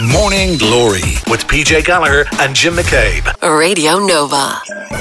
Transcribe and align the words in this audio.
Morning 0.00 0.56
Glory 0.56 1.02
with 1.28 1.46
PJ 1.46 1.84
Gallagher 1.84 2.24
and 2.38 2.54
Jim 2.56 2.72
McCabe. 2.72 3.26
Radio 3.42 3.98
Nova. 3.98 4.58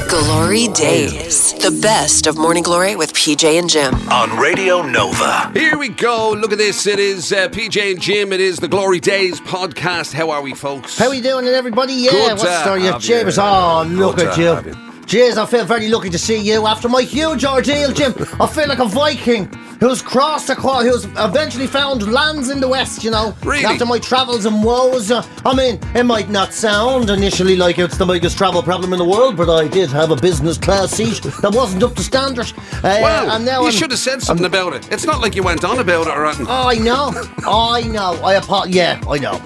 GloryDaze. 0.09 1.57
The 1.61 1.71
best 1.81 2.27
of 2.27 2.37
Morning 2.37 2.63
Glory 2.63 2.97
with 2.97 3.13
PJ 3.13 3.57
and 3.57 3.69
Jim. 3.69 3.93
On 4.09 4.37
Radio 4.37 4.81
Nova. 4.81 5.51
Here 5.53 5.77
we 5.77 5.87
go. 5.87 6.31
Look 6.31 6.51
at 6.51 6.57
this. 6.57 6.85
It 6.85 6.99
is 6.99 7.31
uh, 7.31 7.47
PJ 7.47 7.91
and 7.93 8.01
Jim. 8.01 8.33
It 8.33 8.41
is 8.41 8.57
the 8.57 8.67
GloryDaze 8.67 9.35
podcast. 9.45 10.11
How 10.13 10.31
are 10.31 10.41
we, 10.41 10.53
folks? 10.53 10.97
How 10.97 11.07
are 11.07 11.13
you 11.13 11.23
doing, 11.23 11.45
everybody? 11.45 11.93
Yeah, 11.93 12.11
Good 12.11 12.29
what's 12.31 12.41
to 12.41 12.47
the 12.49 12.61
story? 12.63 12.81
have 12.81 13.01
James, 13.01 13.37
oh, 13.39 13.85
look 13.87 14.17
Good 14.17 14.27
at 14.27 14.35
to 14.35 14.41
you. 14.69 14.88
Jeez, 15.09 15.37
I 15.37 15.45
feel 15.47 15.65
very 15.65 15.87
lucky 15.89 16.11
to 16.11 16.19
see 16.19 16.37
you 16.39 16.67
after 16.67 16.87
my 16.87 17.01
huge 17.01 17.43
ordeal, 17.43 17.91
Jim. 17.91 18.13
I 18.39 18.45
feel 18.45 18.67
like 18.67 18.77
a 18.77 18.85
Viking 18.85 19.45
who's 19.79 20.03
crossed 20.03 20.47
the 20.47 20.53
across, 20.53 20.83
who's 20.83 21.05
eventually 21.17 21.65
found 21.65 22.11
lands 22.11 22.49
in 22.51 22.59
the 22.59 22.67
West, 22.67 23.03
you 23.03 23.09
know. 23.09 23.33
Really? 23.43 23.65
After 23.65 23.87
my 23.87 23.97
travels 23.97 24.45
and 24.45 24.63
woes. 24.63 25.09
Uh, 25.09 25.25
I 25.43 25.55
mean, 25.55 25.79
it 25.95 26.03
might 26.03 26.29
not 26.29 26.53
sound 26.53 27.09
initially 27.09 27.55
like 27.55 27.79
it's 27.79 27.97
the 27.97 28.05
biggest 28.05 28.37
travel 28.37 28.61
problem 28.61 28.93
in 28.93 28.99
the 28.99 29.05
world, 29.05 29.35
but 29.35 29.49
I 29.49 29.67
did 29.67 29.89
have 29.89 30.11
a 30.11 30.15
business 30.15 30.59
class 30.59 30.91
seat 30.91 31.23
that 31.41 31.55
wasn't 31.55 31.81
up 31.81 31.95
to 31.95 32.03
standard. 32.03 32.53
Uh, 32.83 32.99
Wow. 33.01 33.29
and 33.35 33.43
now 33.45 33.61
you 33.61 33.67
I'm- 33.69 33.73
should 33.75 33.89
have 33.89 33.99
said 33.99 34.21
something 34.21 34.45
about 34.45 34.73
it. 34.73 34.87
It's 34.91 35.05
not 35.05 35.21
like 35.21 35.35
you 35.35 35.41
went 35.41 35.63
on 35.63 35.79
about 35.79 36.05
it 36.05 36.15
or 36.15 36.27
anything. 36.27 36.45
I 36.47 36.75
know, 36.75 37.13
I 37.47 37.81
know. 37.81 38.13
I 38.23 38.35
apo- 38.35 38.65
Yeah, 38.65 39.01
I 39.09 39.17
know. 39.17 39.41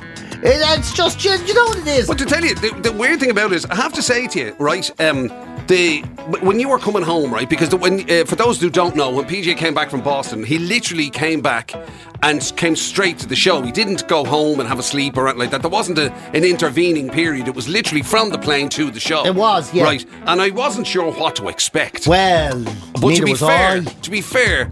It, 0.45 0.59
it's 0.77 0.91
just, 0.93 1.23
you, 1.23 1.32
you 1.45 1.54
know 1.54 1.63
what 1.68 1.77
it 1.77 1.88
is. 1.88 2.05
But 2.07 2.18
to 2.18 2.26
tell 2.26 2.43
you, 2.43 2.54
the, 2.54 2.71
the 2.82 2.91
weird 2.91 3.21
thing 3.21 3.30
about 3.30 3.54
it 3.54 3.55
is, 3.55 3.66
I 3.68 3.76
have 3.76 3.93
to 3.93 4.02
say 4.02 4.27
to 4.27 4.40
you, 4.40 4.55
right? 4.59 4.91
Um, 4.99 5.30
the 5.67 6.02
when 6.41 6.59
you 6.59 6.70
were 6.70 6.80
coming 6.80 7.03
home, 7.03 7.34
right? 7.34 7.49
Because 7.49 7.70
the, 7.70 7.77
when 7.77 8.09
uh, 8.09 8.26
for 8.26 8.35
those 8.35 8.59
who 8.59 8.70
don't 8.70 8.95
know, 8.95 9.12
when 9.12 9.26
PJ 9.26 9.58
came 9.58 9.73
back 9.73 9.90
from 9.90 10.02
Boston, 10.02 10.44
he 10.44 10.59
literally 10.59 11.09
came 11.09 11.41
back 11.41 11.73
and 12.21 12.54
came 12.55 12.76
straight 12.76 13.20
to 13.20 13.27
the 13.27 13.35
show. 13.35 13.62
He 13.62 13.71
didn't 13.71 14.07
go 14.07 14.23
home 14.23 14.59
and 14.59 14.70
have 14.70 14.80
a 14.80 14.84
sleep 14.84 15.18
or 15.18 15.27
anything 15.27 15.40
like 15.40 15.52
that. 15.52 15.62
There 15.62 15.70
wasn't 15.70 15.98
a, 15.98 16.12
an 16.34 16.44
intervening 16.44 17.09
period. 17.09 17.48
It 17.48 17.55
was 17.55 17.68
literally 17.68 18.02
from 18.02 18.30
the 18.30 18.40
plane 18.40 18.70
to 18.70 18.90
the 18.90 18.99
show. 18.99 19.26
It 19.26 19.35
was, 19.35 19.73
yeah. 19.73 19.84
Right, 19.84 20.05
and 20.27 20.41
I 20.41 20.49
wasn't 20.49 20.88
sure 20.88 21.12
what 21.12 21.35
to 21.38 21.49
expect. 21.49 22.07
Well, 22.07 22.63
but 23.01 23.16
to 23.16 23.26
be 23.26 23.34
fair, 23.34 23.77
I. 23.77 23.84
to 23.84 24.12
be 24.12 24.21
fair, 24.21 24.71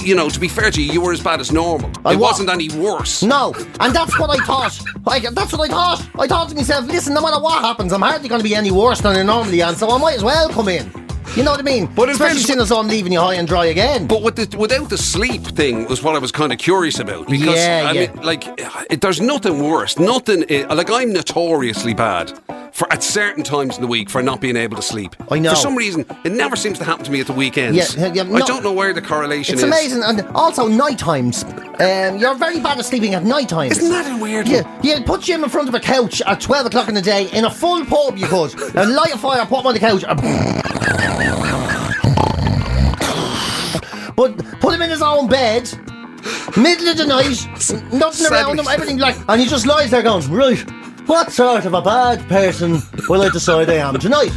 you 0.00 0.14
know, 0.14 0.28
to 0.28 0.40
be 0.40 0.48
fair 0.48 0.70
to 0.70 0.82
you, 0.82 0.92
you 0.92 1.00
were 1.00 1.12
as 1.12 1.20
bad 1.22 1.40
as 1.40 1.52
normal. 1.52 1.90
I 2.04 2.12
it 2.12 2.16
wa- 2.16 2.28
wasn't 2.28 2.50
any 2.50 2.68
worse. 2.70 3.22
No, 3.22 3.54
and 3.80 3.94
that's 3.94 4.18
what 4.18 4.30
I 4.30 4.44
thought. 4.44 4.78
Like, 5.04 5.22
that's 5.34 5.52
what 5.52 5.68
I 5.70 5.72
thought. 5.72 6.06
I 6.18 6.26
thought 6.26 6.48
to 6.50 6.54
myself, 6.54 6.86
listen, 6.86 7.14
no 7.14 7.20
matter 7.22 7.40
what 7.40 7.62
happens, 7.62 7.92
I'm 7.92 8.02
hardly 8.02 8.28
going 8.28 8.40
to 8.40 8.44
be 8.48 8.54
any 8.54 8.70
worse 8.70 9.00
than 9.00 9.16
I 9.16 9.22
normally 9.22 9.62
am, 9.62 9.74
so 9.74 9.88
I 9.90 9.98
might 9.98 10.16
as 10.16 10.24
well 10.24 10.48
come 10.48 10.68
in. 10.68 10.90
You 11.34 11.42
know 11.42 11.50
what 11.50 11.60
I 11.60 11.64
mean? 11.64 11.86
But 11.94 12.08
Especially 12.08 12.54
as 12.58 12.72
I'm 12.72 12.88
leaving 12.88 13.12
you 13.12 13.20
high 13.20 13.34
and 13.34 13.46
dry 13.46 13.66
again. 13.66 14.06
But 14.06 14.22
with 14.22 14.36
the, 14.36 14.56
without 14.56 14.88
the 14.88 14.96
sleep 14.96 15.42
thing 15.42 15.86
was 15.86 16.02
what 16.02 16.14
I 16.14 16.18
was 16.18 16.32
kind 16.32 16.50
of 16.52 16.58
curious 16.58 16.98
about 16.98 17.26
because 17.28 17.56
Yeah, 17.56 17.84
I 17.88 17.92
yeah. 17.92 18.06
mean, 18.06 18.22
like, 18.22 18.44
it, 18.90 19.00
there's 19.02 19.20
nothing 19.20 19.62
worse. 19.62 19.98
Nothing 19.98 20.44
eh, 20.48 20.64
like 20.72 20.90
I'm 20.90 21.12
notoriously 21.12 21.92
bad 21.94 22.32
for 22.76 22.92
at 22.92 23.02
certain 23.02 23.42
times 23.42 23.76
in 23.76 23.80
the 23.80 23.86
week 23.88 24.10
for 24.10 24.22
not 24.22 24.38
being 24.38 24.54
able 24.54 24.76
to 24.76 24.82
sleep. 24.82 25.16
I 25.30 25.38
know. 25.38 25.48
For 25.50 25.56
some 25.56 25.74
reason, 25.74 26.04
it 26.24 26.32
never 26.32 26.56
seems 26.56 26.76
to 26.76 26.84
happen 26.84 27.06
to 27.06 27.10
me 27.10 27.20
at 27.20 27.26
the 27.26 27.32
weekends. 27.32 27.96
Yeah, 27.96 28.12
yeah, 28.12 28.22
I 28.30 28.40
don't 28.40 28.62
know 28.62 28.72
where 28.74 28.92
the 28.92 29.00
correlation 29.00 29.54
it's 29.54 29.62
is. 29.62 29.68
It's 29.70 29.94
amazing, 29.94 30.02
and 30.02 30.20
also 30.36 30.68
night 30.68 30.98
times. 30.98 31.42
Um, 31.42 32.18
you're 32.18 32.34
very 32.34 32.60
bad 32.60 32.78
at 32.78 32.84
sleeping 32.84 33.14
at 33.14 33.24
night 33.24 33.48
times. 33.48 33.78
Isn't 33.78 33.88
that 33.90 34.18
a 34.18 34.22
weird 34.22 34.46
Yeah, 34.46 34.60
one? 34.60 34.80
yeah. 34.82 35.02
Put 35.06 35.22
Jim 35.22 35.42
in 35.42 35.48
front 35.48 35.70
of 35.70 35.74
a 35.74 35.80
couch 35.80 36.20
at 36.20 36.38
twelve 36.38 36.66
o'clock 36.66 36.88
in 36.88 36.94
the 36.94 37.00
day 37.00 37.30
in 37.30 37.46
a 37.46 37.50
full 37.50 37.82
pub. 37.86 38.18
You 38.18 38.26
could 38.26 38.52
and 38.76 38.94
light 38.94 39.14
a 39.14 39.18
fire, 39.18 39.46
put 39.46 39.60
him 39.60 39.66
on 39.68 39.72
the 39.72 39.80
couch. 39.80 40.04
But 44.16 44.36
put 44.60 44.74
him 44.74 44.82
in 44.82 44.90
his 44.90 45.00
own 45.02 45.28
bed, 45.28 45.62
middle 46.58 46.88
of 46.88 46.98
the 46.98 47.06
night, 47.06 47.46
nothing 47.92 48.26
around 48.30 48.58
him, 48.58 48.66
everything 48.68 48.98
like, 48.98 49.16
and 49.28 49.40
he 49.40 49.46
just 49.46 49.66
lies 49.66 49.90
there 49.90 50.02
going, 50.02 50.30
right, 50.30 50.62
what 51.06 51.32
sort 51.32 51.64
of 51.64 51.74
a 51.74 51.82
bad 51.82 52.28
person 52.28 52.82
will 53.08 53.22
I 53.22 53.28
decide 53.28 53.70
I 53.70 53.74
am 53.74 53.98
tonight? 53.98 54.32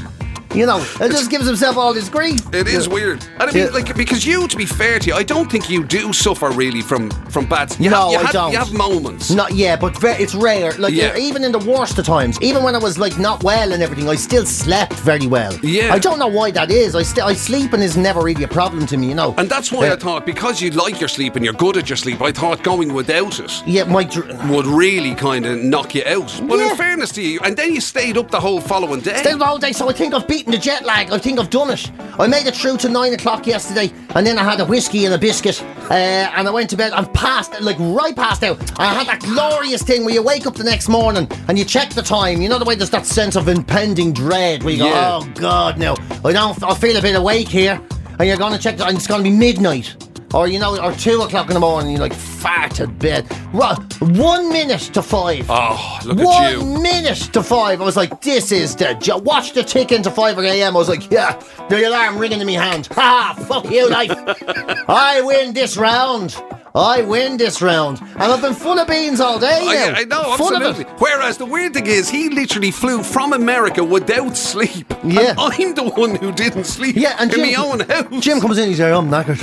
You 0.56 0.66
know, 0.66 0.80
it 1.00 1.12
just 1.12 1.30
gives 1.30 1.46
himself 1.46 1.78
all 1.78 1.94
this 1.94 2.10
grief. 2.10 2.40
It 2.54 2.68
is 2.68 2.88
Yeah. 2.88 2.94
weird. 2.94 3.24
And 3.40 3.50
I 3.50 3.54
mean, 3.54 3.66
Yeah. 3.66 3.70
like, 3.72 3.96
because 3.96 4.26
you, 4.26 4.48
to 4.48 4.58
be 4.58 4.66
fair 4.66 4.98
to 5.00 5.08
you, 5.08 5.14
I 5.14 5.22
don't 5.22 5.50
think 5.52 5.70
you 5.70 5.84
do 5.84 6.12
suffer 6.12 6.50
really 6.50 6.82
from 6.82 7.12
from 7.30 7.46
bad. 7.46 7.76
You 7.80 7.92
No, 7.92 7.98
have, 7.98 8.12
you 8.12 8.18
I 8.18 8.22
have, 8.24 8.32
don't. 8.34 8.52
You 8.52 8.58
have 8.58 8.74
moments. 8.74 9.30
Not 9.30 9.54
yeah, 9.54 9.76
but 9.76 9.96
ve- 10.00 10.18
it's 10.24 10.34
rare. 10.34 10.74
Like 10.80 10.94
Yeah. 10.94 11.16
even 11.18 11.44
in 11.44 11.52
the 11.52 11.60
worst 11.60 12.00
of 12.00 12.06
times, 12.06 12.38
even 12.42 12.64
when 12.64 12.74
I 12.74 12.80
was 12.80 12.98
like 12.98 13.20
not 13.20 13.44
well 13.44 13.72
and 13.74 13.84
everything, 13.84 14.10
I 14.10 14.16
still 14.16 14.46
slept 14.46 14.94
very 14.94 15.28
well. 15.28 15.54
Yeah. 15.62 15.94
I 15.94 16.00
don't 16.00 16.18
know 16.18 16.28
why 16.28 16.50
that 16.52 16.72
is. 16.72 16.96
I 16.96 17.04
still 17.04 17.28
I 17.28 17.36
sleeping 17.36 17.82
is 17.82 17.96
never 17.96 18.22
really 18.22 18.44
a 18.44 18.48
problem 18.48 18.88
to 18.88 18.98
me. 18.98 19.10
You 19.10 19.16
know. 19.16 19.36
And 19.38 19.48
that's 19.50 19.72
why 19.72 19.86
Yeah. 19.86 19.94
I 19.94 19.98
thought, 19.98 20.26
because 20.26 20.62
you 20.62 20.72
like 20.72 21.00
your 21.00 21.10
sleep 21.10 21.36
and 21.36 21.46
you're 21.46 21.54
good 21.66 21.78
at 21.78 21.90
your 21.90 21.98
sleep, 21.98 22.22
I 22.22 22.32
thought 22.32 22.64
going 22.64 22.92
without 22.94 23.40
it 23.40 23.52
yeah, 23.68 23.84
my 23.84 24.04
dr- 24.04 24.50
would 24.50 24.66
really 24.68 25.14
kind 25.16 25.46
of 25.46 25.58
knock 25.60 25.94
you 25.96 26.04
out. 26.08 26.32
But 26.48 26.58
Yeah. 26.60 26.72
in 26.72 26.76
fairness 26.76 27.12
to 27.12 27.22
you, 27.22 27.40
and 27.44 27.56
then 27.56 27.74
you 27.74 27.82
stayed 27.82 28.18
up 28.18 28.32
the 28.32 28.40
whole 28.40 28.60
following 28.62 29.02
day. 29.02 29.18
Stayed 29.18 29.40
the 29.40 29.46
whole 29.46 29.58
day, 29.60 29.72
so 29.74 29.88
I 29.90 29.94
think 29.94 30.14
I've 30.14 30.28
beaten 30.40 30.52
the 30.54 30.58
jet 30.58 30.86
lag. 30.86 31.12
I 31.12 31.18
think 31.18 31.38
I've 31.38 31.50
done 31.50 31.70
it. 31.70 31.92
I 32.18 32.26
made 32.26 32.48
it 32.48 32.56
through 32.56 32.78
to 32.78 32.90
nine 32.90 33.14
o'clock 33.14 33.46
yesterday, 33.46 33.92
and 34.16 34.26
then 34.26 34.38
I 34.38 34.44
had 34.50 34.62
a 34.62 34.66
whiskey 34.66 35.04
and 35.04 35.14
a 35.14 35.18
biscuit, 35.18 35.62
uh, 35.92 35.94
and 35.94 36.48
I 36.48 36.52
went 36.52 36.70
to 36.70 36.78
bed 36.78 36.94
and 36.96 37.14
passed, 37.14 37.60
like 37.60 37.78
right 37.80 38.16
past 38.16 38.42
out. 38.46 38.58
I 38.80 38.94
had 38.94 39.08
that 39.08 39.20
glorious 39.22 39.82
thing 39.84 40.06
where 40.06 40.14
you 40.14 40.24
wake 40.24 40.48
up 40.48 40.56
the 40.56 40.64
next 40.64 40.88
morning 40.88 41.28
and 41.50 41.60
you 41.60 41.66
check 41.66 41.90
the 41.90 42.02
time. 42.02 42.42
You 42.42 42.48
know 42.48 42.58
the 42.58 42.64
way 42.64 42.76
there's 42.76 42.90
that 42.92 43.06
sense 43.06 43.36
of 43.36 43.50
impending 43.50 44.14
dread 44.14 44.64
where 44.64 44.74
you 44.74 44.86
Yeah. 44.86 45.20
go, 45.20 45.26
oh 45.28 45.34
God, 45.42 45.78
no, 45.78 45.96
I 46.24 46.32
don't, 46.32 46.64
I 46.64 46.74
feel 46.74 46.96
a 46.96 47.02
bit 47.02 47.16
awake 47.16 47.50
here, 47.50 47.82
and 48.18 48.26
you're 48.26 48.38
gonna 48.38 48.58
check, 48.58 48.78
the, 48.78 48.86
and 48.86 48.96
it's 48.96 49.08
gonna 49.08 49.24
be 49.24 49.30
midnight. 49.32 49.94
Or 50.34 50.48
you 50.48 50.60
know, 50.60 50.80
or 50.82 50.92
two 50.94 51.22
o'clock 51.22 51.48
in 51.48 51.56
the 51.56 51.60
morning, 51.60 51.92
you're 51.92 52.00
like 52.02 52.14
far 52.14 52.70
to 52.70 52.88
bed. 52.88 53.26
Ru- 53.52 53.76
One 54.22 54.52
minute 54.54 54.82
to 54.94 55.02
five. 55.02 55.46
Oh, 55.50 56.00
look 56.06 56.20
at 56.20 56.52
you. 56.54 56.60
One 56.64 56.84
minute 56.84 57.18
to 57.34 57.42
five. 57.42 57.82
I 57.82 57.84
was 57.84 57.98
like, 57.98 58.22
this 58.22 58.52
is 58.52 58.76
the. 58.76 58.94
jo- 58.96 59.18
Watch 59.18 59.54
the 59.54 59.64
tick 59.64 59.92
into 59.92 60.12
5 60.12 60.38
a.m. 60.40 60.76
I 60.76 60.80
was 60.80 60.88
like, 60.90 61.10
yeah, 61.12 61.42
the 61.70 61.88
alarm 61.88 62.18
ringing 62.20 62.42
in 62.42 62.48
my 62.48 62.54
hand. 62.54 62.88
Ha! 62.92 63.36
Fuck 63.48 63.70
you, 63.72 63.90
life. 63.90 64.12
I 64.88 65.22
win 65.22 65.54
this 65.54 65.78
round. 65.78 66.36
I 66.76 67.02
win 67.02 67.38
this 67.38 67.62
round. 67.64 68.00
And 68.00 68.22
I've 68.32 68.42
been 68.42 68.54
full 68.54 68.78
of 68.78 68.88
beans 68.88 69.20
all 69.20 69.40
day 69.40 69.60
now. 69.66 69.96
I, 69.98 70.02
I 70.02 70.04
know, 70.04 70.36
full 70.38 70.56
absolutely. 70.56 70.84
Whereas 71.00 71.38
the 71.38 71.46
weird 71.46 71.74
thing 71.74 71.88
is, 71.88 72.08
he 72.08 72.30
literally 72.30 72.70
flew 72.70 73.02
from 73.02 73.34
America 73.34 73.84
without 73.84 74.38
sleep. 74.38 74.86
Yeah. 75.04 75.32
And 75.32 75.40
I'm 75.40 75.74
the 75.74 75.90
one 75.96 76.14
who 76.16 76.32
didn't 76.32 76.66
sleep 76.66 76.96
Yeah, 76.96 77.16
and 77.20 77.34
in 77.34 77.40
Jim, 77.40 77.48
my 77.48 77.56
own 77.56 77.80
house. 77.80 78.24
Jim 78.24 78.40
comes 78.40 78.60
in, 78.60 78.70
he's 78.70 78.80
like, 78.80 78.94
I'm 78.94 79.10
knackered. 79.10 79.40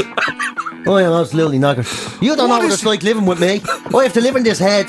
Oh, 0.87 0.95
I 0.95 1.03
am 1.03 1.13
absolutely 1.13 1.59
knackered. 1.59 2.23
You 2.23 2.37
don't 2.37 2.49
What 2.49 2.59
know 2.61 2.65
what 2.67 2.73
it's 2.73 2.83
it? 2.83 2.87
like 2.87 3.03
living 3.03 3.27
with 3.27 3.41
me. 3.41 3.61
I 3.95 4.03
have 4.05 4.13
to 4.15 4.21
live 4.21 4.37
in 4.37 4.43
this 4.45 4.59
head. 4.59 4.87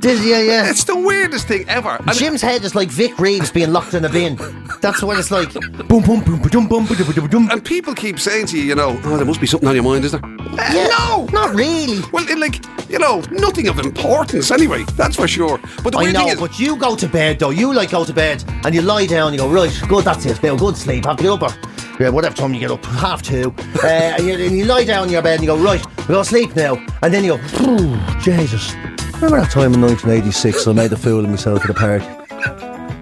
This, 0.00 0.24
yeah, 0.24 0.40
yeah. 0.40 0.70
It's 0.70 0.84
the 0.84 0.96
weirdest 0.96 1.48
thing 1.48 1.68
ever. 1.68 1.96
And 2.06 2.14
Jim's 2.14 2.40
head 2.40 2.62
is 2.64 2.74
like 2.74 2.88
Vic 2.88 3.18
Reeves 3.18 3.50
being 3.50 3.72
locked 3.72 3.94
in 3.94 4.04
a 4.04 4.08
bin. 4.08 4.36
That's 4.80 5.02
what 5.02 5.18
it's 5.18 5.30
like. 5.30 5.52
Boom, 5.52 6.02
boom, 6.02 6.20
boom, 6.22 6.40
boom, 6.40 6.68
boom, 6.68 6.86
boom, 6.86 6.86
boom, 6.86 7.26
boom. 7.28 7.50
and 7.50 7.64
people 7.64 7.94
keep 7.94 8.20
saying 8.20 8.46
to 8.46 8.58
you, 8.58 8.62
you 8.64 8.74
know, 8.74 9.00
oh, 9.04 9.16
there 9.16 9.26
must 9.26 9.40
be 9.40 9.46
something 9.46 9.68
on 9.68 9.74
your 9.74 9.84
mind, 9.84 10.04
is 10.04 10.12
there? 10.12 10.24
Uh, 10.24 10.72
Yeah, 10.72 10.86
no! 10.86 11.26
not 11.32 11.54
really. 11.54 12.00
Well, 12.12 12.28
it, 12.28 12.38
like, 12.38 12.64
you 12.88 12.98
know, 12.98 13.20
nothing 13.32 13.66
of 13.68 13.78
importance 13.80 14.50
anyway, 14.50 14.84
that's 14.96 15.16
for 15.16 15.26
sure. 15.26 15.58
But 15.82 15.92
the 15.92 15.98
I 15.98 16.02
weird 16.02 16.14
know, 16.14 16.20
thing 16.20 16.28
is, 16.28 16.40
but 16.40 16.58
you 16.60 16.76
go 16.76 16.94
to 16.94 17.08
bed 17.08 17.38
though. 17.40 17.50
You 17.50 17.74
like 17.74 17.90
go 17.90 18.04
to 18.04 18.12
bed 18.12 18.44
and 18.64 18.74
you 18.74 18.82
lie 18.82 19.06
down. 19.06 19.32
You 19.32 19.40
go 19.40 19.50
right, 19.50 19.76
good. 19.88 20.04
That's 20.04 20.24
it. 20.26 20.42
Now, 20.42 20.56
good 20.56 20.76
sleep. 20.76 21.06
Have 21.06 21.16
to 21.16 21.22
get 21.24 21.42
up 21.42 21.52
yeah, 21.98 22.10
whatever 22.10 22.36
time 22.36 22.54
you 22.54 22.60
get 22.60 22.70
up, 22.70 22.84
half 22.84 23.22
two. 23.22 23.52
Uh, 23.82 23.86
and, 23.88 24.24
you, 24.26 24.34
and 24.34 24.56
you 24.56 24.64
lie 24.64 24.84
down 24.84 25.06
in 25.06 25.12
your 25.12 25.22
bed 25.22 25.40
and 25.40 25.42
you 25.42 25.48
go 25.48 25.58
right. 25.58 25.84
We 26.00 26.14
go 26.14 26.22
to 26.22 26.24
sleep 26.24 26.54
now. 26.54 26.74
And 27.02 27.12
then 27.12 27.24
you 27.24 27.36
go, 27.36 28.18
Jesus. 28.20 28.72
Remember 29.20 29.40
that 29.40 29.50
time 29.50 29.74
in 29.74 29.80
1986 29.80 30.66
I 30.68 30.72
made 30.72 30.92
a 30.92 30.96
fool 30.96 31.24
of 31.24 31.28
myself 31.30 31.64
at 31.64 31.70
a 31.70 31.74
party? 31.74 32.04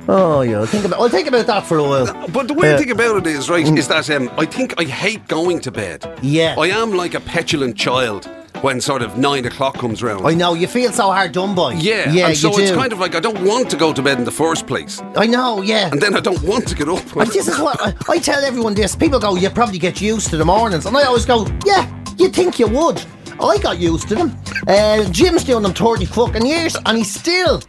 Oh 0.08 0.40
yeah, 0.40 0.58
I'll 0.58 0.66
think 0.66 0.84
about. 0.84 1.00
I'll 1.00 1.08
think 1.10 1.28
about 1.28 1.46
that 1.46 1.66
for 1.66 1.76
a 1.78 1.82
while. 1.82 2.06
But 2.28 2.48
the 2.48 2.54
weird 2.54 2.72
Yeah. 2.74 2.78
thing 2.78 2.90
about 2.92 3.16
it 3.18 3.26
is, 3.26 3.50
right, 3.50 3.66
is 3.66 3.88
that 3.88 4.08
um, 4.10 4.30
I 4.38 4.46
think 4.46 4.74
I 4.80 4.84
hate 4.84 5.26
going 5.28 5.60
to 5.60 5.70
bed. 5.70 6.00
Mm. 6.02 6.18
Yeah. 6.22 6.54
I 6.56 6.68
am 6.68 6.92
like 6.92 7.14
a 7.14 7.20
petulant 7.20 7.76
child 7.76 8.24
when 8.62 8.80
sort 8.80 9.02
of 9.02 9.18
nine 9.18 9.44
o'clock 9.44 9.74
comes 9.76 10.02
round. 10.02 10.26
I 10.26 10.32
know 10.32 10.54
you 10.54 10.68
feel 10.68 10.90
so 10.92 11.10
hard 11.10 11.32
done 11.32 11.54
by. 11.54 11.74
yeah, 11.74 12.10
yeah, 12.10 12.28
and 12.28 12.36
so 12.36 12.52
you 12.52 12.60
it's 12.62 12.70
do. 12.70 12.76
kind 12.76 12.92
of 12.92 12.98
like 13.00 13.14
I 13.14 13.20
don't 13.20 13.42
want 13.44 13.68
to 13.70 13.76
go 13.76 13.92
to 13.92 14.00
bed 14.00 14.16
in 14.18 14.24
the 14.24 14.30
first 14.30 14.66
place, 14.66 15.02
I 15.16 15.26
know, 15.26 15.60
yeah. 15.60 15.90
and 15.90 16.00
then 16.00 16.14
I 16.16 16.20
don't 16.20 16.42
want 16.42 16.66
to 16.68 16.74
get 16.74 16.88
up. 16.88 17.14
And 17.16 17.30
this 17.30 17.46
is 17.48 17.58
what 17.58 17.78
I, 17.82 17.92
I 18.08 18.18
tell 18.18 18.42
everyone 18.42 18.72
this. 18.74 18.96
People 18.96 19.18
go, 19.18 19.34
you 19.36 19.50
probably 19.50 19.78
get 19.78 20.00
used 20.00 20.30
to 20.30 20.36
the 20.38 20.44
mornings. 20.46 20.86
And 20.86 20.96
I 20.96 21.02
always 21.02 21.26
go, 21.26 21.46
yeah, 21.66 21.84
you'd 22.16 22.32
think 22.34 22.58
you 22.58 22.68
would. 22.68 23.04
I 23.40 23.58
got 23.58 23.78
used 23.78 24.08
to 24.08 24.14
them. 24.14 24.36
Uh, 24.66 25.04
Jim's 25.10 25.44
doing 25.44 25.62
them 25.62 25.74
30 25.74 26.04
fucking 26.06 26.44
years 26.46 26.76
and 26.86 26.96
he 26.98 27.04
still 27.04 27.62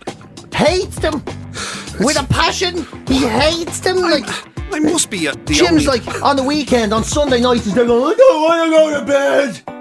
hates 0.54 0.98
them. 1.00 1.24
With 2.00 2.20
a 2.20 2.26
passion. 2.30 2.86
He 3.08 3.28
hates 3.28 3.80
them. 3.80 3.98
Like, 3.98 4.26
I 4.74 4.80
must 4.80 5.10
be 5.10 5.28
at 5.28 5.46
the 5.46 5.54
Jim's 5.54 5.88
only- 5.88 6.00
like, 6.00 6.22
on 6.22 6.36
the 6.36 6.44
weekend, 6.44 6.94
on 6.94 7.04
Sunday 7.04 7.42
night, 7.42 7.62
he's 7.62 7.74
there 7.74 7.86
going, 7.86 8.14
I 8.14 8.16
don't 8.18 8.42
want 8.44 8.64
to 8.66 8.70
go 8.70 9.00
to 9.00 9.06
bed. 9.06 9.77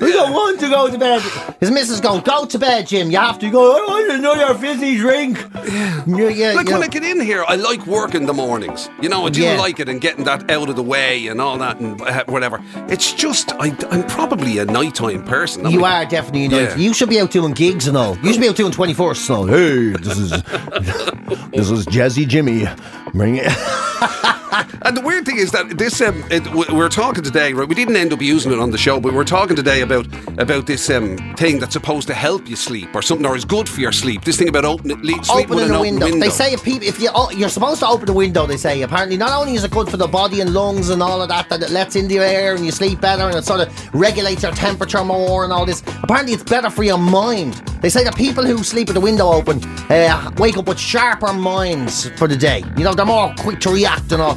I 0.00 0.10
don't 0.12 0.32
want 0.32 0.60
to 0.60 0.68
go 0.68 0.88
to 0.90 0.96
bed. 0.98 1.22
His 1.60 1.70
missus 1.70 2.00
goes, 2.00 2.22
go 2.22 2.44
to 2.44 2.58
bed, 2.58 2.86
Jim. 2.86 3.10
You 3.10 3.18
have 3.18 3.38
to 3.40 3.50
go. 3.50 3.74
Oh, 3.76 3.86
I 3.86 3.90
want 3.90 4.12
another 4.12 4.54
fizzy 4.58 4.96
drink. 4.96 5.38
Yeah, 5.66 6.28
yeah. 6.28 6.52
Like 6.52 6.68
yeah. 6.68 6.72
when 6.74 6.82
I 6.82 6.86
get 6.88 7.02
in 7.02 7.20
here, 7.20 7.44
I 7.48 7.56
like 7.56 7.84
working 7.86 8.26
the 8.26 8.32
mornings. 8.32 8.88
You 9.02 9.08
know, 9.08 9.26
I 9.26 9.30
do 9.30 9.42
Yeah. 9.42 9.58
like 9.58 9.80
it 9.80 9.88
and 9.88 10.00
getting 10.00 10.24
that 10.24 10.50
out 10.50 10.68
of 10.68 10.76
the 10.76 10.82
way 10.82 11.26
and 11.26 11.40
all 11.40 11.58
that 11.58 11.80
and 11.80 12.00
whatever. 12.28 12.62
It's 12.88 13.12
just, 13.12 13.52
I, 13.54 13.76
I'm 13.90 14.04
probably 14.04 14.58
a 14.58 14.64
nighttime 14.64 15.24
person. 15.24 15.66
I 15.66 15.70
You 15.70 15.84
are 15.84 16.04
definitely 16.06 16.44
a 16.44 16.48
night. 16.48 16.60
Yeah. 16.60 16.76
You 16.76 16.94
should 16.94 17.08
be 17.08 17.20
out 17.20 17.30
doing 17.32 17.52
gigs 17.52 17.88
and 17.88 17.96
all. 17.96 18.16
You 18.18 18.32
should 18.32 18.40
be 18.40 18.48
out 18.48 18.56
doing 18.56 18.72
24th 18.72 19.28
and 19.28 19.36
all. 19.36 19.46
Hey, 19.46 19.90
this 20.00 20.16
is 20.18 20.30
this 21.50 21.70
is 21.70 21.86
Jazzy 21.86 22.26
Jimmy. 22.26 22.66
Bring 23.14 23.36
it. 23.42 23.46
And 24.82 24.96
the 24.96 25.02
weird 25.02 25.26
thing 25.26 25.36
is 25.38 25.50
that 25.52 25.76
this 25.76 26.00
um, 26.00 26.24
it, 26.30 26.46
we're 26.72 26.88
talking 26.88 27.22
today, 27.22 27.52
right? 27.52 27.68
We 27.68 27.74
didn't 27.74 27.96
end 27.96 28.12
up 28.12 28.22
using 28.22 28.52
it 28.52 28.58
on 28.58 28.70
the 28.70 28.78
show, 28.78 29.00
but 29.00 29.12
we're 29.12 29.24
talking 29.24 29.56
today 29.56 29.82
about 29.82 30.06
about 30.38 30.66
this 30.66 30.88
um, 30.90 31.16
thing 31.36 31.58
that's 31.58 31.72
supposed 31.72 32.06
to 32.08 32.14
help 32.14 32.48
you 32.48 32.56
sleep 32.56 32.94
or 32.94 33.02
something, 33.02 33.26
or 33.26 33.36
is 33.36 33.44
good 33.44 33.68
for 33.68 33.80
your 33.80 33.92
sleep. 33.92 34.24
This 34.24 34.36
thing 34.36 34.48
about 34.48 34.64
opening, 34.64 34.98
le- 35.02 35.24
sleep 35.24 35.48
with 35.48 35.58
an 35.60 35.68
the 35.68 35.74
open 35.74 35.80
window. 35.80 36.06
window. 36.06 36.20
They 36.20 36.30
say 36.30 36.52
if 36.52 36.64
people, 36.64 36.86
if 36.86 37.00
you 37.00 37.10
oh, 37.14 37.30
you're 37.30 37.48
supposed 37.48 37.80
to 37.80 37.88
open 37.88 38.06
the 38.06 38.12
window, 38.12 38.46
they 38.46 38.56
say 38.56 38.82
apparently 38.82 39.16
not 39.16 39.32
only 39.38 39.54
is 39.54 39.64
it 39.64 39.70
good 39.70 39.90
for 39.90 39.96
the 39.96 40.08
body 40.08 40.40
and 40.40 40.54
lungs 40.54 40.88
and 40.90 41.02
all 41.02 41.20
of 41.20 41.28
that, 41.28 41.48
that 41.50 41.62
it 41.62 41.70
lets 41.70 41.96
in 41.96 42.08
the 42.08 42.18
air 42.18 42.54
and 42.54 42.64
you 42.64 42.70
sleep 42.72 43.00
better 43.00 43.24
and 43.24 43.34
it 43.36 43.44
sort 43.44 43.60
of 43.60 43.94
regulates 43.94 44.42
your 44.42 44.52
temperature 44.52 45.04
more 45.04 45.44
and 45.44 45.52
all 45.52 45.66
this. 45.66 45.82
Apparently, 46.02 46.32
it's 46.32 46.44
better 46.44 46.70
for 46.70 46.84
your 46.84 46.98
mind. 46.98 47.60
They 47.80 47.88
say 47.88 48.02
that 48.04 48.16
people 48.16 48.44
who 48.44 48.62
sleep 48.64 48.88
with 48.88 48.94
the 48.94 49.00
window 49.00 49.30
open 49.30 49.62
uh, 49.90 50.30
wake 50.38 50.56
up 50.56 50.66
with 50.66 50.78
sharper 50.78 51.32
minds 51.32 52.10
for 52.18 52.26
the 52.26 52.36
day. 52.36 52.64
You 52.76 52.84
know, 52.84 52.94
they're 52.94 53.06
more 53.06 53.32
quick 53.38 53.60
to 53.60 53.70
react 53.70 54.10
and 54.12 54.20
all. 54.20 54.34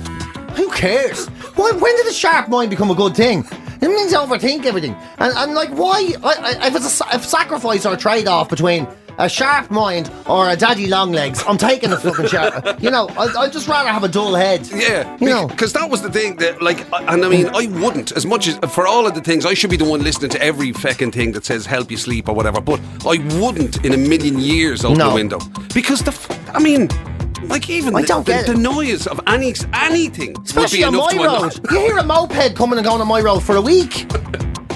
Who 0.57 0.69
cares? 0.71 1.27
Why, 1.55 1.71
when 1.71 1.95
did 1.95 2.07
a 2.07 2.13
sharp 2.13 2.49
mind 2.49 2.69
become 2.69 2.91
a 2.91 2.95
good 2.95 3.15
thing? 3.15 3.45
It 3.81 3.87
means 3.87 4.13
overthink 4.13 4.65
everything. 4.65 4.95
And 5.17 5.33
I'm 5.33 5.53
like, 5.53 5.69
why? 5.71 6.13
I, 6.23 6.57
I, 6.61 6.67
if 6.67 6.75
it's 6.75 7.01
a, 7.01 7.05
if 7.13 7.25
sacrifice 7.25 7.85
or 7.85 7.93
a 7.93 7.97
trade 7.97 8.27
off 8.27 8.49
between 8.49 8.87
a 9.23 9.29
sharp 9.29 9.69
mind 9.69 10.11
or 10.25 10.49
a 10.49 10.55
daddy 10.55 10.87
long 10.87 11.11
legs, 11.11 11.43
I'm 11.47 11.57
taking 11.57 11.91
a 11.91 11.97
fucking 11.97 12.27
sharp. 12.33 12.81
You 12.81 12.89
know, 12.89 13.07
I'd, 13.17 13.35
I'd 13.35 13.53
just 13.53 13.67
rather 13.67 13.89
have 13.89 14.03
a 14.03 14.07
dull 14.07 14.33
head. 14.35 14.67
Yeah, 14.73 15.17
You 15.19 15.27
know. 15.29 15.47
because 15.47 15.73
that 15.73 15.89
was 15.89 16.01
the 16.01 16.11
thing 16.11 16.37
that, 16.37 16.61
like, 16.61 16.85
and 16.93 17.23
I 17.23 17.29
mean, 17.29 17.47
I 17.53 17.67
wouldn't 17.81 18.11
as 18.13 18.25
much 18.25 18.47
as 18.47 18.57
for 18.73 18.87
all 18.87 19.05
of 19.07 19.13
the 19.13 19.21
things. 19.21 19.45
I 19.45 19.53
should 19.53 19.69
be 19.69 19.77
the 19.77 19.85
one 19.85 20.03
listening 20.03 20.31
to 20.31 20.41
every 20.41 20.71
fucking 20.73 21.11
thing 21.11 21.31
that 21.33 21.45
says 21.45 21.65
"help 21.65 21.91
you 21.91 21.97
sleep" 21.97 22.27
or 22.29 22.35
whatever. 22.35 22.59
But 22.61 22.79
I 23.05 23.17
wouldn't 23.39 23.85
in 23.85 23.93
a 23.93 23.97
million 23.97 24.39
years 24.39 24.83
open 24.83 24.97
No. 24.97 25.09
the 25.09 25.15
window 25.15 25.39
because 25.73 26.01
the, 26.01 26.11
f- 26.11 26.55
I 26.55 26.59
mean, 26.59 26.89
like 27.43 27.69
even 27.69 27.95
I 27.95 28.01
the, 28.01 28.07
don't 28.07 28.25
the, 28.25 28.31
get 28.33 28.45
the 28.47 28.53
it. 28.53 28.57
noise 28.57 29.07
of 29.07 29.19
any 29.27 29.53
anything 29.73 30.35
Especially 30.41 30.83
on 30.83 30.95
would 30.97 31.15
my 31.15 31.23
road. 31.25 31.59
You 31.71 31.79
hear 31.79 31.97
a 31.97 32.03
moped 32.03 32.55
coming 32.55 32.77
and 32.79 32.85
going 32.87 33.01
on 33.01 33.07
my 33.07 33.21
road 33.21 33.41
for 33.43 33.55
a 33.55 33.61
week. 33.61 34.11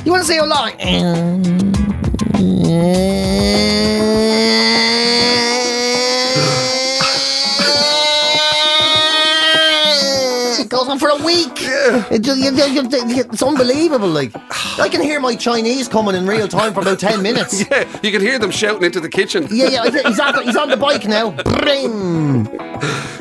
You 0.05 0.11
want 0.11 0.21
to 0.23 0.27
say 0.27 0.37
a 0.37 0.45
lot? 0.45 0.75
It 2.37 2.65
week. 11.93 12.11
It 12.11 12.25
you- 12.27 12.33
you- 12.33 13.07
you- 13.15 13.23
it's 13.31 13.43
unbelievable. 13.43 14.07
Like 14.09 14.31
I 14.79 14.89
can 14.89 15.01
hear 15.01 15.19
my 15.19 15.35
Chinese 15.35 15.87
coming 15.87 16.15
in 16.15 16.25
real 16.27 16.47
time 16.47 16.73
for 16.73 16.81
about 16.81 16.99
ten 16.99 17.21
minutes. 17.21 17.63
Yeah, 17.71 17.87
you 18.03 18.11
can 18.11 18.21
hear 18.21 18.37
them 18.39 18.51
shouting 18.51 18.83
into 18.83 18.99
the 18.99 19.09
kitchen. 19.09 19.47
Yeah, 19.51 19.67
yeah, 19.69 19.89
he's 20.07 20.19
on, 20.19 20.43
he's 20.43 20.55
on 20.55 20.69
the 20.69 20.77
bike 20.77 21.05
now. 21.07 21.31
Bring. 21.31 22.45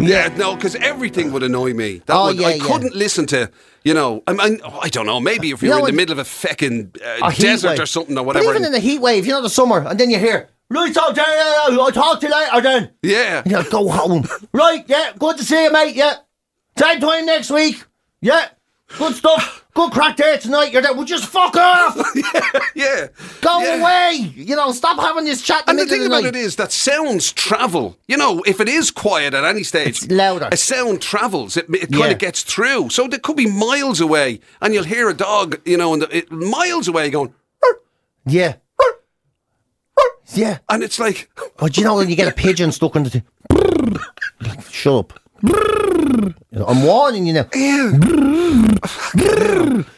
Yeah, 0.00 0.28
no, 0.36 0.54
because 0.56 0.74
everything 0.76 1.32
would 1.32 1.42
annoy 1.42 1.72
me. 1.74 2.02
That 2.06 2.14
Oh, 2.16 2.26
would, 2.26 2.38
yeah, 2.38 2.48
I 2.48 2.54
yeah. 2.54 2.64
couldn't 2.64 2.94
listen 2.94 3.26
to, 3.26 3.50
you 3.84 3.94
know, 3.94 4.22
I 4.26 4.32
mean, 4.32 4.60
I 4.82 4.88
don't 4.88 5.06
know, 5.06 5.20
maybe 5.20 5.50
if 5.50 5.62
You 5.62 5.68
you're 5.70 5.78
in 5.80 5.84
the 5.86 5.92
middle 5.92 6.12
of 6.12 6.18
a 6.18 6.28
feckin' 6.28 7.00
uh, 7.02 7.28
a 7.28 7.32
desert 7.32 7.70
wave. 7.70 7.80
or 7.80 7.86
something 7.86 8.16
or 8.18 8.20
But 8.24 8.26
whatever. 8.26 8.50
even 8.50 8.64
in 8.64 8.72
the 8.72 8.80
heat 8.80 9.00
wave, 9.00 9.24
you 9.26 9.32
know, 9.32 9.40
the 9.42 9.48
summer, 9.50 9.86
and 9.86 9.98
then 9.98 10.10
you 10.10 10.18
hear, 10.18 10.48
right, 10.70 10.92
so 10.92 11.12
then, 11.12 11.24
I'll 11.28 11.90
talk 11.92 12.20
to 12.20 12.26
you 12.26 12.32
later 12.32 12.60
then. 12.60 12.90
yeah. 13.02 13.42
Yeah, 13.46 13.62
go 13.70 13.88
home. 13.88 14.26
right, 14.52 14.84
yeah, 14.88 15.12
good 15.18 15.38
to 15.38 15.44
see 15.44 15.62
you, 15.64 15.72
mate, 15.72 15.94
yeah. 15.96 16.16
Same 16.78 17.00
time 17.00 17.24
next 17.26 17.50
week. 17.50 17.82
Yeah, 18.20 18.48
good 18.98 19.14
stuff. 19.14 19.64
Good 19.74 19.90
crack 19.90 20.16
there 20.16 20.38
tonight. 20.38 20.72
You're 20.72 20.82
there. 20.82 20.94
Well, 20.94 21.04
just 21.04 21.26
fuck 21.26 21.56
off. 21.56 21.96
Yeah. 22.76 23.08
Go 23.40 23.60
Yeah. 23.60 23.80
away. 23.80 24.32
You 24.34 24.54
know, 24.56 24.70
stop 24.72 24.98
having 25.00 25.24
this 25.24 25.42
chat 25.42 25.64
And 25.66 25.78
the 25.78 25.84
the 25.84 25.90
thing 25.90 26.00
the 26.00 26.06
about 26.06 26.22
night. 26.24 26.34
it 26.34 26.36
is 26.36 26.56
that 26.56 26.70
sounds 26.72 27.32
travel. 27.32 27.96
You 28.08 28.16
know, 28.16 28.42
if 28.46 28.60
it 28.60 28.68
is 28.68 28.90
quiet 28.90 29.34
at 29.34 29.44
any 29.44 29.62
stage, 29.64 29.88
It's 30.02 30.10
louder. 30.10 30.48
A 30.52 30.56
sound 30.56 31.00
travels. 31.02 31.56
It, 31.56 31.66
it 31.70 31.90
kind 31.90 31.94
Yeah. 31.94 32.06
of 32.10 32.18
gets 32.18 32.42
through. 32.42 32.90
So 32.90 33.06
they 33.08 33.18
could 33.18 33.36
be 33.36 33.46
miles 33.48 34.00
away, 34.00 34.40
and 34.60 34.74
you'll 34.74 34.84
hear 34.84 35.08
a 35.08 35.14
dog, 35.14 35.60
you 35.64 35.76
know, 35.76 35.92
and 35.92 36.02
the, 36.02 36.16
it, 36.16 36.30
miles 36.30 36.86
away 36.88 37.10
going, 37.10 37.32
Yeah. 38.26 38.54
Yeah. 40.32 40.58
and 40.68 40.82
it's 40.82 40.98
like, 40.98 41.30
But 41.58 41.76
you 41.76 41.84
know 41.84 41.96
when 41.96 42.08
you 42.08 42.16
get 42.16 42.28
a 42.28 42.32
pigeon 42.32 42.72
stuck 42.72 42.96
in 42.96 43.04
the 43.04 43.10
thing? 43.10 43.22
Like, 44.40 44.64
shut 44.70 44.94
up. 44.94 45.20
I'm 46.66 46.82
warning 46.82 47.26
you 47.26 47.32
now. 47.34 47.46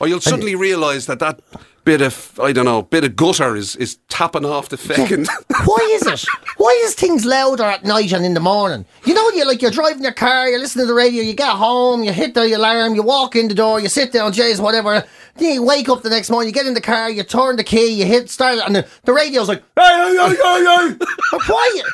or 0.00 0.08
you'll 0.08 0.20
suddenly 0.20 0.54
realise 0.54 1.06
that 1.06 1.18
that 1.20 1.40
bit 1.84 2.02
of, 2.02 2.38
I 2.42 2.52
don't 2.52 2.64
know, 2.64 2.82
bit 2.82 3.04
of 3.04 3.14
gutter 3.16 3.54
is 3.56 3.76
is 3.76 3.98
tapping 4.08 4.44
off 4.44 4.68
the 4.68 4.76
feckin'. 4.76 5.26
Why 5.66 5.88
is 5.92 6.06
it? 6.06 6.26
Why 6.56 6.82
is 6.84 6.94
things 6.94 7.24
louder 7.24 7.62
at 7.62 7.84
night 7.84 8.12
and 8.12 8.24
in 8.24 8.34
the 8.34 8.40
morning? 8.40 8.84
You 9.04 9.14
know, 9.14 9.30
you 9.30 9.46
like 9.46 9.62
you're 9.62 9.70
driving 9.70 10.02
your 10.02 10.12
car, 10.12 10.48
you're 10.48 10.58
listening 10.58 10.84
to 10.84 10.88
the 10.88 10.94
radio, 10.94 11.22
you 11.22 11.34
get 11.34 11.50
home, 11.50 12.02
you 12.02 12.12
hit 12.12 12.34
the 12.34 12.52
alarm, 12.52 12.94
you 12.94 13.02
walk 13.02 13.36
in 13.36 13.48
the 13.48 13.54
door, 13.54 13.80
you 13.80 13.88
sit 13.88 14.12
down, 14.12 14.32
Jays, 14.32 14.60
whatever. 14.60 15.04
Then 15.36 15.54
you 15.54 15.62
wake 15.62 15.88
up 15.88 16.02
the 16.02 16.10
next 16.10 16.30
morning, 16.30 16.48
you 16.48 16.54
get 16.54 16.66
in 16.66 16.74
the 16.74 16.80
car, 16.80 17.10
you 17.10 17.22
turn 17.22 17.56
the 17.56 17.64
key, 17.64 17.90
you 17.90 18.06
hit 18.06 18.30
start, 18.30 18.58
and 18.64 18.74
the, 18.76 18.86
the 19.04 19.12
radio's 19.12 19.48
like, 19.48 19.62
hey, 19.76 19.82
hey, 19.82 20.16
hey, 20.16 20.36
hey, 20.42 20.88
hey. 20.88 21.38
Quiet. 21.46 21.84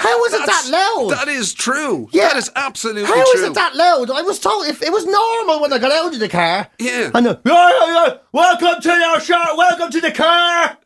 How 0.00 0.24
is 0.24 0.32
it 0.32 0.46
that 0.46 0.68
loud? 0.70 1.10
That 1.10 1.28
is 1.28 1.52
true. 1.52 2.08
Yeah. 2.12 2.28
That 2.28 2.36
is 2.38 2.50
absolutely 2.56 3.02
How 3.04 3.12
true. 3.12 3.22
How 3.22 3.32
is 3.34 3.42
it 3.42 3.54
that 3.54 3.76
loud? 3.76 4.10
I 4.10 4.22
was 4.22 4.38
told 4.38 4.66
if 4.66 4.82
it 4.82 4.90
was 4.90 5.04
normal 5.04 5.60
when 5.60 5.70
I 5.74 5.78
got 5.78 5.92
out 5.92 6.14
of 6.14 6.18
the 6.20 6.28
car. 6.28 6.68
Yeah. 6.78 7.10
And 7.14 7.26
the, 7.26 7.40
yeah. 7.44 8.16
Welcome 8.32 8.80
to 8.80 8.88
your 8.88 9.20
show. 9.20 9.42
Welcome 9.58 9.90
to 9.90 10.00
the 10.00 10.10
car. 10.12 10.78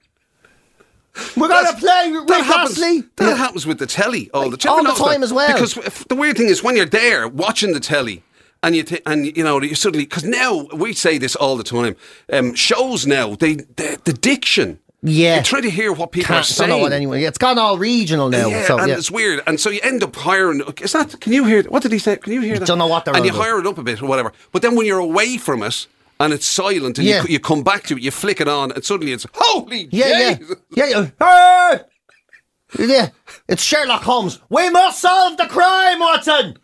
We're 1.36 1.46
gonna 1.46 1.76
play 1.78 2.10
Rick 2.10 2.26
that 2.26 2.44
happens, 2.44 2.72
Astley. 2.72 3.04
That 3.16 3.28
Yeah. 3.28 3.36
happens 3.36 3.66
with 3.66 3.78
the 3.78 3.86
telly 3.86 4.30
all 4.34 4.50
the 4.50 4.56
time. 4.56 4.72
All 4.72 4.82
the 4.82 4.90
time 4.94 5.20
that? 5.20 5.26
as 5.26 5.32
well. 5.32 5.52
Because 5.52 5.74
the 6.08 6.16
weird 6.16 6.36
thing 6.36 6.48
is 6.48 6.64
when 6.64 6.76
you're 6.76 6.84
there 6.86 7.28
watching 7.28 7.72
the 7.72 7.78
telly. 7.80 8.24
And 8.64 8.74
you 8.74 8.82
th- 8.82 9.02
and 9.06 9.36
you 9.36 9.44
know 9.44 9.60
you 9.60 9.74
suddenly 9.74 10.06
because 10.06 10.24
now 10.24 10.66
we 10.74 10.92
say 10.94 11.18
this 11.18 11.36
all 11.36 11.56
the 11.56 11.62
time. 11.62 11.94
Um, 12.32 12.54
shows 12.54 13.06
now 13.06 13.36
they 13.36 13.56
the, 13.56 14.00
the 14.04 14.12
diction. 14.14 14.80
Yeah. 15.06 15.36
you 15.36 15.42
try 15.42 15.60
to 15.60 15.70
hear 15.70 15.92
what 15.92 16.12
people 16.12 16.32
are 16.34 16.38
Can't, 16.38 16.46
saying. 16.46 16.70
don't 16.70 16.78
know 16.78 16.82
what 16.82 16.92
anyway. 16.92 17.24
It's 17.24 17.36
gone 17.36 17.58
all 17.58 17.76
regional 17.76 18.30
now. 18.30 18.48
Yeah, 18.48 18.66
so 18.66 18.78
and 18.78 18.88
yeah. 18.88 18.96
it's 18.96 19.10
weird, 19.10 19.42
and 19.46 19.60
so 19.60 19.68
you 19.68 19.80
end 19.82 20.02
up 20.02 20.16
hiring. 20.16 20.62
Is 20.80 20.92
that? 20.92 21.20
Can 21.20 21.32
you 21.34 21.44
hear? 21.44 21.62
What 21.64 21.82
did 21.82 21.92
he 21.92 21.98
say? 21.98 22.16
Can 22.16 22.32
you 22.32 22.40
hear 22.40 22.58
that? 22.58 22.66
don't 22.66 22.78
know 22.78 22.86
what 22.86 23.04
they're 23.04 23.14
And 23.14 23.24
you 23.26 23.32
hire 23.32 23.58
it 23.60 23.66
up 23.66 23.76
a 23.76 23.82
bit 23.82 24.00
or 24.02 24.06
whatever. 24.06 24.32
But 24.50 24.62
then 24.62 24.74
when 24.76 24.86
you're 24.86 24.98
away 24.98 25.36
from 25.36 25.62
it 25.62 25.86
and 26.18 26.32
it's 26.32 26.46
silent, 26.46 26.98
and 26.98 27.06
Yeah. 27.06 27.22
you, 27.24 27.34
you 27.34 27.40
come 27.40 27.62
back 27.62 27.82
to 27.84 27.96
it, 27.96 28.02
you 28.02 28.10
flick 28.10 28.40
it 28.40 28.48
on, 28.48 28.72
and 28.72 28.82
suddenly 28.82 29.12
it's 29.12 29.26
holy. 29.34 29.88
Yeah, 29.92 30.36
Jesus. 30.36 30.56
yeah, 30.70 30.86
yeah, 30.86 31.08
yeah. 31.20 31.76
Hey! 32.78 32.86
Yeah, 32.86 33.10
it's 33.48 33.62
Sherlock 33.62 34.02
Holmes. 34.02 34.40
We 34.48 34.68
must 34.70 35.00
solve 35.00 35.36
the 35.36 35.46
crime, 35.46 36.00
Watson. 36.00 36.58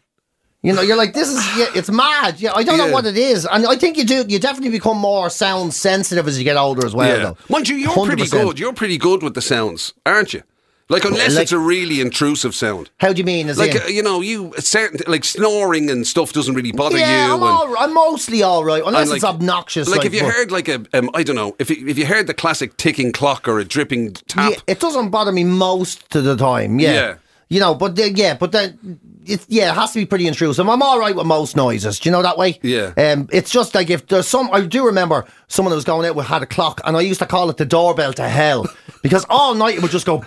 You 0.63 0.75
know, 0.75 0.83
you're 0.83 0.97
like, 0.97 1.15
this 1.15 1.29
is, 1.29 1.59
yeah, 1.59 1.69
it's 1.75 1.91
mad. 1.91 2.39
Yeah, 2.39 2.53
I 2.55 2.63
don't 2.65 2.77
know 2.77 2.93
what 2.93 3.07
it 3.07 3.17
is, 3.17 3.47
and 3.47 3.67
I 3.67 3.77
think 3.77 3.97
you 3.97 4.05
do. 4.05 4.25
You 4.29 4.39
definitely 4.39 4.71
become 4.71 4.99
more 4.99 5.31
sound 5.31 5.73
sensitive 5.73 6.29
as 6.29 6.37
you 6.37 6.45
get 6.45 6.59
older 6.59 6.85
as 6.85 6.95
well. 6.95 7.09
Yeah. 7.17 7.25
Though. 7.25 7.37
Mind 7.49 7.69
you, 7.69 7.77
you're 7.77 7.93
pretty 7.95 8.25
100%. 8.25 8.31
good. 8.31 8.59
You're 8.59 8.75
pretty 8.75 8.99
good 8.99 9.23
with 9.23 9.33
the 9.35 9.41
sounds, 9.41 9.95
aren't 10.05 10.35
you? 10.35 10.43
Like 10.91 11.05
unless 11.05 11.37
Like- 11.37 11.45
it's 11.45 11.53
a 11.53 11.59
really 11.59 12.01
intrusive 12.01 12.53
sound. 12.55 12.91
How 12.99 13.13
do 13.13 13.19
you 13.21 13.25
mean? 13.25 13.49
As 13.49 13.59
Like 13.59 13.77
in? 13.77 13.83
uh, 13.83 13.87
you 13.87 14.03
know, 14.03 14.21
you 14.21 14.53
certain 14.59 15.01
like 15.07 15.25
snoring 15.25 15.89
and 15.89 16.05
stuff 16.05 16.33
doesn't 16.33 16.53
really 16.55 16.73
bother 16.73 16.99
yeah, 16.99 17.29
you. 17.29 17.33
I'm, 17.35 17.43
and, 17.43 17.43
all, 17.45 17.79
I'm 17.79 17.95
mostly 17.95 18.43
all 18.43 18.65
right, 18.65 18.83
unless 18.85 19.09
and, 19.09 19.17
it's 19.17 19.25
obnoxious. 19.25 19.89
Like, 19.89 20.05
if 20.05 20.13
you 20.13 20.23
but- 20.23 20.35
heard 20.35 20.51
like 20.51 20.69
a, 20.69 20.85
um, 20.93 21.09
I 21.15 21.23
don't 21.23 21.37
know, 21.37 21.55
if 21.61 21.71
you, 21.71 21.87
if 21.87 21.97
you 21.97 22.07
heard 22.07 22.27
the 22.27 22.35
classic 22.35 22.77
ticking 22.77 23.13
clock 23.13 23.47
or 23.47 23.61
a 23.61 23.65
dripping 23.65 24.15
tap. 24.15 24.51
Yeah, 24.51 24.59
it 24.67 24.81
doesn't 24.81 25.11
bother 25.11 25.31
me 25.31 25.45
most 25.45 26.13
of 26.15 26.25
the 26.25 26.37
time. 26.37 26.81
Yeah. 26.81 27.15
You 27.53 27.59
know, 27.59 27.75
but 27.75 27.97
the, 27.97 28.13
yeah, 28.13 28.35
but 28.35 28.53
then 28.53 29.01
it, 29.27 29.45
yeah, 29.49 29.73
it 29.73 29.75
has 29.75 29.91
to 29.93 29.99
be 29.99 30.07
pretty 30.07 30.29
intrusive. 30.29 30.69
I'm 30.69 30.83
all 30.83 31.01
right 31.01 31.15
with 31.17 31.27
most 31.27 31.57
noises. 31.57 31.99
Do 31.99 32.09
you 32.09 32.13
know 32.13 32.23
that 32.23 32.39
way? 32.39 32.61
Yeah. 32.63 32.93
Um, 32.97 33.29
it's 33.33 33.51
just 33.51 33.75
like 33.75 33.91
if 33.91 34.07
there's 34.07 34.29
some. 34.29 34.49
I 34.53 34.61
do 34.61 34.87
remember 34.87 35.27
someone 35.49 35.71
that 35.71 35.77
was 35.77 35.85
going 35.85 36.07
out 36.09 36.15
with 36.15 36.27
had 36.27 36.43
a 36.43 36.47
clock, 36.47 36.81
and 36.85 36.97
I 36.97 37.01
used 37.01 37.19
to 37.19 37.27
call 37.27 37.51
it 37.51 37.57
the 37.57 37.67
doorbell 37.67 38.13
to 38.15 38.29
hell 38.29 38.67
because 39.03 39.27
all 39.29 39.55
night 39.55 39.75
it 39.75 39.83
would 39.83 39.91
just 39.91 40.07
go. 40.07 40.25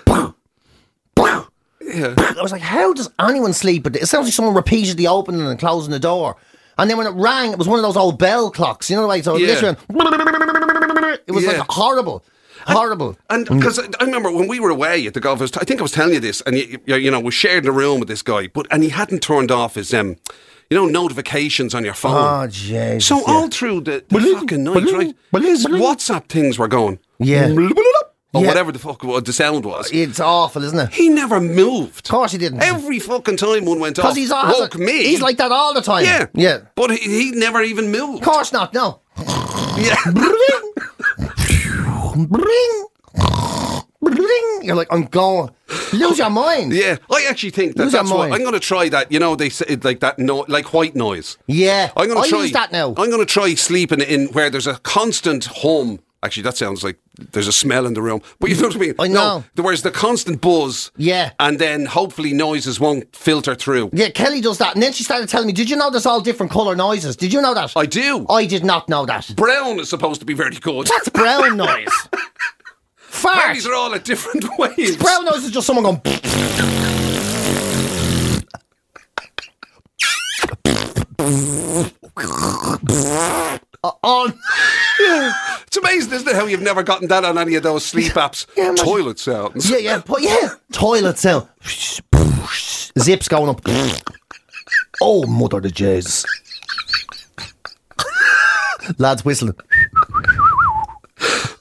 Yeah. 1.18 2.16
I 2.18 2.42
was 2.42 2.52
like, 2.52 2.62
how 2.62 2.94
does 2.94 3.10
anyone 3.20 3.54
sleep? 3.54 3.84
But 3.84 3.96
it 3.96 4.08
sounds 4.08 4.26
like 4.26 4.34
someone 4.34 4.56
repeatedly 4.56 5.06
opening 5.08 5.42
and 5.46 5.60
closing 5.60 5.92
the 5.92 6.00
door. 6.00 6.38
And 6.78 6.90
then 6.90 6.98
when 6.98 7.06
it 7.08 7.12
rang, 7.12 7.52
it 7.52 7.58
was 7.58 7.68
one 7.68 7.78
of 7.78 7.84
those 7.84 7.98
old 7.98 8.18
bell 8.18 8.50
clocks. 8.50 8.90
You 8.90 8.96
know 8.96 9.04
the 9.04 9.08
way? 9.08 9.22
So 9.22 9.36
it 9.36 9.42
Yeah. 9.42 9.48
literally, 9.48 9.78
went- 9.90 11.22
it 11.28 11.32
was 11.32 11.44
Yeah. 11.44 11.52
like 11.60 11.70
horrible. 11.70 12.24
Horrible. 12.68 13.18
And 13.30 13.46
because 13.48 13.80
I 13.80 13.84
I 14.00 14.06
remember 14.06 14.32
when 14.32 14.48
we 14.48 14.60
were 14.60 14.70
away 14.70 15.06
at 15.08 15.14
the 15.14 15.20
golf, 15.20 15.42
I, 15.42 15.48
think 15.64 15.80
I 15.80 15.84
was 15.84 15.92
telling 15.92 16.14
you 16.14 16.20
this, 16.20 16.42
and 16.42 16.58
you, 16.58 16.80
you, 16.86 17.12
know, 17.12 17.20
we 17.20 17.32
shared 17.32 17.64
the 17.64 17.72
room 17.72 18.00
with 18.00 18.08
this 18.10 18.22
guy, 18.22 18.48
but 18.48 18.68
and 18.72 18.84
he 18.84 18.90
hadn't 18.90 19.22
turned 19.22 19.52
off 19.52 19.76
his 19.76 19.94
um, 19.94 20.16
you 20.70 20.78
know, 20.78 20.86
notifications 20.86 21.76
on 21.76 21.84
your 21.86 21.94
phone. 21.94 22.16
Oh, 22.16 22.48
Jesus, 22.48 23.06
So 23.06 23.18
yeah. 23.20 23.24
all 23.28 23.48
through 23.50 23.82
the, 23.82 24.04
the 24.08 24.20
Bling, 24.20 24.36
fucking 24.40 24.64
night, 24.64 24.84
bling, 24.84 24.96
right? 24.96 25.16
bling. 25.32 25.56
WhatsApp 25.82 26.28
things 26.30 26.58
were 26.58 26.68
going. 26.70 27.00
Yeah. 27.20 27.50
Or 28.36 28.42
Yeah. 28.42 28.48
whatever 28.48 28.72
the 28.72 28.80
fuck 28.80 29.02
the 29.26 29.34
sound 29.34 29.64
was. 29.66 29.92
It's 29.92 30.20
awful, 30.20 30.64
isn't 30.64 30.80
it? 30.80 30.92
He 30.92 31.10
never 31.10 31.40
moved. 31.40 32.08
Of 32.08 32.12
course 32.12 32.32
he 32.32 32.40
didn't. 32.40 32.64
Every 32.64 32.98
fucking 32.98 33.38
time 33.38 33.66
one 33.66 33.80
went 33.80 34.00
off, 34.00 34.06
Because 34.06 34.18
he's 34.18 34.32
all, 34.32 34.48
woke 34.48 34.74
a- 34.74 34.80
me. 34.80 35.04
He's 35.04 35.22
like 35.22 35.38
that 35.38 35.52
all 35.52 35.76
the 35.76 35.82
time. 35.84 36.06
yeah, 36.06 36.26
Yeah. 36.34 36.60
But 36.76 36.90
he, 36.90 36.98
he 36.98 37.32
never 37.32 37.62
even 37.62 37.92
moved. 37.92 38.24
Of 38.24 38.28
course 38.34 38.52
not, 38.52 38.74
no. 38.74 39.02
Yeah. 39.78 39.96
Bring. 42.16 42.86
Bring. 44.02 44.60
You're 44.62 44.76
like, 44.76 44.88
I'm 44.92 45.06
going. 45.06 45.50
Lose 45.94 46.18
your 46.18 46.30
mind. 46.30 46.74
Yeah, 46.84 46.98
I 47.12 47.26
actually 47.30 47.52
think 47.52 47.76
that 47.76 47.84
Lose 47.84 47.94
your 47.94 48.04
that's 48.04 48.12
what 48.12 48.30
mind. 48.30 48.34
I'm 48.36 48.42
going 48.42 48.54
to 48.54 48.60
try. 48.60 48.90
That 48.90 49.12
you 49.12 49.20
know, 49.20 49.36
they 49.36 49.50
say 49.50 49.76
like 49.84 50.00
that, 50.02 50.20
no, 50.20 50.46
like 50.48 50.74
white 50.74 50.96
noise. 50.96 51.38
Yeah. 51.48 51.92
I'm 51.96 52.08
going 52.08 52.18
I 52.20 52.24
to 52.24 52.30
try 52.30 52.42
use 52.44 52.52
that 52.52 52.72
now. 52.72 52.90
I'm 52.90 53.10
going 53.10 53.20
to 53.20 53.26
try 53.26 53.54
sleeping 53.56 54.02
in 54.02 54.28
where 54.28 54.50
there's 54.50 54.68
a 54.68 54.76
constant 54.80 55.46
hum. 55.46 56.00
Actually, 56.24 56.44
that 56.44 56.56
sounds 56.56 56.84
like 56.86 56.98
there's 57.34 57.50
a 57.50 57.52
smell 57.52 57.86
in 57.86 57.94
the 57.96 58.02
room, 58.02 58.22
but 58.40 58.50
you 58.50 58.56
know 58.56 58.68
what 58.68 58.76
I 58.78 58.80
mean. 58.80 58.96
I 58.98 59.08
know. 59.08 59.44
No, 59.58 59.64
where's 59.64 59.82
the 59.82 59.92
constant 59.92 60.40
buzz? 60.40 60.90
Yeah. 60.96 61.32
and 61.40 61.60
then 61.60 61.86
hopefully 61.86 62.32
noises 62.34 62.80
won't 62.80 63.14
filter 63.16 63.56
through. 63.56 63.90
Yeah, 63.92 64.10
Kelly 64.10 64.40
does 64.40 64.58
that. 64.60 64.74
And 64.74 64.82
then 64.82 64.94
she 64.94 65.04
started 65.04 65.28
telling 65.28 65.48
me, 65.48 65.54
Did 65.54 65.70
you 65.70 65.76
know 65.76 65.90
there's 65.90 66.06
all 66.06 66.22
different 66.22 66.52
colour 66.52 66.76
noises? 66.78 67.18
Did 67.18 67.34
you 67.34 67.42
know 67.42 67.54
that? 67.54 67.74
I 67.76 67.86
do. 67.86 68.26
I 68.30 68.46
did 68.46 68.64
not 68.64 68.88
know 68.88 69.06
that. 69.06 69.34
Brown 69.36 69.80
is 69.82 69.90
supposed 69.90 70.22
to 70.22 70.26
be 70.26 70.34
very 70.34 70.56
good. 70.56 70.88
That's 70.88 71.10
brown 71.10 71.58
noise. 71.66 71.90
Fart. 72.96 73.38
Parties 73.38 73.68
are 73.68 73.74
all 73.76 73.94
at 73.94 74.06
different 74.06 74.46
ways. 74.58 74.96
Brown 74.98 75.26
noise 75.26 75.44
is 75.44 75.52
just 75.52 75.68
someone 75.68 75.84
going. 75.84 76.02
On. 84.04 84.34
It's 85.68 85.78
amazing, 85.78 86.14
isn't 86.14 86.28
it, 86.28 86.36
how 86.36 86.46
you've 86.46 86.62
never 86.62 86.84
gotten 86.84 87.08
that 87.10 87.26
on 87.26 87.38
any 87.38 87.56
of 87.56 87.64
those 87.64 87.84
sleep 87.86 88.14
apps? 88.14 88.46
Yeah, 88.56 88.68
imagine- 88.70 88.86
Toilet 88.86 89.20
sounds. 89.20 89.70
Yeah, 89.70 89.78
yeah, 89.78 90.02
but 90.06 90.22
yeah. 90.22 90.50
Toilet 90.72 91.18
sound. 91.18 91.48
Zips 93.00 93.28
going 93.28 93.50
up. 93.50 93.62
Oh, 95.02 95.26
mother 95.26 95.60
the 95.60 95.70
jazz. 95.72 96.24
Lads 99.00 99.26
whistling. 99.26 99.56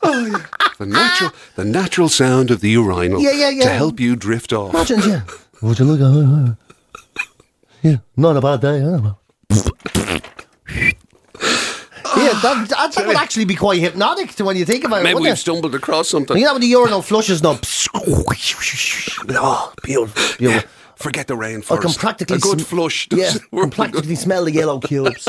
Oh, 0.03 0.47
the 0.79 0.87
natural, 0.87 1.31
the 1.57 1.65
natural 1.65 2.09
sound 2.09 2.51
of 2.53 2.61
the 2.61 2.69
urinal. 2.71 3.21
Yeah, 3.21 3.33
yeah, 3.33 3.49
yeah. 3.49 3.65
To 3.65 3.71
help 3.71 3.99
you 3.99 4.15
drift 4.17 4.53
off. 4.53 4.75
Imagine, 4.75 5.01
yeah. 5.11 5.23
Would 5.63 5.79
you 5.79 5.87
look 5.87 6.01
at 6.01 6.57
Yeah, 7.83 7.97
not 8.17 8.37
a 8.37 8.41
bad 8.41 8.61
day, 8.61 8.81
huh? 8.81 9.15
yeah, 12.17 12.32
that, 12.43 12.69
that, 12.69 12.93
that 12.95 13.07
would 13.07 13.17
actually 13.17 13.45
be 13.45 13.55
quite 13.55 13.81
hypnotic 13.81 14.35
to 14.35 14.45
when 14.45 14.57
you 14.57 14.65
think 14.65 14.85
about 14.85 15.01
it, 15.01 15.05
Maybe 15.05 15.21
we've 15.21 15.33
it? 15.33 15.37
stumbled 15.37 15.75
across 15.75 16.09
something. 16.09 16.37
You 16.37 16.45
know 16.45 16.53
when 16.55 16.61
the 16.61 16.67
urinal 16.69 17.03
flushes 17.03 17.43
now. 17.43 17.59
Oh, 19.35 19.73
beautiful, 19.83 20.37
beautiful. 20.39 20.69
Forget 20.97 21.27
the 21.27 21.37
rain 21.37 21.63
I 21.71 21.77
can 21.77 21.93
practically 21.93 22.37
a 22.37 22.41
good 22.41 22.61
sm- 22.61 22.67
flush. 22.67 23.09
Yeah, 23.11 23.33
can 23.53 23.71
practically 23.71 24.15
smell 24.15 24.45
the 24.45 24.53
yellow 24.53 24.79
cubes. 24.81 25.29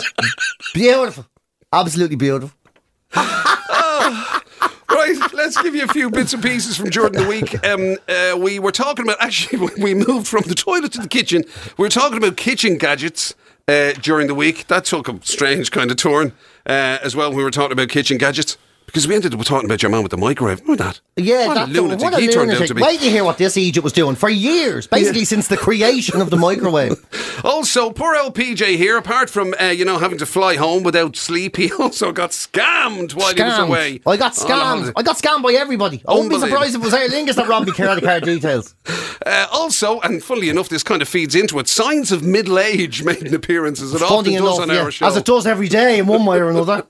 beautiful, 0.73 1.25
absolutely 1.71 2.15
beautiful. 2.15 2.51
Right, 4.89 5.17
let's 5.33 5.59
give 5.61 5.73
you 5.73 5.85
a 5.85 5.87
few 5.87 6.11
bits 6.11 6.33
and 6.33 6.43
pieces 6.43 6.77
from 6.77 6.89
during 6.91 7.13
the 7.13 7.27
week. 7.27 7.65
Um, 7.65 7.97
uh, 8.07 8.37
we 8.37 8.59
were 8.59 8.71
talking 8.71 9.03
about 9.05 9.17
actually 9.21 9.57
when 9.59 9.81
we 9.81 9.93
moved 9.95 10.27
from 10.27 10.43
the 10.45 10.53
toilet 10.53 10.91
to 10.93 11.01
the 11.01 11.07
kitchen. 11.07 11.43
We 11.77 11.83
were 11.83 11.89
talking 11.89 12.17
about 12.17 12.37
kitchen 12.37 12.77
gadgets 12.77 13.33
uh, 13.67 13.93
during 13.93 14.27
the 14.27 14.35
week. 14.35 14.67
That 14.67 14.85
took 14.85 15.07
a 15.09 15.19
strange 15.23 15.71
kind 15.71 15.89
of 15.89 15.97
turn 15.97 16.33
uh, 16.65 16.99
as 17.01 17.15
well. 17.15 17.33
We 17.33 17.43
were 17.43 17.51
talking 17.51 17.73
about 17.73 17.89
kitchen 17.89 18.17
gadgets 18.17 18.57
because 18.85 19.07
we 19.07 19.15
ended 19.15 19.33
up 19.33 19.41
talking 19.45 19.65
about 19.69 19.81
your 19.81 19.91
man 19.91 20.03
with 20.03 20.11
the 20.11 20.17
microwave. 20.17 20.61
Remember 20.61 20.83
that? 20.83 20.99
Yeah, 21.15 21.47
what 21.47 21.57
a 21.57 21.65
lunatic 21.65 22.01
what 22.03 22.13
a 22.13 22.19
he 22.21 22.27
turned 22.27 22.51
out 22.51 22.67
to 22.67 22.73
be. 22.73 22.81
Wait 22.81 22.99
to 22.99 23.09
hear 23.09 23.23
what 23.23 23.37
this 23.37 23.57
Egypt 23.57 23.83
was 23.83 23.93
doing 23.93 24.15
for 24.15 24.29
years, 24.29 24.87
basically 24.87 25.25
since 25.25 25.47
the 25.47 25.57
creation 25.57 26.21
of 26.21 26.29
the 26.29 26.37
microwave. 26.37 26.93
Also, 27.43 27.89
poor 27.89 28.15
LPJ 28.15 28.77
here. 28.77 28.97
Apart 28.97 29.29
from 29.29 29.53
uh, 29.59 29.65
you 29.65 29.83
know 29.83 29.97
having 29.97 30.17
to 30.19 30.25
fly 30.25 30.55
home 30.55 30.83
without 30.83 31.17
sleep, 31.17 31.57
he 31.57 31.71
also 31.73 32.11
got 32.13 32.29
scammed 32.29 33.13
while 33.15 33.33
he 33.33 33.41
was 33.41 33.59
away. 33.59 33.99
I 34.05 34.15
got 34.15 34.33
scammed. 34.33 34.93
I 34.95 35.01
got 35.01 35.17
scammed 35.17 35.43
by 35.43 35.51
everybody. 35.53 36.01
I 36.07 36.13
wouldn't 36.13 36.29
be 36.29 36.39
surprised 36.39 36.75
if 36.75 36.81
it 36.81 36.85
was 36.85 36.93
Aer 36.93 37.09
Lingus 37.09 37.35
that 37.35 37.47
robbed 37.47 37.67
me 37.67 37.73
credit 37.73 38.03
card 38.03 38.23
details. 38.25 38.75
Uh, 39.25 39.47
also, 39.51 39.99
and 40.01 40.23
funnily 40.23 40.49
enough, 40.49 40.69
this 40.69 40.83
kind 40.83 41.01
of 41.01 41.09
feeds 41.09 41.35
into 41.35 41.59
it. 41.59 41.67
Signs 41.67 42.11
of 42.11 42.23
middle 42.23 42.59
age 42.59 43.03
made 43.03 43.23
an 43.23 43.33
appearance 43.33 43.81
as 43.81 43.93
it 43.93 44.01
often 44.01 44.25
Funny 44.25 44.37
does 44.37 44.41
enough, 44.41 44.59
on 44.59 44.69
yeah, 44.69 44.81
our 44.83 44.91
show. 44.91 45.05
as 45.07 45.17
it 45.17 45.25
does 45.25 45.45
every 45.47 45.67
day 45.69 45.99
in 45.99 46.07
one 46.07 46.25
way 46.25 46.39
or 46.39 46.49
another. 46.49 46.85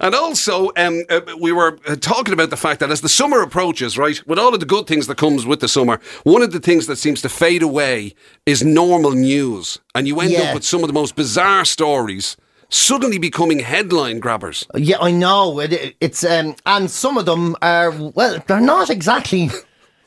And 0.00 0.14
also, 0.14 0.70
um, 0.76 1.02
uh, 1.08 1.20
we 1.40 1.52
were 1.52 1.78
uh, 1.86 1.96
talking 1.96 2.32
about 2.34 2.50
the 2.50 2.56
fact 2.56 2.80
that 2.80 2.90
as 2.90 3.00
the 3.00 3.08
summer 3.08 3.42
approaches, 3.42 3.96
right, 3.98 4.20
with 4.26 4.38
all 4.38 4.54
of 4.54 4.60
the 4.60 4.66
good 4.66 4.86
things 4.86 5.06
that 5.06 5.16
comes 5.18 5.46
with 5.46 5.60
the 5.60 5.68
summer, 5.68 6.00
one 6.24 6.42
of 6.42 6.52
the 6.52 6.60
things 6.60 6.86
that 6.86 6.96
seems 6.96 7.22
to 7.22 7.28
fade 7.28 7.62
away 7.62 8.14
is 8.46 8.62
normal 8.64 9.12
news, 9.12 9.78
and 9.94 10.06
you 10.08 10.20
end 10.20 10.32
Yeah. 10.32 10.42
up 10.44 10.54
with 10.54 10.64
some 10.64 10.82
of 10.82 10.88
the 10.88 10.92
most 10.94 11.16
bizarre 11.16 11.64
stories 11.64 12.36
suddenly 12.68 13.16
becoming 13.18 13.60
headline 13.60 14.18
grabbers. 14.18 14.66
Yeah, 14.74 14.96
I 15.00 15.12
know. 15.12 15.60
It, 15.60 15.94
it's 16.00 16.24
um, 16.24 16.56
and 16.66 16.90
some 16.90 17.16
of 17.16 17.24
them 17.24 17.54
are 17.62 17.90
well, 17.92 18.42
they're 18.48 18.60
not 18.60 18.90
exactly. 18.90 19.50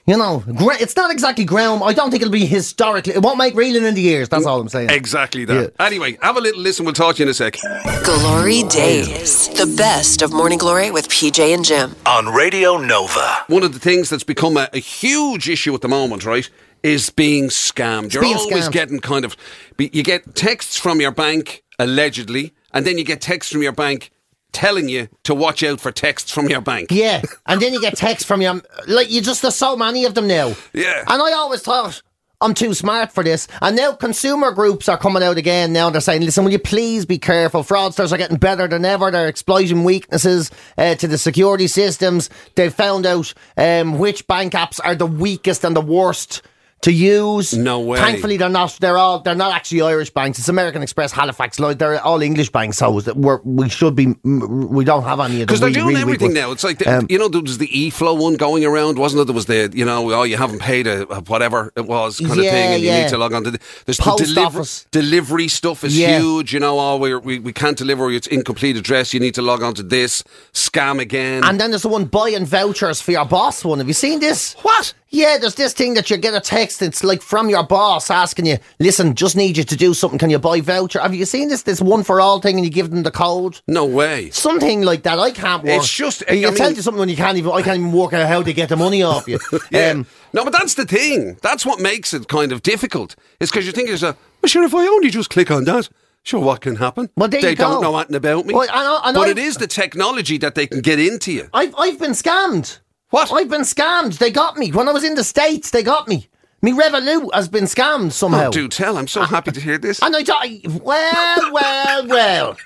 You 0.09 0.17
know, 0.17 0.43
gra- 0.55 0.81
it's 0.81 0.95
not 0.95 1.11
exactly 1.11 1.45
ground. 1.45 1.83
I 1.85 1.93
don't 1.93 2.09
think 2.09 2.23
it'll 2.23 2.31
be 2.31 2.47
historically. 2.47 3.13
It 3.13 3.21
won't 3.21 3.37
make 3.37 3.53
reeling 3.53 3.83
in 3.83 3.93
the 3.93 4.07
ears. 4.07 4.27
That's 4.27 4.43
mm, 4.43 4.47
all 4.47 4.59
I'm 4.59 4.67
saying. 4.67 4.89
Exactly 4.89 5.45
that. 5.45 5.73
Anyway, 5.79 6.17
have 6.23 6.35
a 6.35 6.41
little 6.41 6.59
listen. 6.59 6.83
We'll 6.83 6.95
talk 6.95 7.17
to 7.17 7.19
you 7.19 7.25
in 7.25 7.29
a 7.29 7.33
sec. 7.35 7.57
GloryDaze. 7.57 9.55
The 9.55 9.71
best 9.77 10.23
of 10.23 10.33
Morning 10.33 10.57
Glory 10.57 10.89
with 10.89 11.09
PJ 11.09 11.53
and 11.53 11.63
Jim. 11.63 11.95
on 12.07 12.25
Radio 12.25 12.77
Nova. 12.77 13.43
One 13.49 13.61
of 13.61 13.73
the 13.73 13.79
things 13.79 14.09
that's 14.09 14.23
become 14.23 14.57
a, 14.57 14.67
a 14.73 14.79
huge 14.79 15.47
issue 15.47 15.75
at 15.75 15.81
the 15.81 15.87
moment, 15.87 16.25
right, 16.25 16.49
is 16.81 17.11
being 17.11 17.49
scammed. 17.49 18.11
You're 18.11 18.23
being 18.23 18.35
always 18.35 18.67
scammed. 18.67 18.71
getting 18.71 18.99
kind 19.01 19.25
of, 19.25 19.37
you 19.77 20.01
get 20.01 20.33
texts 20.33 20.75
from 20.75 20.99
your 20.99 21.11
bank, 21.11 21.63
allegedly, 21.77 22.55
and 22.73 22.83
then 22.83 22.97
you 22.97 23.03
get 23.03 23.21
texts 23.21 23.53
from 23.53 23.61
your 23.61 23.73
bank 23.73 24.09
telling 24.51 24.89
you 24.89 25.07
to 25.23 25.35
watch 25.35 25.63
out 25.63 25.79
for 25.79 25.91
texts 25.91 26.31
from 26.31 26.49
your 26.49 26.61
bank. 26.61 26.91
Yeah, 26.91 27.21
and 27.45 27.61
then 27.61 27.73
you 27.73 27.81
get 27.81 27.95
texts 27.95 28.27
from 28.27 28.41
your 28.41 28.61
like 28.87 29.09
you 29.11 29.21
just 29.21 29.41
there's 29.41 29.55
so 29.55 29.75
many 29.75 30.05
of 30.05 30.15
them 30.15 30.27
now. 30.27 30.55
Yeah. 30.73 31.03
and 31.07 31.21
I 31.21 31.33
always 31.33 31.61
thought. 31.61 32.01
I'm 32.41 32.53
too 32.53 32.73
smart 32.73 33.11
for 33.11 33.21
this. 33.21 33.49
And 33.61 33.75
now 33.75 33.91
consumer 33.91 34.53
groups 34.53 34.87
are 34.87 34.97
coming 34.97 35.21
out 35.21 35.37
again 35.37 35.73
now. 35.73 35.89
They're 35.89 35.99
saying, 35.99 36.21
listen, 36.21 36.45
will 36.45 36.53
you 36.53 36.59
please 36.59 37.05
be 37.05 37.17
careful? 37.17 37.63
Fraudsters 37.63 38.13
are 38.13 38.17
getting 38.17 38.37
better 38.37 38.65
than 38.65 38.85
ever. 38.85 39.11
They're 39.11 39.27
exploiting 39.27 39.83
weaknesses 39.83 40.49
uh, 40.77 40.95
to 40.95 41.07
the 41.09 41.17
security 41.17 41.67
systems. 41.67 42.29
They've 42.55 42.73
found 42.73 43.05
out 43.05 43.33
um, 43.57 43.99
which 43.99 44.25
bank 44.25 44.53
apps 44.53 44.79
are 44.81 44.95
the 44.95 45.05
weakest 45.05 45.65
and 45.65 45.75
the 45.75 45.81
worst 45.81 46.41
to 46.81 46.91
use. 46.91 47.53
No 47.53 47.79
way. 47.81 47.97
Thankfully, 47.97 48.37
they're 48.37 48.49
not. 48.49 48.77
They're 48.79 48.97
all. 48.97 49.19
They're 49.19 49.35
not 49.35 49.53
actually 49.53 49.81
Irish 49.81 50.09
banks. 50.11 50.39
It's 50.39 50.49
American 50.49 50.81
Express, 50.81 51.11
Halifax, 51.11 51.59
Lloyd. 51.59 51.77
They're 51.79 51.99
all 52.01 52.21
English 52.21 52.51
banks. 52.51 52.77
So 52.77 53.01
we're, 53.15 53.41
we 53.43 53.69
should 53.69 53.95
be. 53.95 54.15
We 54.23 54.85
don't 54.85 55.03
have 55.03 55.19
any 55.19 55.33
of 55.35 55.39
them. 55.39 55.45
Because 55.47 55.59
they're 55.59 55.69
doing 55.71 55.87
really 55.87 56.01
everything 56.01 56.33
now. 56.33 56.51
It's 56.51 56.63
like, 56.63 56.77
the, 56.79 56.97
Um, 56.99 57.07
you 57.09 57.17
know, 57.19 57.27
there 57.27 57.41
was 57.41 57.57
the 57.57 57.67
e-flow 57.77 58.13
one 58.13 58.35
going 58.35 58.63
around, 58.63 58.97
wasn't 58.97 59.21
it? 59.21 59.25
There 59.25 59.35
was 59.35 59.45
the, 59.47 59.69
you 59.73 59.83
know, 59.85 60.11
oh, 60.11 60.23
you 60.23 60.37
haven't 60.37 60.59
paid 60.59 60.87
a, 60.87 61.07
a 61.09 61.21
whatever 61.21 61.71
it 61.75 61.85
was 61.85 62.19
kind 62.19 62.31
of 62.31 62.37
thing, 62.37 62.73
and 62.73 62.81
you 62.83 62.91
need 62.91 63.09
to 63.09 63.17
log 63.17 63.33
on 63.33 63.43
to 63.43 63.51
the, 63.51 63.59
there's 63.85 63.97
Post 63.99 64.19
the 64.19 64.33
deliver, 64.33 64.59
office. 64.59 64.85
delivery 64.91 65.47
stuff 65.49 65.83
is 65.83 65.97
Yeah. 65.97 66.19
huge. 66.19 66.53
You 66.53 66.59
know, 66.59 66.79
oh, 66.79 66.97
we 66.97 67.39
we 67.39 67.51
can't 67.53 67.77
deliver. 67.77 68.09
It's 68.11 68.27
incomplete 68.27 68.77
address. 68.77 69.13
You 69.13 69.19
need 69.19 69.35
to 69.35 69.41
log 69.41 69.63
on 69.63 69.73
to 69.75 69.83
this 69.83 70.23
scam 70.53 70.99
again. 70.99 71.43
And 71.43 71.59
then 71.59 71.71
there's 71.71 71.81
the 71.83 71.89
one 71.89 72.05
buying 72.05 72.45
vouchers 72.45 73.01
for 73.01 73.11
your 73.11 73.25
boss 73.25 73.65
one. 73.65 73.79
Have 73.79 73.87
you 73.87 73.93
seen 73.93 74.19
this? 74.19 74.53
what? 74.61 74.93
Yeah, 75.11 75.37
there's 75.39 75.55
this 75.55 75.73
thing 75.73 75.95
that 75.95 76.09
you 76.11 76.17
get 76.17 76.35
a 76.35 76.39
text. 76.39 76.81
It's 76.83 77.03
like 77.03 77.21
from 77.23 77.49
your 77.49 77.63
boss 77.63 78.11
asking 78.11 78.45
you, 78.45 78.57
"Listen, 78.79 79.15
just 79.15 79.35
need 79.35 79.57
you 79.57 79.63
to 79.63 79.75
do 79.75 79.93
something. 79.95 80.19
Can 80.19 80.29
you 80.29 80.37
buy 80.37 80.61
voucher?" 80.61 80.99
Have 80.99 81.15
you 81.15 81.25
seen 81.25 81.49
this? 81.49 81.63
This 81.63 81.81
one 81.81 82.03
for 82.03 82.21
all 82.21 82.39
thing, 82.39 82.57
and 82.57 82.63
you 82.65 82.69
give 82.71 82.91
them 82.91 83.01
the 83.03 83.09
code. 83.11 83.59
No 83.67 83.85
way. 83.85 84.29
Something 84.29 84.83
like 84.83 85.03
that. 85.03 85.17
I 85.17 85.31
can't 85.31 85.63
work. 85.63 85.77
It's 85.77 85.91
just- 85.91 86.21
you 86.29 86.47
I 86.47 86.49
can 86.49 86.55
tell 86.55 86.67
mean- 86.67 86.75
you 86.75 86.81
something 86.83 86.99
when 86.99 87.09
you 87.09 87.15
can't 87.15 87.37
even. 87.37 87.51
I 87.51 87.61
can't 87.63 87.79
even 87.79 87.91
work 87.91 88.13
out 88.13 88.27
how 88.27 88.43
to 88.43 88.53
get 88.53 88.69
the 88.69 88.77
money 88.77 89.01
off 89.01 89.27
you. 89.27 89.39
Yeah. 89.71 89.89
Um, 89.91 90.05
no, 90.33 90.43
but 90.43 90.53
that's 90.53 90.75
the 90.75 90.85
thing. 90.85 91.37
That's 91.41 91.65
what 91.65 91.79
makes 91.79 92.13
it 92.13 92.27
kind 92.27 92.51
of 92.51 92.61
difficult. 92.61 93.15
It's 93.39 93.49
because 93.51 93.65
you 93.65 93.71
think 93.71 93.89
it's 93.89 94.03
a, 94.03 94.15
well, 94.41 94.47
sure, 94.47 94.63
if 94.63 94.75
I 94.75 94.85
only 94.87 95.09
just 95.09 95.31
click 95.31 95.49
on 95.49 95.63
that, 95.65 95.89
sure, 96.23 96.39
what 96.39 96.61
can 96.61 96.75
happen? 96.75 97.09
Well, 97.17 97.29
they 97.29 97.41
you 97.49 97.55
don't 97.55 97.81
know 97.81 97.97
anything 97.97 98.15
about 98.15 98.45
me. 98.45 98.53
Well, 98.53 98.67
I 98.71 99.01
I 99.05 99.11
know- 99.11 99.21
but 99.21 99.29
it 99.29 99.39
is 99.39 99.57
the 99.57 99.65
technology 99.67 100.37
that 100.37 100.53
they 100.53 100.67
can 100.67 100.81
get 100.81 100.99
into 100.99 101.31
you. 101.31 101.49
I've 101.51 101.73
I've 101.79 101.97
been 101.99 102.11
scammed. 102.11 102.77
What? 103.09 103.31
I've 103.31 103.49
been 103.49 103.61
scammed. 103.61 104.17
They 104.19 104.31
got 104.31 104.57
me 104.57 104.71
when 104.71 104.87
I 104.87 104.91
was 104.91 105.03
in 105.03 105.15
the 105.15 105.23
states. 105.23 105.71
They 105.71 105.83
got 105.83 106.07
me. 106.07 106.27
Me 106.61 106.71
Revolut 106.73 107.29
has 107.33 107.47
been 107.47 107.63
scammed 107.63 108.11
somehow. 108.11 108.47
Oh, 108.47 108.51
do 108.51 108.67
tell. 108.67 108.97
I'm 108.97 109.07
so 109.07 109.23
happy 109.23 109.51
to 109.51 109.59
hear 109.61 109.77
this. 109.77 109.99
And 110.03 110.15
I 110.15 110.23
thought, 110.23 110.45
well, 110.83 111.51
well, 111.53 112.07
well, 112.07 112.57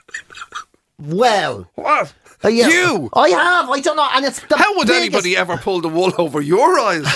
well. 0.99 1.69
What? 1.75 2.13
Uh, 2.43 2.49
yeah. 2.49 2.67
You? 2.67 3.09
I 3.13 3.29
have. 3.29 3.69
I 3.69 3.79
don't 3.79 3.95
know. 3.95 4.07
And 4.13 4.25
it's 4.25 4.39
the 4.41 4.57
How 4.57 4.75
would 4.75 4.87
biggest- 4.87 5.01
anybody 5.01 5.37
ever 5.37 5.57
pull 5.57 5.79
the 5.81 5.89
wool 5.89 6.11
over 6.17 6.41
your 6.41 6.79
eyes? 6.79 7.05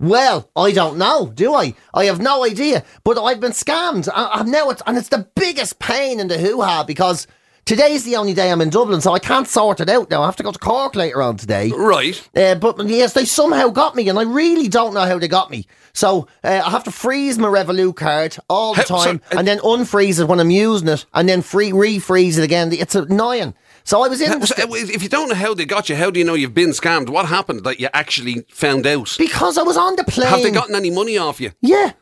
Well, 0.00 0.50
I 0.56 0.72
don't 0.72 0.98
know, 0.98 1.30
do 1.34 1.54
I? 1.54 1.74
I 1.94 2.04
have 2.06 2.20
no 2.20 2.44
idea. 2.44 2.84
But 3.04 3.16
I've 3.18 3.40
been 3.40 3.52
scammed. 3.52 4.08
I, 4.12 4.28
I'm 4.34 4.50
now, 4.50 4.68
it's, 4.68 4.82
and 4.86 4.98
it's 4.98 5.08
the 5.08 5.26
biggest 5.36 5.78
pain 5.78 6.18
in 6.20 6.28
the 6.28 6.36
hoo 6.36 6.60
ha 6.60 6.82
because 6.84 7.26
today's 7.64 8.04
the 8.04 8.16
only 8.16 8.34
day 8.34 8.50
I'm 8.50 8.60
in 8.60 8.70
Dublin, 8.70 9.00
so 9.00 9.12
I 9.12 9.18
can't 9.18 9.48
sort 9.48 9.80
it 9.80 9.88
out 9.88 10.10
now. 10.10 10.22
I 10.22 10.26
have 10.26 10.36
to 10.36 10.42
go 10.42 10.52
to 10.52 10.58
Cork 10.58 10.94
later 10.94 11.22
on 11.22 11.36
today. 11.36 11.70
right. 11.74 12.28
Uh, 12.36 12.54
but 12.56 12.84
yes, 12.86 13.12
they 13.14 13.24
somehow 13.24 13.68
got 13.68 13.94
me, 13.96 14.08
and 14.08 14.18
I 14.18 14.22
really 14.22 14.68
don't 14.68 14.94
know 14.94 15.04
how 15.06 15.18
they 15.18 15.28
got 15.28 15.50
me. 15.50 15.66
So 15.92 16.26
uh, 16.42 16.62
I 16.64 16.70
have 16.70 16.84
to 16.84 16.90
freeze 16.90 17.38
my 17.38 17.48
Revolut 17.48 17.96
card 17.96 18.36
all 18.48 18.74
the 18.74 18.80
How- 18.82 18.98
so- 18.98 19.04
time, 19.04 19.20
uh, 19.32 19.38
and 19.38 19.46
then 19.48 19.58
unfreeze 19.60 20.20
it 20.20 20.24
when 20.26 20.40
I'm 20.40 20.50
using 20.50 20.88
it, 20.88 21.06
and 21.14 21.28
then 21.28 21.42
free 21.42 21.70
refreeze 21.70 22.38
it 22.38 22.44
again. 22.44 22.72
It's 22.72 22.94
annoying. 22.94 23.54
So 23.86 24.02
I 24.02 24.08
was 24.08 24.20
in 24.20 24.40
So, 24.46 24.54
uh, 24.64 24.66
if 24.72 25.02
you 25.02 25.10
don't 25.10 25.28
know 25.28 25.34
how 25.34 25.52
they 25.52 25.66
got 25.66 25.90
you, 25.90 25.96
how 25.96 26.10
do 26.10 26.18
you 26.18 26.24
know 26.24 26.32
you've 26.32 26.54
been 26.54 26.70
scammed? 26.70 27.10
What 27.10 27.26
happened 27.26 27.64
that 27.64 27.80
you 27.80 27.88
actually 27.92 28.46
found 28.50 28.86
out? 28.86 29.14
because 29.18 29.58
I 29.58 29.62
was 29.62 29.76
on 29.76 29.96
the 29.96 30.04
plane. 30.04 30.26
Have 30.28 30.42
they 30.42 30.50
gotten 30.50 30.74
any 30.74 30.90
money 30.90 31.18
off 31.18 31.38
you? 31.40 31.50
Yeah. 31.60 31.92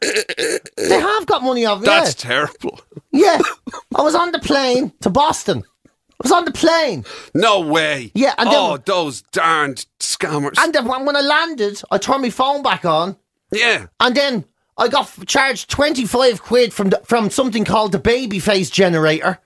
They 0.00 1.00
have 1.00 1.26
got 1.26 1.42
money 1.42 1.64
off 1.64 1.80
me. 1.80 1.86
That's 1.86 2.14
terrible. 2.14 2.80
Yeah. 3.12 3.38
I 3.94 4.02
was 4.02 4.14
on 4.14 4.32
the 4.32 4.38
plane 4.38 4.92
to 5.00 5.10
Boston. 5.10 5.64
I 5.88 6.22
was 6.22 6.32
on 6.32 6.44
the 6.44 6.52
plane. 6.52 7.04
No 7.34 7.60
way. 7.60 8.10
Yeah, 8.14 8.34
and 8.38 8.48
then- 8.48 8.56
oh, 8.58 8.76
those 8.78 9.22
darned 9.32 9.86
scammers. 10.00 10.54
And 10.58 10.72
then 10.74 10.86
when 10.86 11.04
when 11.04 11.16
I 11.16 11.20
landed, 11.20 11.82
I 11.90 11.98
turned 11.98 12.22
my 12.22 12.30
phone 12.30 12.62
back 12.62 12.84
on. 12.84 13.16
yeah. 13.52 13.86
And 14.00 14.14
then 14.14 14.44
I 14.78 14.88
got 14.88 15.10
charged 15.26 15.70
25 15.70 16.42
quid 16.42 16.72
from 16.72 16.90
the, 16.90 17.00
from 17.04 17.30
something 17.30 17.64
called 17.64 17.92
the 17.92 17.98
babyface 17.98 18.70
generator. 18.72 19.38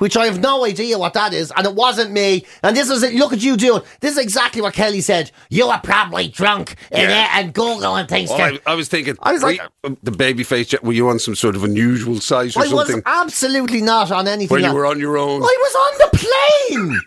Which 0.00 0.16
I 0.16 0.24
have 0.26 0.40
no 0.40 0.64
idea 0.64 0.98
what 0.98 1.12
that 1.14 1.32
is, 1.32 1.52
and 1.56 1.66
it 1.66 1.74
wasn't 1.74 2.10
me. 2.10 2.44
And 2.62 2.76
this 2.76 2.90
is 2.90 3.02
it. 3.02 3.14
Look 3.14 3.32
at 3.32 3.42
you 3.42 3.56
doing. 3.56 3.82
This 4.00 4.12
is 4.12 4.18
exactly 4.18 4.60
what 4.62 4.74
Kelly 4.74 5.00
said. 5.02 5.30
You 5.50 5.68
were 5.68 5.80
probably 5.82 6.28
drunk 6.28 6.74
and, 6.90 7.10
Yeah. 7.10 7.28
uh, 7.34 7.38
and 7.38 7.52
Google 7.54 7.96
and 7.96 8.08
things. 8.08 8.30
Well, 8.30 8.40
I, 8.40 8.58
I 8.72 8.74
was 8.74 8.88
thinking, 8.88 9.16
I 9.22 9.32
was 9.32 9.42
like- 9.42 9.60
you- 9.84 9.96
the 10.02 10.10
baby 10.10 10.42
face, 10.42 10.74
were 10.82 10.92
you 10.92 11.08
on 11.08 11.18
some 11.18 11.34
sort 11.34 11.54
of 11.54 11.64
unusual 11.64 12.18
size 12.20 12.56
or 12.56 12.64
something? 12.66 13.02
I 13.06 13.22
was 13.22 13.26
absolutely 13.26 13.82
not 13.82 14.10
on 14.10 14.26
anything. 14.26 14.54
Where 14.54 14.68
you 14.70 14.74
were 14.74 14.86
on 14.86 14.98
your 14.98 15.16
own? 15.18 15.42
I 15.42 15.56
was 15.60 15.74
on 15.74 16.10
the 16.10 16.18
plane. 16.18 17.00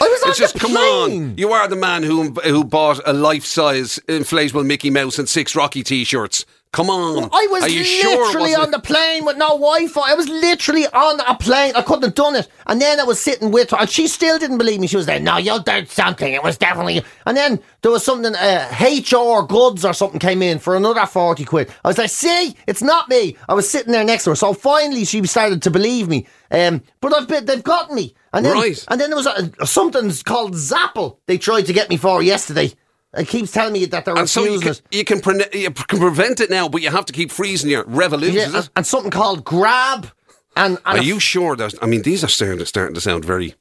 I 0.00 0.08
was 0.08 0.22
on 0.22 0.30
It's 0.30 0.38
just 0.38 0.54
the 0.54 0.60
come 0.60 0.76
on. 0.76 1.36
You 1.38 1.52
are 1.52 1.68
the 1.68 1.76
man 1.76 2.02
who 2.02 2.30
who 2.32 2.64
bought 2.64 3.00
a 3.06 3.12
life 3.12 3.44
size 3.44 3.98
inflatable 4.08 4.64
Mickey 4.66 4.90
Mouse 4.90 5.18
and 5.18 5.28
six 5.28 5.54
Rocky 5.56 5.82
T-shirts. 5.82 6.44
Come 6.70 6.90
on. 6.90 7.30
I 7.32 7.46
was 7.50 7.62
Are 7.62 7.68
you 7.70 7.82
sure 7.82 8.26
literally 8.26 8.50
wasn't- 8.50 8.62
on 8.66 8.70
the 8.72 8.78
plane 8.78 9.24
with 9.24 9.38
no 9.38 9.48
Wi-Fi. 9.48 10.02
I 10.06 10.14
was 10.14 10.28
literally 10.28 10.86
on 10.88 11.18
a 11.20 11.34
plane. 11.34 11.72
I 11.74 11.80
couldn't 11.80 12.02
have 12.02 12.14
done 12.14 12.36
it. 12.36 12.46
And 12.66 12.78
then 12.78 13.00
I 13.00 13.04
was 13.04 13.18
sitting 13.18 13.50
with 13.50 13.70
her, 13.70 13.78
and 13.80 13.88
she 13.88 14.06
still 14.06 14.38
didn't 14.38 14.58
believe 14.58 14.78
me. 14.78 14.86
She 14.86 14.98
was 14.98 15.06
there. 15.06 15.18
No, 15.18 15.38
you 15.38 15.62
did 15.62 15.88
something. 15.88 16.30
It 16.30 16.42
was 16.42 16.58
definitely. 16.58 17.02
And 17.24 17.34
then 17.38 17.58
there 17.80 17.90
was 17.90 18.04
something. 18.04 18.34
Uh, 18.34 18.68
HR 18.80 19.46
goods 19.46 19.82
or 19.86 19.94
something 19.94 20.20
came 20.20 20.42
in 20.42 20.58
for 20.58 20.76
another 20.76 21.06
forty 21.06 21.46
quid. 21.46 21.70
I 21.86 21.88
was 21.88 21.96
like, 21.96 22.10
see, 22.10 22.54
it's 22.66 22.82
not 22.82 23.08
me. 23.08 23.34
I 23.48 23.54
was 23.54 23.68
sitting 23.68 23.92
there 23.92 24.04
next 24.04 24.24
to 24.24 24.30
her. 24.30 24.36
So 24.36 24.52
finally, 24.52 25.06
she 25.06 25.24
started 25.26 25.62
to 25.62 25.70
believe 25.70 26.06
me. 26.06 26.26
Um, 26.50 26.82
but 27.00 27.16
I've 27.16 27.28
been, 27.28 27.46
they've 27.46 27.64
got 27.64 27.92
me. 27.92 28.14
And 28.32 28.44
then, 28.44 28.54
Right. 28.54 28.84
And 28.88 29.00
then 29.00 29.10
there 29.10 29.16
was 29.16 29.26
a, 29.26 29.66
something 29.66 30.12
called 30.24 30.54
Zapple. 30.54 31.18
They 31.26 31.38
tried 31.38 31.62
to 31.66 31.72
get 31.72 31.88
me 31.88 31.96
for 31.96 32.22
yesterday. 32.22 32.72
It 33.16 33.26
keeps 33.26 33.52
telling 33.52 33.72
me 33.72 33.86
that 33.86 34.04
they're 34.04 34.18
And 34.18 34.28
so 34.28 34.44
you 34.44 34.60
can, 34.60 34.72
it. 34.72 34.82
you 34.90 35.04
can 35.04 35.20
pre- 35.20 35.44
you 35.54 35.70
can 35.70 35.98
prevent 35.98 36.40
it 36.40 36.50
now, 36.50 36.68
but 36.68 36.82
you 36.82 36.90
have 36.90 37.06
to 37.06 37.12
keep 37.12 37.30
freezing 37.30 37.70
your 37.70 37.84
Revolut. 37.84 38.32
Yeah, 38.32 38.54
and, 38.54 38.70
and 38.76 38.86
something 38.86 39.10
called 39.10 39.44
Grab. 39.44 40.08
And, 40.56 40.76
and 40.84 40.98
Are 40.98 41.02
you 41.02 41.18
sure? 41.18 41.56
That 41.56 41.74
I 41.80 41.86
mean, 41.86 42.02
these 42.02 42.22
are 42.22 42.28
starting 42.28 42.58
to, 42.58 42.66
starting 42.66 42.94
to 42.94 43.00
sound 43.00 43.24
very. 43.24 43.54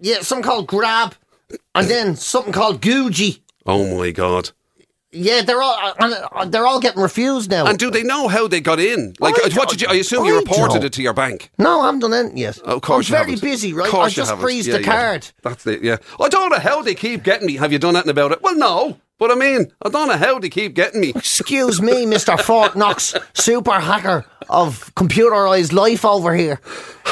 Yeah, 0.00 0.20
something 0.20 0.42
called 0.44 0.66
Grab, 0.66 1.14
and 1.74 1.86
then 1.88 2.16
something 2.16 2.52
called 2.52 2.82
Gucci. 2.82 3.40
Oh 3.66 3.96
my 3.98 4.10
god! 4.10 4.50
Yeah, 5.12 5.42
they're 5.42 5.60
all 5.60 5.92
and, 5.98 6.14
uh, 6.14 6.44
they're 6.44 6.66
all 6.66 6.78
getting 6.80 7.02
refused 7.02 7.50
now. 7.50 7.66
And 7.66 7.78
do 7.78 7.90
they 7.90 8.04
know 8.04 8.28
how 8.28 8.46
they 8.46 8.60
got 8.60 8.78
in? 8.78 9.14
Like, 9.18 9.34
I 9.42 9.48
uh, 9.48 9.50
what 9.54 9.68
did 9.68 9.82
you? 9.82 9.88
I 9.90 9.94
assume 9.94 10.24
you 10.24 10.36
I 10.36 10.38
reported 10.38 10.74
don't. 10.74 10.84
it 10.84 10.92
to 10.94 11.02
your 11.02 11.14
bank. 11.14 11.50
no, 11.58 11.80
I 11.80 11.86
haven't 11.86 12.00
done 12.00 12.14
anything 12.14 12.38
yet. 12.38 12.58
Of 12.60 12.82
course, 12.82 13.08
I'm 13.08 13.12
you 13.14 13.18
very 13.18 13.30
haven't. 13.32 13.42
busy, 13.50 13.70
Of 13.72 13.76
right? 13.78 13.88
I 13.88 13.90
course 13.90 14.12
you 14.12 14.20
just 14.20 14.30
haven't. 14.30 14.42
freeze 14.44 14.66
Yeah, 14.68 14.74
the 14.74 14.80
yeah. 14.82 14.86
card. 14.86 15.28
That's 15.42 15.66
it. 15.66 15.82
Yeah. 15.82 15.96
I 16.20 16.28
don't 16.28 16.50
know 16.50 16.60
how 16.60 16.82
they 16.82 16.94
keep 16.94 17.24
getting 17.24 17.46
me. 17.48 17.56
Have 17.56 17.72
you 17.72 17.78
done 17.80 17.96
anything 17.96 18.10
about 18.10 18.30
it? 18.32 18.40
Well, 18.42 18.54
no. 18.56 18.98
But 19.20 19.30
I 19.30 19.34
mean, 19.34 19.70
I 19.84 19.90
don't 19.90 20.08
know 20.08 20.16
how 20.16 20.38
they 20.40 20.48
keep 20.48 20.74
getting 20.74 21.00
me. 21.00 21.10
Excuse 21.14 21.80
me, 21.80 22.06
Mister 22.06 22.36
Fort 22.38 22.74
Knox, 22.74 23.14
super 23.34 23.78
hacker 23.78 24.24
of 24.48 24.92
computerized 24.96 25.72
life 25.72 26.04
over 26.04 26.34
here. 26.34 26.58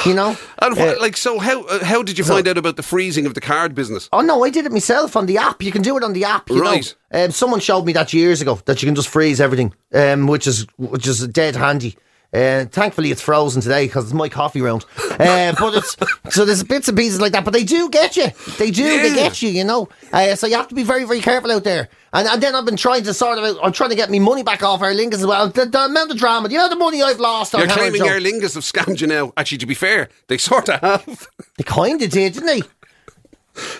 You 0.07 0.15
know? 0.15 0.37
And 0.63 0.77
what, 0.77 0.97
Uh, 0.97 1.01
like, 1.01 1.17
so 1.19 1.39
how 1.39 1.65
uh, 1.65 1.85
how 1.85 2.03
did 2.03 2.19
you 2.19 2.25
find 2.25 2.49
out 2.49 2.57
about 2.57 2.77
the 2.77 2.83
freezing 2.83 3.27
of 3.27 3.35
the 3.35 3.41
card 3.41 3.75
business? 3.75 4.09
Oh 4.11 4.23
no, 4.23 4.43
I 4.43 4.51
did 4.51 4.65
it 4.67 4.73
myself 4.73 5.17
on 5.17 5.27
the 5.27 5.37
app. 5.39 5.63
You 5.63 5.71
can 5.71 5.83
do 5.83 5.97
it 5.99 6.03
on 6.03 6.15
the 6.15 6.25
app. 6.25 6.49
You 6.51 6.61
Right. 6.63 6.95
Know? 7.13 7.25
Um, 7.25 7.31
someone 7.31 7.61
showed 7.61 7.85
me 7.85 7.93
that 7.93 8.13
years 8.13 8.41
ago 8.41 8.59
that 8.65 8.81
you 8.83 8.87
can 8.87 8.95
just 8.95 9.09
freeze 9.09 9.41
everything, 9.41 9.75
um, 9.93 10.27
which 10.27 10.47
is 10.47 10.67
which 10.79 11.07
is 11.07 11.27
dead 11.29 11.57
handy. 11.57 11.95
Uh, 12.31 12.67
thankfully, 12.67 13.11
it's 13.11 13.23
frozen 13.23 13.63
today 13.63 13.87
because 13.87 14.05
it's 14.05 14.13
my 14.13 14.29
coffee 14.29 14.61
round. 14.61 14.85
Uh, 14.99 15.55
but 15.59 15.75
it's 15.75 15.97
so 16.29 16.45
there's 16.45 16.63
bits 16.63 16.87
and 16.89 16.97
pieces 16.99 17.21
like 17.21 17.33
that. 17.33 17.45
But 17.45 17.55
they 17.55 17.65
do 17.65 17.89
get 17.89 18.17
you. 18.19 18.27
They 18.59 18.71
do. 18.71 18.85
They 18.85 19.15
get 19.15 19.41
you. 19.41 19.49
You 19.49 19.65
know. 19.65 19.89
Uh, 20.13 20.35
so 20.35 20.47
you 20.47 20.57
have 20.57 20.69
to 20.69 20.75
be 20.75 20.83
very 20.83 21.05
very 21.05 21.21
careful 21.21 21.51
out 21.51 21.65
there. 21.65 21.89
And, 22.13 22.29
and 22.29 22.43
then 22.43 22.55
I've 22.55 22.67
been 22.67 22.77
trying 22.77 23.03
to 23.05 23.15
sort 23.15 23.39
of 23.39 23.59
I'm 23.63 23.73
trying 23.73 23.91
to 23.91 23.97
get 23.97 24.11
me 24.11 24.19
money 24.19 24.43
back 24.43 24.63
off 24.63 24.83
Aer 24.83 24.93
Lingus 24.95 25.15
as 25.15 25.27
well. 25.27 25.49
The, 25.49 25.65
the 25.67 25.85
amount 25.87 26.11
of 26.11 26.19
drama, 26.19 26.49
you 26.51 26.59
know, 26.59 26.69
the 26.69 26.77
money 26.77 27.03
I've 27.03 27.19
lost. 27.21 27.55
on 27.55 27.61
You're 27.63 27.71
claiming. 27.71 28.03
Aer 28.03 28.21
Lingus 28.21 28.55
have 28.55 28.63
scammed 28.65 29.01
you 29.01 29.07
now. 29.07 29.33
Actually, 29.39 29.59
to 29.59 29.67
be 29.67 29.75
fair, 29.75 30.11
they 30.27 30.37
sort 30.37 30.69
of 30.69 30.81
have. 30.81 31.29
They 31.57 31.65
kind 31.65 32.01
of 32.03 32.11
did, 32.11 32.35
didn't 32.35 32.47
they? 32.47 32.63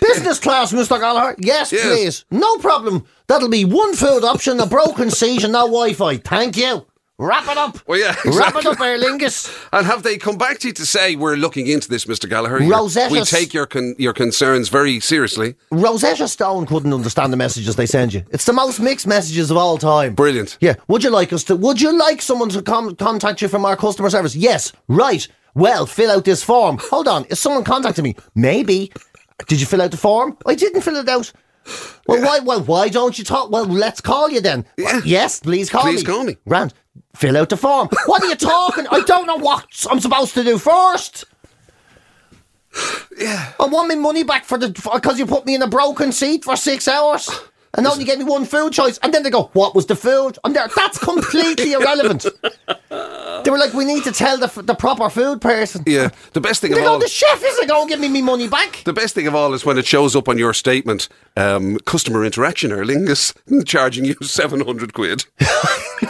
Business 0.01 0.39
class, 0.39 0.73
Mr. 0.73 0.99
Gallagher. 0.99 1.35
Yes, 1.39 1.71
Yes. 1.71 1.85
please. 1.85 2.25
No 2.31 2.57
problem. 2.57 3.05
That'll 3.27 3.47
be 3.49 3.63
one 3.63 3.95
food 3.95 4.23
option, 4.23 4.59
a 4.59 4.65
broken 4.65 5.09
seat, 5.09 5.43
and 5.43 5.53
no 5.53 5.67
Wi 5.67 5.93
Fi. 5.93 6.17
Thank 6.17 6.57
you. 6.57 6.85
Wrap 7.19 7.49
it 7.49 7.57
up. 7.57 7.77
Well, 7.85 7.99
yeah, 7.99 8.15
Wrap 8.25 8.55
it 8.55 8.65
up, 8.65 8.79
Aer 8.79 8.97
Lingus. 8.97 9.53
And 9.73 9.85
have 9.85 10.03
they 10.03 10.17
come 10.17 10.37
back 10.37 10.59
to 10.59 10.67
you 10.69 10.73
to 10.73 10.85
say 10.85 11.17
we're 11.17 11.35
looking 11.35 11.67
into 11.67 11.89
this, 11.89 12.05
Mr. 12.05 12.29
Gallagher? 12.29 12.59
Rosetta 12.65 13.11
We 13.13 13.21
take 13.23 13.53
your 13.53 13.65
con- 13.65 13.93
your 13.97 14.13
concerns 14.13 14.69
very 14.69 15.01
seriously. 15.01 15.55
Rosetta 15.69 16.29
Stone 16.29 16.65
couldn't 16.67 16.93
understand 16.93 17.33
the 17.33 17.37
messages 17.37 17.75
they 17.75 17.85
send 17.85 18.13
you. 18.13 18.23
It's 18.31 18.45
the 18.45 18.53
most 18.53 18.79
mixed 18.79 19.05
messages 19.05 19.51
of 19.51 19.57
all 19.57 19.77
time. 19.77 20.15
Brilliant. 20.15 20.57
Yeah. 20.61 20.75
Would 20.87 21.03
you 21.03 21.09
like 21.09 21.33
us 21.33 21.43
to? 21.45 21.57
Would 21.57 21.81
you 21.81 21.91
like 21.97 22.21
someone 22.21 22.47
to 22.49 22.61
com- 22.61 22.95
contact 22.95 23.41
you 23.41 23.49
from 23.49 23.65
our 23.65 23.75
customer 23.75 24.09
service? 24.09 24.33
Yes. 24.33 24.71
Right. 24.87 25.27
Well, 25.55 25.85
fill 25.87 26.11
out 26.11 26.23
this 26.23 26.41
form. 26.41 26.77
Hold 26.83 27.09
on. 27.09 27.25
Is 27.25 27.39
someone 27.39 27.65
contacting 27.65 28.03
me? 28.05 28.15
Maybe. 28.33 28.93
Did 29.47 29.59
you 29.59 29.65
fill 29.65 29.81
out 29.81 29.91
the 29.91 29.97
form? 29.97 30.37
I 30.45 30.55
didn't 30.55 30.81
fill 30.81 30.95
it 30.95 31.09
out. 31.09 31.33
Well, 32.07 32.21
why? 32.21 32.39
Well, 32.39 32.61
why 32.61 32.89
don't 32.89 33.17
you 33.17 33.23
talk? 33.23 33.51
Well, 33.51 33.65
let's 33.65 34.01
call 34.01 34.29
you 34.29 34.41
then. 34.41 34.65
Yeah. 34.77 35.01
Yes, 35.05 35.39
please 35.39 35.69
call 35.69 35.81
Please 35.81 35.91
me. 35.91 35.95
Please 35.97 36.07
call 36.07 36.23
me. 36.23 36.37
Grant, 36.47 36.73
fill 37.15 37.37
out 37.37 37.49
the 37.49 37.57
form. 37.57 37.89
What 38.05 38.23
are 38.23 38.27
you 38.27 38.35
talking? 38.35 38.87
I 38.89 39.01
don't 39.01 39.27
know 39.27 39.37
what 39.37 39.65
I'm 39.89 39.99
supposed 39.99 40.33
to 40.35 40.43
do 40.43 40.57
first. 40.57 41.25
Yeah. 43.17 43.53
I 43.59 43.65
want 43.65 43.89
my 43.89 43.95
money 43.95 44.23
back 44.23 44.45
for 44.45 44.57
the 44.57 44.69
because 44.69 45.19
you 45.19 45.25
put 45.25 45.45
me 45.45 45.55
in 45.55 45.61
a 45.61 45.67
broken 45.67 46.11
seat 46.11 46.45
for 46.45 46.55
six 46.55 46.87
hours 46.87 47.29
and 47.75 47.85
only 47.87 48.03
gave 48.03 48.17
me 48.17 48.23
one 48.25 48.45
food 48.45 48.73
choice. 48.73 48.97
And 49.03 49.13
then 49.13 49.23
they 49.23 49.29
go, 49.29 49.49
"What 49.53 49.75
was 49.75 49.85
the 49.85 49.95
food?" 49.95 50.37
I'm 50.43 50.53
there. 50.53 50.67
That's 50.75 50.97
completely 50.97 51.73
irrelevant. 51.77 52.25
They 53.43 53.51
were 53.51 53.57
like, 53.57 53.73
"We 53.73 53.85
need 53.85 54.03
to 54.03 54.11
tell 54.11 54.37
the 54.37 54.45
f- 54.45 54.65
the 54.65 54.75
proper 54.75 55.09
food 55.09 55.39
person." 55.41 55.83
Yeah. 55.85 56.09
The 56.33 56.41
best 56.41 56.61
thing 56.61 56.71
They 56.71 56.79
of 56.79 56.83
go, 56.85 56.91
all. 56.93 56.99
"The 56.99 57.07
chef 57.07 57.41
isn't 57.43 57.67
going 57.67 57.87
to 57.87 57.93
give 57.93 57.99
me 57.99 58.09
my 58.21 58.25
money 58.25 58.47
back." 58.47 58.81
The 58.85 58.93
best 58.93 59.15
thing 59.15 59.27
of 59.27 59.35
all 59.35 59.53
is 59.53 59.65
when 59.65 59.77
it 59.77 59.85
shows 59.85 60.15
up 60.15 60.27
on 60.27 60.37
your 60.37 60.53
statement, 60.53 61.07
um, 61.37 61.77
customer 61.85 62.25
interaction 62.25 62.71
Aer 62.71 62.83
Lingus 62.85 63.33
charging 63.65 64.05
you 64.05 64.15
700 64.21 64.93
quid. 64.93 65.25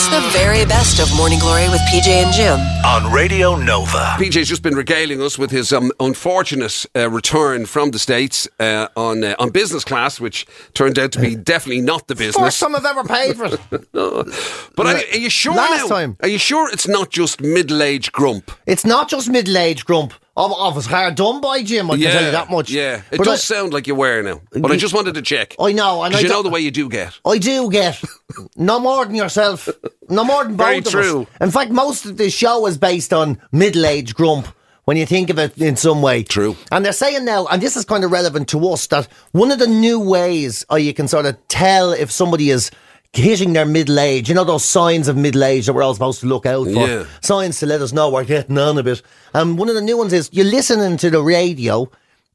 It's 0.00 0.06
the 0.10 0.20
very 0.38 0.64
best 0.64 1.00
of 1.00 1.12
Morning 1.16 1.40
Glory 1.40 1.68
with 1.70 1.80
PJ 1.90 2.06
and 2.06 2.32
Jim. 2.32 2.60
on 2.86 3.12
Radio 3.12 3.56
Nova. 3.56 4.14
PJ's 4.16 4.48
just 4.48 4.62
been 4.62 4.76
regaling 4.76 5.20
us 5.20 5.36
with 5.36 5.50
his 5.50 5.72
um, 5.72 5.90
unfortunate 5.98 6.86
uh, 6.94 7.10
return 7.10 7.66
from 7.66 7.90
the 7.90 7.98
States 7.98 8.46
uh, 8.60 8.86
on 8.96 9.24
uh, 9.24 9.34
on 9.40 9.50
business 9.50 9.82
class, 9.84 10.20
which 10.20 10.46
turned 10.72 11.00
out 11.00 11.10
to 11.10 11.20
be 11.20 11.34
definitely 11.52 11.80
not 11.80 12.06
the 12.06 12.14
First 12.14 12.36
business. 12.36 12.60
time 12.60 12.76
I've 12.76 12.84
ever 12.84 13.02
paid 13.02 13.36
for 13.36 13.46
it. 13.46 13.60
But 14.76 14.86
are, 14.86 14.94
are 14.94 15.16
you 15.18 15.30
sure 15.30 15.54
Last 15.56 15.88
now? 15.88 15.96
time. 15.96 16.16
Are 16.22 16.28
you 16.28 16.38
sure 16.38 16.70
it's 16.72 16.86
not 16.86 17.10
just 17.10 17.40
middle-aged 17.40 18.12
grump? 18.12 18.52
It's 18.66 18.84
not 18.84 19.08
just 19.08 19.28
middle-aged 19.28 19.84
grump. 19.84 20.14
Of, 20.38 20.52
of 20.56 20.76
it's 20.76 20.86
hard 20.86 21.16
done 21.16 21.40
by 21.40 21.62
Jim. 21.64 21.90
I 21.90 21.96
can 21.98 22.10
tell 22.12 22.24
you 22.24 22.30
that 22.30 22.48
much. 22.48 22.70
Yeah, 22.70 23.02
it 23.10 23.18
But 23.18 23.24
does 23.24 23.40
I- 23.50 23.54
sound 23.56 23.72
like 23.72 23.88
you 23.88 23.96
were 23.96 24.22
now. 24.22 24.40
But 24.52 24.70
I 24.70 24.76
just 24.76 24.94
wanted 24.94 25.14
to 25.14 25.22
check. 25.22 25.56
I 25.58 25.72
know, 25.72 26.04
and 26.04 26.12
Because 26.12 26.24
I 26.24 26.28
you 26.28 26.32
know 26.32 26.42
the 26.44 26.48
way 26.50 26.60
you 26.60 26.70
do 26.70 26.88
get. 26.88 27.18
I 27.26 27.38
do 27.38 27.68
get 27.70 28.00
no 28.56 28.78
more 28.78 29.04
than 29.04 29.16
yourself, 29.16 29.68
no 30.08 30.22
more 30.22 30.44
than 30.44 30.54
both 30.56 30.66
Very 30.66 30.78
of 30.78 30.84
true. 30.84 31.22
us. 31.22 31.28
In 31.40 31.50
fact, 31.50 31.72
most 31.72 32.06
of 32.06 32.16
this 32.18 32.32
show 32.32 32.66
is 32.66 32.78
based 32.78 33.12
on 33.12 33.40
middle-aged 33.50 34.14
grump. 34.14 34.46
When 34.84 34.96
you 34.96 35.04
think 35.04 35.28
of 35.28 35.38
it 35.38 35.58
in 35.58 35.76
some 35.76 36.00
way, 36.00 36.22
True. 36.22 36.56
And 36.72 36.82
they're 36.82 36.94
saying 36.94 37.24
now, 37.26 37.44
and 37.48 37.60
this 37.60 37.76
is 37.76 37.84
kind 37.84 38.04
of 38.04 38.10
relevant 38.10 38.48
to 38.48 38.68
us, 38.70 38.86
that 38.86 39.06
one 39.32 39.50
of 39.50 39.58
the 39.58 39.66
new 39.66 40.00
ways 40.00 40.64
or 40.70 40.78
you 40.78 40.94
can 40.94 41.08
sort 41.08 41.26
of 41.26 41.36
tell 41.48 41.92
if 41.92 42.10
somebody 42.10 42.48
is 42.48 42.70
hitting 43.12 43.52
their 43.52 43.64
middle 43.66 43.98
age. 43.98 44.28
You 44.28 44.34
know 44.34 44.44
those 44.44 44.64
signs 44.64 45.08
of 45.08 45.16
middle 45.16 45.44
age 45.44 45.66
that 45.66 45.72
we're 45.72 45.82
all 45.82 45.94
supposed 45.94 46.20
to 46.20 46.26
look 46.26 46.46
out 46.46 46.64
for. 46.66 46.86
Yeah. 46.88 47.04
Signs 47.22 47.58
to 47.60 47.66
let 47.66 47.80
us 47.80 47.92
know 47.92 48.10
we're 48.10 48.24
getting 48.24 48.58
on 48.58 48.78
a 48.78 48.82
bit. 48.82 49.02
And 49.34 49.58
one 49.58 49.68
of 49.68 49.74
the 49.74 49.80
new 49.80 49.96
ones 49.96 50.12
is 50.12 50.28
you're 50.32 50.44
listening 50.44 50.96
to 50.98 51.10
the 51.10 51.22
radio 51.22 51.90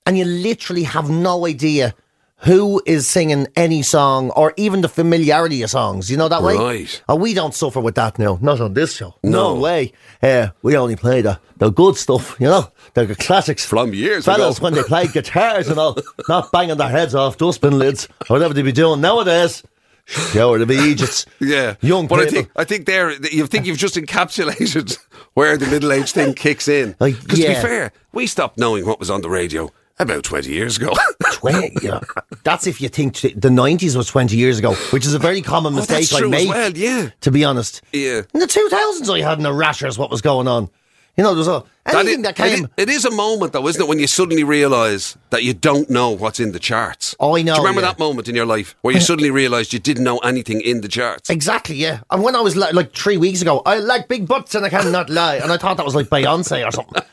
and 0.05 0.17
you 0.17 0.25
literally 0.25 0.83
have 0.83 1.09
no 1.09 1.45
idea 1.45 1.93
who 2.37 2.81
is 2.85 3.07
singing 3.07 3.47
any 3.55 3.81
song 3.81 4.29
or 4.31 4.53
even 4.57 4.81
the 4.81 4.89
familiarity 4.89 5.61
of 5.61 5.69
songs. 5.69 6.11
You 6.11 6.17
know 6.17 6.27
that 6.27 6.43
way? 6.43 6.57
Right. 6.57 7.01
Oh, 7.07 7.15
we 7.15 7.33
don't 7.33 7.53
suffer 7.53 7.79
with 7.79 7.95
that 7.95 8.19
now. 8.19 8.37
Not 8.41 8.59
on 8.59 8.73
this 8.73 8.95
show. 8.97 9.15
No, 9.23 9.53
No. 9.55 9.61
way. 9.61 9.93
Uh, 10.21 10.47
we 10.61 10.75
only 10.75 10.97
play 10.97 11.21
the, 11.21 11.39
the 11.55 11.69
good 11.71 11.95
stuff, 11.95 12.35
you 12.41 12.47
know, 12.47 12.69
the 12.95 13.15
classics. 13.15 13.63
From 13.63 13.93
years 13.93 14.25
Fellas, 14.25 14.57
ago. 14.57 14.63
when 14.65 14.73
they 14.73 14.83
played 14.83 15.13
guitars 15.13 15.69
and 15.69 15.79
all, 15.79 15.97
not 16.27 16.51
banging 16.51 16.75
their 16.77 16.89
heads 16.89 17.15
off 17.15 17.37
dustbin 17.37 17.79
lids 17.79 18.09
or 18.29 18.33
whatever 18.35 18.53
they 18.53 18.61
be 18.61 18.73
doing 18.73 18.99
nowadays. 18.99 19.63
Shower 20.05 20.59
to 20.59 20.65
be 20.65 20.75
Egypts. 20.75 21.25
Yeah, 21.39 21.75
Young 21.81 22.07
but 22.07 22.19
I 22.19 22.25
think 22.29 22.49
I 22.55 22.63
think 22.63 22.85
there 22.85 23.11
you 23.11 23.47
think 23.47 23.65
you've 23.65 23.77
just 23.77 23.95
encapsulated 23.95 24.97
where 25.33 25.57
the 25.57 25.67
middle 25.67 25.91
age 25.91 26.11
thing 26.11 26.33
kicks 26.45 26.67
in. 26.67 26.95
Like, 26.99 27.19
Because 27.21 27.39
to 27.39 27.47
be 27.47 27.53
fair, 27.55 27.91
we 28.11 28.27
stopped 28.27 28.57
knowing 28.57 28.85
what 28.85 28.99
was 28.99 29.09
on 29.09 29.21
the 29.21 29.29
radio 29.29 29.69
about 29.99 30.23
twenty 30.23 30.51
years 30.51 30.77
ago. 30.77 30.93
20, 31.33 31.73
yeah. 31.81 31.99
That's 32.43 32.67
if 32.67 32.79
you 32.79 32.87
think 32.89 33.15
t- 33.15 33.33
the 33.33 33.49
90s 33.49 33.97
was 33.97 34.07
20 34.07 34.37
years 34.37 34.57
ago, 34.59 34.73
which 34.91 35.05
is 35.05 35.13
a 35.13 35.19
very 35.19 35.41
common 35.41 35.73
Oh, 35.73 35.77
mistake 35.77 36.09
that's 36.09 36.21
I 36.21 36.25
make. 36.27 36.47
well, 36.49 36.71
yeah. 36.71 37.09
To 37.21 37.31
be 37.31 37.43
honest. 37.43 37.81
Yeah. 37.91 38.21
In 38.33 38.39
the 38.39 38.45
2000s, 38.47 39.09
I 39.13 39.27
hadn't 39.27 39.45
a 39.45 39.51
rashers 39.53 39.97
what 39.97 40.09
was 40.09 40.21
going 40.21 40.47
on. 40.47 40.69
You 41.15 41.23
know, 41.23 41.29
there 41.35 41.37
was 41.39 41.47
a, 41.47 41.63
anything 41.85 42.19
is- 42.21 42.23
that 42.25 42.35
came. 42.35 42.67
it 42.75 42.89
is 42.89 43.05
a 43.05 43.11
moment, 43.11 43.53
though, 43.53 43.67
isn't 43.67 43.79
it, 43.79 43.87
when 43.87 43.99
you 43.99 44.07
suddenly 44.07 44.43
realise 44.43 45.15
that 45.29 45.43
you 45.43 45.53
don't 45.53 45.87
know 45.89 46.09
what's 46.09 46.39
in 46.39 46.53
the 46.53 46.59
charts? 46.59 47.15
Oh, 47.19 47.35
I 47.37 47.43
know, 47.43 47.53
Do 47.53 47.61
you 47.61 47.67
remember 47.67 47.81
yeah. 47.81 47.89
that 47.89 47.99
moment 47.99 48.27
in 48.27 48.33
your 48.35 48.47
life 48.47 48.75
where 48.81 48.95
you 48.95 48.99
suddenly 49.09 49.29
realised 49.29 49.73
you 49.73 49.79
didn't 49.79 50.03
know 50.05 50.17
anything 50.19 50.59
in 50.61 50.81
the 50.81 50.87
charts? 50.87 51.29
Exactly, 51.29 51.75
yeah. 51.75 51.99
And 52.09 52.23
when 52.23 52.35
I 52.35 52.41
was 52.41 52.55
li- 52.55 52.71
like 52.73 52.95
three 52.95 53.17
weeks 53.17 53.43
ago, 53.43 53.61
I 53.63 53.77
like 53.77 54.07
big 54.07 54.27
butts 54.27 54.55
and 54.55 54.65
I 54.65 54.69
cannot 54.69 55.09
lie. 55.21 55.35
And 55.35 55.51
I 55.51 55.57
thought 55.57 55.77
that 55.77 55.85
was 55.85 55.93
like 55.93 56.07
Beyonce 56.07 56.67
or 56.67 56.71
something. 56.71 57.03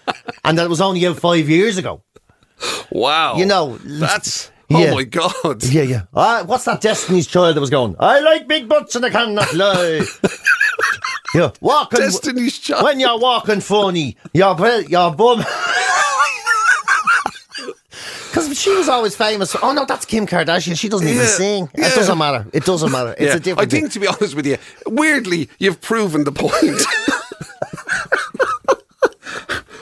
and 0.45 0.57
that 0.57 0.69
was 0.71 0.81
only 0.81 1.05
five 1.13 1.49
years 1.51 1.77
ago. 1.77 2.03
Wow, 2.91 3.37
You 3.37 3.45
know, 3.47 3.77
that's 3.85 4.51
yeah. 4.71 4.93
oh 4.93 4.95
my 4.95 5.05
god. 5.05 5.63
Yeah, 5.65 5.83
yeah. 5.83 6.03
Ah, 6.15 6.43
what's 6.47 6.65
that 6.65 6.81
Destiny's 6.81 7.27
Child 7.27 7.57
that 7.57 7.61
was 7.61 7.71
going? 7.71 7.97
I 7.99 8.21
like 8.21 8.49
big 8.49 8.67
butts 8.69 8.95
and 8.97 9.05
I 9.05 9.11
cannot 9.11 9.53
lie. 9.55 10.03
yeah, 11.35 11.51
walking. 11.61 12.01
Destiny's 12.01 12.59
Child. 12.59 12.85
When 12.85 13.01
you're 13.01 13.19
walking 13.19 13.61
funny, 13.61 14.17
your 14.35 14.57
your 14.89 15.15
bum. 15.15 15.45
Because 18.31 18.61
she 18.61 18.71
was 18.77 18.89
always 18.89 19.17
famous. 19.17 19.57
Oh 19.61 19.73
no, 19.73 19.85
that's 19.85 20.05
Kim 20.05 20.25
Kardashian. 20.25 20.79
She 20.79 20.89
doesn't 20.89 21.09
even 21.09 21.27
sing. 21.27 21.69
yeah. 21.77 21.89
It 21.89 21.95
doesn't 21.97 22.17
matter. 22.17 22.47
It 22.53 22.65
doesn't 22.65 22.93
matter. 22.93 23.11
It's 23.19 23.23
Yeah, 23.23 23.37
a 23.37 23.41
different. 23.41 23.75
I 23.75 23.81
think, 23.81 23.91
to 23.93 23.99
be 23.99 24.07
honest 24.07 24.37
with 24.37 24.47
you, 24.47 24.57
weirdly, 24.87 25.49
you've 25.59 25.81
proven 25.81 26.23
the 26.23 26.31
point. 26.31 26.53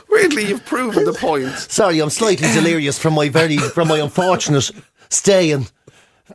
weirdly, 0.08 0.46
you've 0.46 0.64
proven 0.64 1.04
the 1.04 1.12
point. 1.12 1.50
Sorry, 1.56 2.00
I'm 2.00 2.08
slightly 2.10 2.48
delirious 2.54 2.98
from 2.98 3.14
my 3.14 3.28
very 3.28 3.58
from 3.58 3.88
my 3.88 3.98
unfortunate 3.98 4.70
stay 5.10 5.52
and 5.52 5.70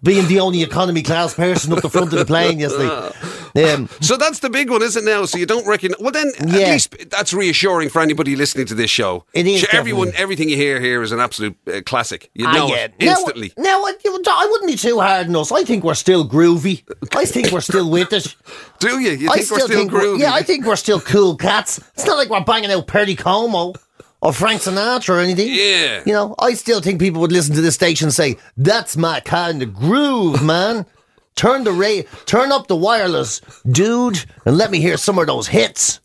being 0.01 0.27
the 0.27 0.39
only 0.39 0.63
economy 0.63 1.03
class 1.03 1.33
person 1.35 1.71
up 1.73 1.81
the 1.81 1.89
front 1.89 2.11
of 2.13 2.19
the 2.19 2.25
plane 2.25 2.59
yesterday. 2.59 3.11
Um, 3.73 3.87
So 4.01 4.17
that's 4.17 4.39
the 4.39 4.49
big 4.49 4.69
one, 4.71 4.81
isn't 4.81 5.07
it 5.07 5.09
now? 5.09 5.25
So 5.25 5.37
you 5.37 5.45
don't 5.45 5.67
reckon? 5.67 5.93
Well, 5.99 6.11
then 6.11 6.31
at 6.39 6.47
Yeah. 6.49 6.71
least 6.71 6.95
that's 7.09 7.33
reassuring 7.33 7.89
for 7.89 8.01
anybody 8.01 8.35
listening 8.35 8.65
to 8.67 8.73
this 8.75 8.89
show. 8.89 9.25
It 9.33 9.45
is 9.45 9.65
everyone, 9.71 10.07
definitely. 10.07 10.23
everything 10.23 10.49
you 10.49 10.55
hear 10.55 10.79
here 10.79 11.03
is 11.03 11.11
an 11.11 11.19
absolute 11.19 11.55
uh, 11.71 11.81
classic. 11.85 12.31
You 12.33 12.47
Ah, 12.47 12.53
know 12.53 12.67
yeah. 12.69 12.85
it 12.85 12.93
instantly. 12.99 13.53
Now, 13.57 13.63
now 13.63 13.83
I, 13.85 13.93
I 14.27 14.47
wouldn't 14.49 14.71
be 14.71 14.77
too 14.77 14.99
hard 14.99 15.27
on 15.27 15.35
us. 15.35 15.51
I 15.51 15.63
think 15.63 15.83
we're 15.83 15.93
still 15.93 16.27
groovy. 16.27 16.83
I 17.15 17.25
think 17.25 17.51
we're 17.51 17.61
still 17.61 17.89
with 17.89 18.11
it. 18.13 18.35
Do 18.79 18.99
you? 18.99 19.11
You 19.11 19.29
I 19.29 19.37
think 19.37 19.51
we're 19.51 19.59
still 19.59 19.87
we're- 19.87 19.89
groovy? 19.89 20.19
Yeah, 20.19 20.33
I 20.33 20.41
think 20.41 20.65
we're 20.65 20.75
still 20.75 20.99
cool 20.99 21.35
cats. 21.35 21.79
It's 21.93 22.05
not 22.05 22.17
like 22.17 22.29
we're 22.29 22.41
banging 22.43 22.71
out 22.71 22.87
Perry 22.87 23.15
Como 23.15 23.73
or 24.23 24.31
Frank 24.33 24.61
Sinatra 24.61 25.09
or 25.09 25.19
anything. 25.19 25.49
Yeah. 25.51 26.01
You 26.05 26.13
know, 26.13 26.33
I 26.39 26.53
still 26.53 26.79
think 26.81 26.99
people 26.99 27.19
would 27.21 27.31
listen 27.31 27.53
to 27.55 27.61
this 27.61 27.75
station 27.75 28.07
and 28.07 28.13
say, 28.13 28.37
"That's 28.57 28.95
my 28.97 29.19
kind 29.19 29.61
of 29.61 29.73
groove, 29.75 30.41
man." 30.53 30.85
Turn 31.35 31.63
the 31.63 31.71
ra- 31.71 32.07
turn 32.25 32.51
up 32.51 32.67
the 32.67 32.75
wireless, 32.75 33.41
dude, 33.69 34.23
and 34.45 34.55
let 34.57 34.69
me 34.71 34.79
hear 34.79 34.97
some 34.97 35.17
of 35.17 35.25
those 35.27 35.47
hits. 35.47 35.99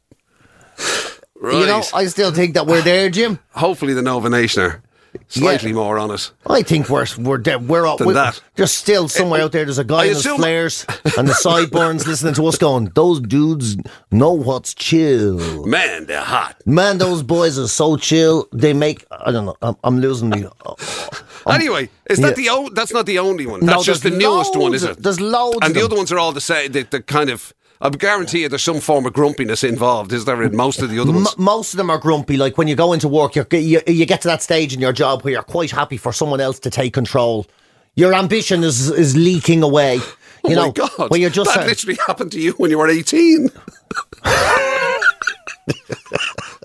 right. 1.40 1.60
You 1.60 1.66
know, 1.66 1.82
I 1.94 2.06
still 2.06 2.32
think 2.32 2.54
that 2.54 2.66
we're 2.66 2.80
there, 2.82 3.10
Jim. 3.10 3.38
Hopefully, 3.52 3.92
the 3.94 4.02
Nova 4.02 4.30
Nation 4.30 4.62
are 4.62 4.82
slightly 5.28 5.72
more 5.72 5.98
on 5.98 6.10
it. 6.10 6.30
I 6.46 6.62
think 6.62 6.88
we're 6.88 7.06
we're 7.18 7.38
there. 7.38 7.58
We're 7.58 7.86
all 7.86 7.96
Than 7.96 8.08
we're, 8.08 8.14
that. 8.14 8.40
There's 8.54 8.72
still 8.72 9.04
uh, 9.04 9.08
somewhere 9.08 9.42
out 9.42 9.52
there. 9.52 9.64
There's 9.64 9.78
a 9.78 9.84
guy 9.84 10.04
in 10.04 10.14
his 10.14 10.26
flares 10.26 10.86
and 11.16 11.28
the 11.28 11.34
sideburns 11.34 12.06
listening 12.06 12.34
to 12.34 12.46
us 12.46 12.58
going. 12.58 12.86
Those 12.94 13.20
dudes 13.20 13.76
know 14.10 14.32
what's 14.32 14.74
chill. 14.74 15.66
Man, 15.66 16.06
they're 16.06 16.20
hot. 16.20 16.60
Man, 16.66 16.98
those 16.98 17.22
boys 17.22 17.58
are 17.58 17.68
so 17.68 17.96
chill. 17.96 18.48
They 18.52 18.72
make. 18.72 19.04
I 19.10 19.30
don't 19.30 19.46
know. 19.46 19.56
I'm, 19.62 19.76
I'm 19.84 20.00
losing 20.00 20.30
me. 20.30 20.46
Uh, 20.64 20.74
anyway, 21.48 21.88
is 22.10 22.18
that 22.18 22.30
yeah. 22.30 22.34
the 22.34 22.48
o- 22.50 22.68
that's 22.70 22.92
not 22.92 23.06
the 23.06 23.18
only 23.18 23.46
one? 23.46 23.60
No, 23.60 23.72
That's 23.72 23.84
just 23.84 24.02
the 24.02 24.10
newest 24.10 24.56
one, 24.56 24.74
is 24.74 24.82
it? 24.84 25.02
there's 25.02 25.20
loads 25.20 25.58
and 25.62 25.74
the 25.74 25.82
other 25.84 25.96
ones 25.96 26.12
are 26.12 26.18
all 26.18 26.32
the 26.32 26.40
same. 26.40 26.72
The, 26.72 26.82
the 26.82 27.02
kind 27.02 27.30
of. 27.30 27.52
I 27.80 27.90
guarantee 27.90 28.42
you, 28.42 28.48
there's 28.48 28.62
some 28.64 28.80
form 28.80 29.06
of 29.06 29.12
grumpiness 29.12 29.62
involved. 29.62 30.12
Is 30.12 30.24
there 30.24 30.42
in 30.42 30.56
most 30.56 30.82
of 30.82 30.90
the 30.90 30.98
other 30.98 31.10
M- 31.10 31.16
ones? 31.16 31.38
most 31.38 31.72
of 31.74 31.78
them 31.78 31.90
are 31.90 31.98
grumpy. 31.98 32.36
Like 32.36 32.58
when 32.58 32.66
you 32.66 32.74
go 32.74 32.92
into 32.92 33.06
work, 33.08 33.36
you're, 33.36 33.46
you 33.52 33.80
you 33.86 34.04
get 34.04 34.20
to 34.22 34.28
that 34.28 34.42
stage 34.42 34.74
in 34.74 34.80
your 34.80 34.92
job 34.92 35.22
where 35.22 35.32
you're 35.32 35.42
quite 35.44 35.70
happy 35.70 35.96
for 35.96 36.12
someone 36.12 36.40
else 36.40 36.58
to 36.60 36.70
take 36.70 36.92
control. 36.92 37.46
Your 37.94 38.14
ambition 38.14 38.64
is 38.64 38.90
is 38.90 39.16
leaking 39.16 39.62
away. 39.62 40.00
Oh 40.44 40.50
you 40.50 40.56
oh 40.56 40.60
know, 40.60 40.66
my 40.68 40.72
god! 40.96 41.10
Where 41.10 41.18
you're 41.20 41.30
just 41.30 41.52
that 41.52 41.66
literally 41.66 41.98
happened 42.06 42.30
to 42.30 42.40
you 42.40 42.52
when 42.52 42.70
you 42.70 42.78
were 42.78 42.88
18. 42.88 43.48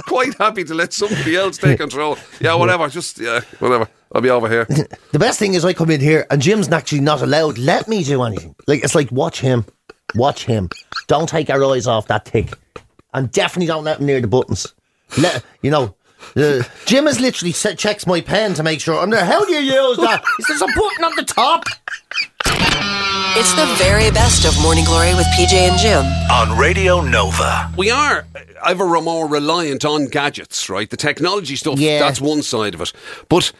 Quite 0.05 0.37
happy 0.37 0.63
to 0.65 0.73
let 0.75 0.93
somebody 0.93 1.35
else 1.35 1.57
take 1.57 1.79
control. 1.79 2.17
Yeah, 2.39 2.53
whatever. 2.53 2.87
Just 2.87 3.17
yeah, 3.19 3.41
whatever. 3.59 3.87
I'll 4.13 4.21
be 4.21 4.29
over 4.29 4.47
here. 4.47 4.67
The 5.11 5.17
best 5.19 5.39
thing 5.39 5.55
is 5.55 5.65
I 5.65 5.73
come 5.73 5.89
in 5.89 6.01
here 6.01 6.25
and 6.29 6.39
Jim's 6.41 6.71
actually 6.71 7.01
not 7.01 7.21
allowed. 7.23 7.57
Let 7.57 7.87
me 7.87 8.03
do 8.03 8.21
anything. 8.23 8.55
Like 8.67 8.83
it's 8.83 8.93
like 8.95 9.11
watch 9.11 9.41
him, 9.41 9.65
watch 10.15 10.45
him. 10.45 10.69
Don't 11.07 11.27
take 11.29 11.49
our 11.49 11.63
eyes 11.65 11.87
off 11.87 12.07
that 12.07 12.25
tick, 12.25 12.53
and 13.13 13.31
definitely 13.31 13.67
don't 13.67 13.83
let 13.83 13.99
him 13.99 14.05
near 14.05 14.21
the 14.21 14.27
buttons. 14.27 14.73
Let 15.17 15.43
you 15.61 15.69
know. 15.71 15.95
Uh, 16.37 16.63
Jim 16.85 17.05
has 17.05 17.19
literally 17.19 17.51
set, 17.51 17.77
checks 17.77 18.07
my 18.07 18.21
pen 18.21 18.53
to 18.53 18.63
make 18.63 18.79
sure 18.79 18.97
I'm 18.97 19.09
there. 19.09 19.25
How 19.25 19.43
do 19.43 19.51
you 19.53 19.59
use 19.59 19.97
that? 19.97 20.23
Is 20.39 20.47
there 20.47 20.57
a 20.57 20.73
button 20.73 21.03
on 21.03 21.15
the 21.17 21.23
top? 21.25 21.65
It's 23.35 23.53
the 23.55 23.65
very 23.83 24.09
best 24.11 24.45
of 24.45 24.59
Morning 24.61 24.85
Glory 24.85 25.13
with 25.15 25.25
PJ 25.37 25.53
and 25.53 25.77
Jim. 25.79 26.05
on 26.31 26.57
Radio 26.57 27.01
Nova. 27.01 27.71
We 27.75 27.89
are 27.91 28.25
ever 28.65 29.01
more 29.01 29.27
reliant 29.27 29.83
on 29.83 30.05
gadgets, 30.05 30.69
right? 30.69 30.89
The 30.89 30.97
technology 30.97 31.55
stuff, 31.55 31.79
Yeah. 31.79 31.99
that's 31.99 32.21
one 32.21 32.41
side 32.43 32.73
of 32.75 32.81
it. 32.81 32.93
But, 33.29 33.51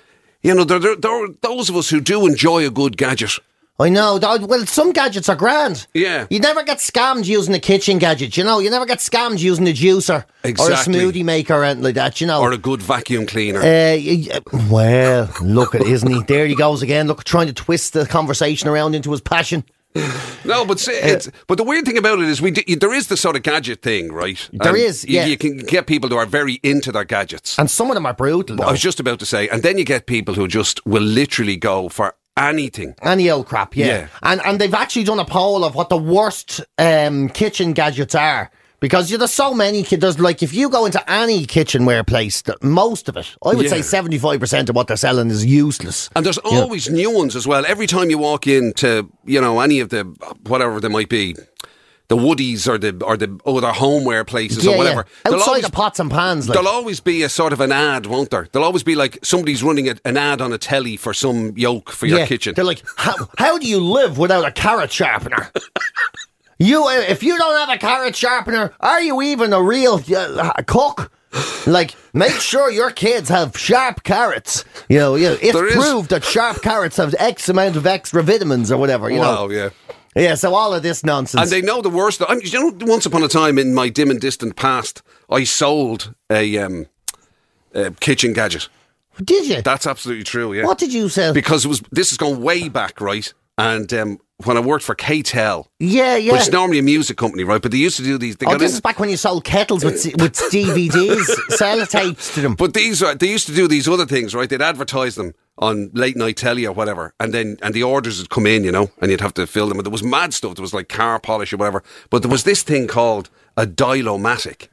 you 0.42 0.54
know, 0.54 0.64
there, 0.64 0.80
there, 0.80 0.96
there 0.96 1.12
are 1.26 1.28
those 1.42 1.70
of 1.70 1.76
us 1.76 1.90
who 1.90 2.00
do 2.02 2.26
enjoy 2.28 2.66
a 2.66 2.70
good 2.70 2.98
gadget. 2.98 3.40
I 3.84 3.90
know. 3.90 4.18
Well, 4.22 4.66
some 4.66 4.94
gadgets 4.94 5.28
are 5.28 5.36
grand. 5.36 5.88
Yeah. 5.94 6.26
You 6.30 6.40
never 6.40 6.64
get 6.64 6.78
scammed 6.78 7.26
using 7.26 7.54
a 7.54 7.60
kitchen 7.60 7.98
gadget, 8.00 8.38
you 8.38 8.44
know. 8.44 8.60
You 8.60 8.70
never 8.70 8.86
get 8.86 9.00
scammed 9.00 9.40
using 9.40 9.68
a 9.68 9.72
juicer 9.74 10.24
or 10.44 10.72
a 10.72 10.76
smoothie 10.76 11.26
maker 11.26 11.54
or 11.56 11.64
anything 11.66 11.84
like 11.84 11.96
that, 11.96 12.22
you 12.22 12.28
know. 12.28 12.42
Or 12.42 12.52
a 12.54 12.58
good 12.58 12.82
vacuum 12.82 13.26
cleaner. 13.26 13.60
Uh, 13.60 14.40
well, 14.70 15.30
look 15.42 15.76
at 15.76 15.82
isn't 15.82 16.10
he? 16.10 16.24
There 16.24 16.48
he 16.48 16.56
goes 16.56 16.82
again. 16.82 17.08
Look, 17.08 17.24
trying 17.26 17.48
to 17.48 17.54
twist 17.54 17.94
the 17.94 18.06
conversation 18.06 18.70
around 18.70 18.96
into 18.96 19.12
his 19.12 19.22
passion. 19.22 19.66
No, 20.44 20.66
but 20.66 20.80
say, 20.80 21.00
it's, 21.04 21.30
but 21.48 21.58
the 21.58 21.64
weird 21.64 21.86
thing 21.86 21.98
about 22.00 22.20
it 22.20 22.28
is 22.28 22.42
we 22.42 22.50
d- 22.52 22.76
there 22.76 22.94
is 22.94 23.08
the 23.08 23.18
sort 23.18 23.36
of 23.36 23.44
gadget 23.44 23.82
thing, 23.84 24.12
right? 24.12 24.50
There 24.52 24.70
And 24.72 24.78
is, 24.78 25.06
you, 25.06 25.18
yeah. 25.18 25.26
You 25.26 25.38
can 25.38 25.58
get 25.58 25.86
people 25.86 26.10
who 26.10 26.16
are 26.18 26.26
very 26.26 26.60
into 26.64 26.92
their 26.92 27.04
gadgets. 27.04 27.60
And 27.60 27.70
some 27.70 27.90
of 27.92 27.94
them 27.94 28.06
are 28.08 28.14
brutal. 28.14 28.60
I 28.64 28.72
was 28.72 28.82
just 28.82 29.00
about 29.00 29.20
to 29.20 29.26
say, 29.26 29.48
and 29.50 29.62
then 29.62 29.78
you 29.78 29.86
get 29.86 30.08
people 30.08 30.34
who 30.34 30.48
just 30.48 30.84
will 30.86 31.04
literally 31.04 31.58
go 31.58 31.90
for 31.90 32.16
anything. 32.38 32.96
Any 33.02 33.30
old 33.30 33.48
crap, 33.48 33.76
yeah. 33.76 33.86
Yeah. 33.86 34.08
And 34.22 34.42
and 34.46 34.60
they've 34.60 34.74
actually 34.74 35.06
done 35.06 35.20
a 35.20 35.26
poll 35.26 35.64
of 35.64 35.76
what 35.76 35.90
the 35.90 35.98
worst 35.98 36.62
um, 36.78 37.30
kitchen 37.30 37.74
gadgets 37.74 38.16
are. 38.16 38.52
Because 38.80 39.10
you 39.10 39.16
know, 39.16 39.20
there's 39.20 39.32
so 39.32 39.54
many. 39.54 39.84
There's 39.84 40.20
like 40.20 40.44
if 40.44 40.54
you 40.54 40.70
go 40.70 40.86
into 40.86 41.02
any 41.10 41.46
kitchenware 41.46 42.04
place, 42.04 42.44
most 42.62 43.08
of 43.08 43.16
it, 43.16 43.34
I 43.42 43.54
would 43.54 43.70
say 43.70 43.82
seventy 43.82 44.18
five 44.18 44.42
percent 44.42 44.70
of 44.70 44.76
what 44.76 44.88
they're 44.88 44.98
selling 44.98 45.30
is 45.30 45.46
useless. 45.46 46.10
And 46.18 46.26
there's 46.26 46.38
always 46.40 46.90
new 46.90 47.10
ones 47.10 47.34
as 47.38 47.48
well. 47.48 47.66
Every 47.66 47.88
time 47.88 48.10
you 48.10 48.18
walk 48.18 48.46
into, 48.46 49.10
you 49.24 49.40
know, 49.40 49.62
any 49.62 49.80
of 49.80 49.88
the 49.88 50.04
whatever 50.48 50.82
they 50.82 50.90
might 50.90 51.08
be, 51.08 51.34
the 52.10 52.18
Woodies 52.18 52.68
or 52.68 52.78
the 52.78 53.02
or 53.04 53.18
the 53.18 53.40
other 53.46 53.72
homeware 53.72 54.24
places 54.24 54.68
or 54.68 54.78
whatever. 54.78 55.06
there'll 55.24 55.40
Outside 55.40 55.50
always- 55.52 55.64
the 55.66 55.72
pots 55.72 56.00
and 56.00 56.12
pans, 56.12 56.48
like 56.50 56.56
There'll 56.56 56.70
always 56.70 57.00
be 57.00 57.24
a 57.24 57.30
sort 57.30 57.54
of 57.54 57.62
an 57.62 57.72
ad, 57.72 58.06
won't 58.06 58.30
there? 58.30 58.48
There'll 58.52 58.66
always 58.66 58.84
be 58.84 58.96
like 58.96 59.20
somebody's 59.24 59.64
running 59.64 59.90
a, 59.90 59.96
an 60.06 60.18
ad 60.18 60.42
on 60.42 60.52
a 60.54 60.58
telly 60.58 60.98
for 60.98 61.14
some 61.14 61.54
yolk 61.58 61.90
for 61.92 62.06
your 62.06 62.20
yeah, 62.20 62.26
kitchen. 62.26 62.54
They're 62.56 62.66
like, 62.66 62.84
how, 62.98 63.16
how 63.38 63.58
do 63.58 63.68
you 63.68 63.80
live 63.80 64.18
without 64.18 64.46
a 64.46 64.52
carrot 64.52 64.92
sharpener? 64.92 65.50
you, 66.60 66.84
uh, 66.86 66.92
if 67.08 67.24
you 67.24 67.38
don't 67.38 67.68
have 67.68 67.76
a 67.76 67.80
carrot 67.80 68.16
sharpener, 68.16 68.74
are 68.80 69.02
you 69.02 69.22
even 69.22 69.54
a 69.54 69.62
real 69.64 70.02
uh, 70.16 70.54
cook? 70.68 71.12
Like, 71.66 71.96
make 72.14 72.32
sure 72.40 72.70
your 72.70 72.92
kids 72.92 73.30
have 73.30 73.58
sharp 73.58 74.04
carrots. 74.04 74.66
You 74.90 75.00
know, 75.00 75.16
you 75.16 75.30
know 75.30 75.38
it's 75.42 75.54
There 75.54 75.68
is- 75.68 75.76
proved 75.76 76.10
that 76.12 76.24
sharp 76.24 76.62
carrots 76.62 76.98
have 76.98 77.16
X 77.18 77.50
amount 77.50 77.76
of 77.76 77.88
extra 77.88 78.22
vitamins 78.22 78.72
or 78.72 78.78
whatever. 78.78 79.10
You 79.10 79.20
wow, 79.20 79.48
know, 79.48 79.50
yeah. 79.50 79.70
Yeah, 80.16 80.36
so 80.36 80.54
all 80.54 80.74
of 80.74 80.84
this 80.84 81.04
nonsense. 81.04 81.42
And 81.42 81.50
they 81.52 81.66
know 81.66 81.82
the 81.82 81.90
worst. 81.90 82.22
I 82.28 82.36
mean, 82.36 82.46
you 82.46 82.72
know, 82.72 82.86
once 82.86 83.06
upon 83.06 83.24
a 83.24 83.28
time 83.28 83.58
in 83.58 83.74
my 83.74 83.90
dim 83.90 84.12
and 84.12 84.20
distant 84.20 84.56
past, 84.56 85.02
I 85.30 85.44
sold 85.44 86.14
a, 86.30 86.58
um, 86.58 86.88
a 87.74 87.92
kitchen 87.92 88.34
gadget. 88.34 88.70
did 89.24 89.48
you? 89.48 89.62
That's 89.62 89.88
absolutely 89.88 90.24
true. 90.24 90.54
Yeah. 90.54 90.66
what 90.66 90.78
did 90.78 90.94
you 90.94 91.10
sell? 91.10 91.34
Because 91.34 91.66
it 91.66 91.68
was. 91.68 91.82
This 91.92 92.12
is 92.12 92.18
going 92.18 92.42
way 92.42 92.70
back, 92.70 93.02
right? 93.02 93.34
And 93.58 93.94
um, 93.94 94.20
when 94.46 94.58
I 94.58 94.62
worked 94.62 94.84
for 94.84 94.96
K-tel, 94.96 95.70
yeah, 95.80 96.16
yeah. 96.16 96.34
which 96.34 96.42
is 96.42 96.52
normally 96.52 96.80
a 96.80 96.84
music 96.84 97.18
company, 97.18 97.44
right? 97.44 97.62
But 97.62 97.72
they 97.72 97.78
used 97.78 97.98
to 97.98 98.04
do 98.04 98.18
these. 98.18 98.36
They 98.38 98.46
oh, 98.48 98.52
got 98.52 98.60
this 98.60 98.72
in- 98.72 98.76
is 98.78 98.82
back 98.82 99.00
when 99.00 99.10
you 99.10 99.18
sold 99.18 99.44
kettles 99.44 99.84
with 99.86 100.04
with 100.18 100.34
DVDs, 100.34 101.26
sellotapes 101.52 102.34
to 102.34 102.42
them. 102.42 102.56
But 102.56 102.74
these 102.74 103.04
are 103.04 103.14
they 103.14 103.30
used 103.30 103.46
to 103.48 103.54
do 103.54 103.68
these 103.68 103.88
other 103.88 104.06
things, 104.06 104.34
right? 104.34 104.50
They'd 104.50 104.62
advertise 104.62 105.16
them 105.16 105.34
on 105.60 105.92
late 105.94 106.18
night 106.18 106.38
telly 106.38 106.66
or 106.66 106.74
whatever, 106.74 107.14
and 107.20 107.34
then 107.34 107.58
and 107.62 107.74
the 107.76 107.84
orders 107.84 108.20
would 108.20 108.30
come 108.30 108.48
in, 108.48 108.64
you 108.64 108.72
know, 108.72 108.90
and 109.02 109.12
you'd 109.12 109.22
have 109.22 109.36
to 109.36 109.46
fill 109.46 109.68
them. 109.68 109.78
And 109.78 109.86
there 109.86 109.92
was 109.92 110.04
mad 110.04 110.34
stuff. 110.34 110.56
There 110.56 110.64
was 110.64 110.74
like 110.74 110.90
car 110.90 111.20
polish 111.20 111.54
or 111.54 111.58
whatever. 111.58 111.84
But 112.10 112.24
there 112.24 112.32
was 112.32 112.44
this 112.44 112.64
thing 112.64 112.88
called 112.88 113.30
a 113.56 113.68
dialomatic, 113.68 114.68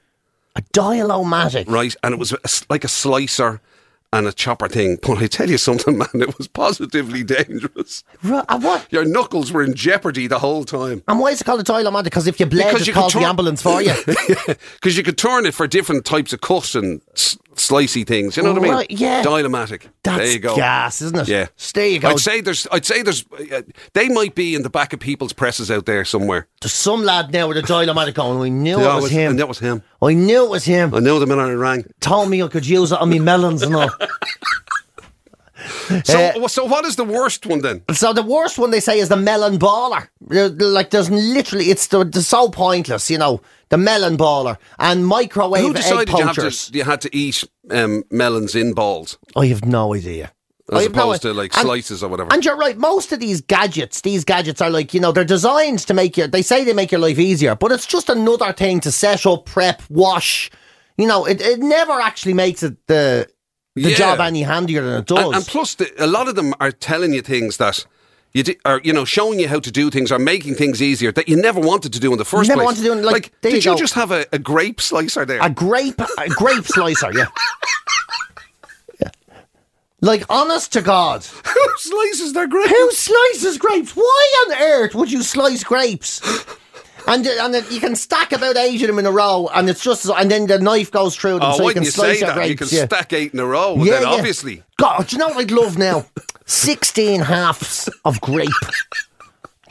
A 0.56 0.62
dialomatic. 0.72 1.68
right? 1.68 1.94
And 2.02 2.14
it 2.14 2.18
was 2.18 2.32
a 2.32 2.38
like 2.70 2.84
a 2.84 2.88
slicer 2.88 3.60
and 4.12 4.26
a 4.26 4.32
chopper 4.32 4.68
thing. 4.68 4.98
But 5.10 5.18
I 5.18 5.26
tell 5.26 5.50
you 5.50 5.58
something, 5.58 5.98
man, 5.98 6.08
it 6.14 6.36
was 6.38 6.48
positively 6.48 7.22
dangerous. 7.24 8.04
Ru- 8.22 8.42
uh, 8.48 8.60
what? 8.60 8.86
Your 8.90 9.04
knuckles 9.04 9.52
were 9.52 9.62
in 9.62 9.74
jeopardy 9.74 10.26
the 10.26 10.38
whole 10.38 10.64
time. 10.64 11.02
And 11.08 11.18
why 11.18 11.30
is 11.30 11.40
it 11.40 11.44
called 11.44 11.60
a 11.60 11.64
dialomatic? 11.64 12.04
Because 12.04 12.26
if 12.26 12.38
you 12.40 12.46
bled, 12.46 12.66
Because 12.68 12.88
it 12.88 12.94
you 12.94 13.10
the 13.20 13.26
ambulance 13.26 13.62
for 13.62 13.82
you. 13.82 13.94
Because 14.74 14.96
you 14.96 15.02
could 15.02 15.18
turn 15.18 15.46
it 15.46 15.54
for 15.54 15.66
different 15.66 16.04
types 16.04 16.32
of 16.32 16.40
cuts 16.40 16.74
and 16.74 17.00
slicey 17.60 18.06
things. 18.06 18.36
You 18.36 18.42
know 18.42 18.52
what 18.52 18.58
I 18.58 18.62
mean? 18.62 18.72
Right, 18.72 18.90
yeah. 18.90 19.22
Dialomatic. 19.22 19.86
That's 20.02 20.18
there 20.18 20.32
you 20.32 20.38
go. 20.38 20.56
gas, 20.56 21.02
isn't 21.02 21.18
it? 21.20 21.28
Yeah. 21.28 21.46
There 21.74 21.86
you 21.88 21.98
go. 21.98 22.08
I'd 22.08 22.18
say 22.18 22.40
there's. 22.40 22.66
I'd 22.72 22.84
say 22.86 23.02
there's. 23.02 23.24
Uh, 23.52 23.62
they 23.92 24.08
might 24.08 24.34
be 24.34 24.54
in 24.54 24.62
the 24.62 24.70
back 24.70 24.92
of 24.92 25.00
people's 25.00 25.32
presses 25.32 25.70
out 25.70 25.86
there 25.86 26.04
somewhere. 26.04 26.48
There's 26.60 26.72
some 26.72 27.02
lad 27.02 27.32
now 27.32 27.48
with 27.48 27.56
a 27.58 27.62
dialomatic 27.62 28.14
going. 28.14 28.38
We 28.38 28.50
knew 28.50 28.80
Yeah, 28.80 28.96
it 28.98 29.02
was 29.02 29.10
him. 29.10 29.30
And 29.30 29.38
that 29.38 29.48
was 29.48 29.58
him. 29.58 29.82
I 30.02 30.14
knew 30.14 30.44
it 30.44 30.50
was 30.50 30.64
him. 30.64 30.94
I 30.94 31.00
knew 31.00 31.18
the 31.18 31.26
minute 31.26 31.42
I 31.42 31.52
rang. 31.52 31.84
Told 32.00 32.30
me 32.30 32.42
I 32.42 32.48
could 32.48 32.66
use 32.66 32.92
it 32.92 33.00
on 33.00 33.08
me 33.10 33.18
melons 33.18 33.62
and 33.62 33.76
all. 33.76 33.90
So, 36.04 36.18
Uh, 36.44 36.48
so 36.48 36.64
what 36.64 36.84
is 36.84 36.96
the 36.96 37.04
worst 37.04 37.46
one 37.46 37.60
then? 37.62 37.82
So 37.94 38.12
the 38.12 38.22
worst 38.22 38.58
one 38.58 38.70
they 38.70 38.80
say 38.80 38.98
is 38.98 39.08
the 39.08 39.16
melon 39.16 39.58
baller. 39.58 40.08
Uh, 40.30 40.50
Like 40.58 40.90
there's 40.90 41.10
literally 41.10 41.66
it's 41.70 41.86
the, 41.88 42.04
the 42.04 42.22
so 42.22 42.48
pointless, 42.48 43.10
you 43.10 43.18
know, 43.18 43.40
the 43.68 43.76
melon 43.78 44.16
baller 44.16 44.56
and 44.78 45.06
microwave 45.06 45.62
Who 45.62 45.70
egg 45.70 45.76
decided 45.76 46.08
you, 46.08 46.24
poachers. 46.26 46.68
to, 46.70 46.78
you 46.78 46.84
had 46.84 47.00
to 47.02 47.16
eat 47.16 47.44
um, 47.70 48.04
melons 48.10 48.54
in 48.54 48.72
balls 48.74 49.18
I 49.36 49.46
have 49.46 49.64
no 49.64 49.94
idea. 49.94 50.32
As 50.72 50.86
opposed 50.86 51.22
to 51.22 51.32
like 51.34 51.52
And- 51.56 51.66
slices 51.66 52.02
or 52.02 52.08
whatever? 52.08 52.32
And 52.32 52.44
you're 52.44 52.56
right. 52.56 52.78
Most 52.78 53.10
of 53.12 53.18
these 53.18 53.40
gadgets, 53.40 54.02
these 54.02 54.24
gadgets 54.24 54.60
are 54.60 54.70
like 54.70 54.94
you 54.94 55.00
know 55.00 55.10
they're 55.12 55.24
designed 55.24 55.80
to 55.86 55.94
make 55.94 56.16
your. 56.16 56.28
They 56.28 56.42
say 56.42 56.62
they 56.64 56.72
make 56.74 56.92
your 56.92 57.00
life 57.00 57.18
easier, 57.18 57.56
but 57.56 57.72
it's 57.72 57.86
just 57.86 58.08
another 58.08 58.52
thing 58.52 58.78
to 58.82 58.92
set 58.92 59.26
up, 59.26 59.46
prep, 59.46 59.82
wash. 59.88 60.48
You 60.96 61.08
know, 61.08 61.24
it, 61.26 61.40
it 61.40 61.58
never 61.58 61.94
actually 62.00 62.34
makes 62.34 62.62
it 62.62 62.76
the 62.86 63.26
the 63.76 63.90
Yeah. 63.90 63.96
job 63.96 64.20
any 64.20 64.42
handier 64.42 64.82
than 64.82 65.00
it 65.00 65.06
does. 65.06 65.24
And, 65.24 65.34
and 65.36 65.46
plus, 65.46 65.74
the, 65.76 65.90
a 66.02 66.06
lot 66.06 66.28
of 66.28 66.34
them 66.34 66.54
are 66.60 66.72
telling 66.72 67.12
you 67.14 67.22
things 67.22 67.56
that 67.58 67.86
you 68.32 68.42
di- 68.42 68.58
are, 68.64 68.80
you 68.84 68.92
know, 68.92 69.04
showing 69.04 69.40
you 69.40 69.48
how 69.48 69.58
to 69.60 69.70
do 69.70 69.90
things 69.90 70.10
or 70.12 70.18
making 70.18 70.54
things 70.54 70.80
easier 70.80 71.10
that 71.12 71.28
you 71.28 71.36
never 71.36 71.60
wanted 71.60 71.92
to 71.92 72.00
do 72.00 72.12
in 72.12 72.18
the 72.18 72.24
first 72.24 72.48
Never 72.48 72.62
place. 72.62 72.78
Never 72.78 72.90
wanted 72.94 73.02
to 73.02 73.02
do 73.02 73.08
it, 73.08 73.12
like, 73.12 73.32
did 73.40 73.64
you 73.64 73.72
you, 73.72 73.78
just 73.78 73.94
have 73.94 74.10
a, 74.12 74.26
a 74.32 74.38
grape 74.38 74.80
slicer 74.80 75.24
there? 75.24 75.40
a 75.42 75.50
grape, 75.50 76.00
a 76.00 76.28
grape 76.28 76.64
slicer, 76.64 77.12
yeah. 77.12 77.26
Yeah. 79.00 79.08
Like 80.00 80.24
honest 80.30 80.72
to 80.74 80.82
God, 80.82 81.24
Who 81.44 81.68
slices 81.78 82.32
their 82.32 82.46
grapes? 82.48 82.70
who 82.70 82.90
slices 82.92 83.58
grapes? 83.58 83.92
Why 83.96 84.46
on 84.48 84.62
earth 84.62 84.94
would 84.94 85.10
you 85.10 85.22
slice 85.22 85.64
grapes? 85.64 86.20
And 87.06 87.26
and 87.26 87.54
you 87.70 87.80
can 87.80 87.96
stack 87.96 88.32
about 88.32 88.56
eight 88.56 88.80
of 88.82 88.86
them 88.88 88.98
in 88.98 89.06
a 89.06 89.10
row, 89.12 89.48
and 89.54 89.68
it's 89.68 89.82
just 89.82 90.06
and 90.08 90.30
then 90.30 90.46
the 90.46 90.58
knife 90.58 90.90
goes 90.90 91.16
through 91.16 91.40
them, 91.40 91.50
Oh, 91.52 91.56
so 91.58 91.68
you 91.68 91.74
can 91.74 91.82
you 91.84 91.90
slice 91.90 92.20
that? 92.20 92.34
grapes. 92.34 92.50
you 92.50 92.56
can 92.56 92.68
yeah. 92.70 92.84
stack 92.86 93.12
eight 93.12 93.32
in 93.34 93.40
a 93.40 93.46
row. 93.46 93.74
Well, 93.74 93.84
then 93.86 94.04
obviously. 94.04 94.62
God, 94.78 95.06
do 95.08 95.16
you 95.16 95.20
know 95.20 95.28
what 95.28 95.38
I'd 95.38 95.50
love 95.50 95.76
now? 95.78 96.06
16 96.46 97.20
halves 97.20 97.88
of 98.04 98.20
grape. 98.20 98.48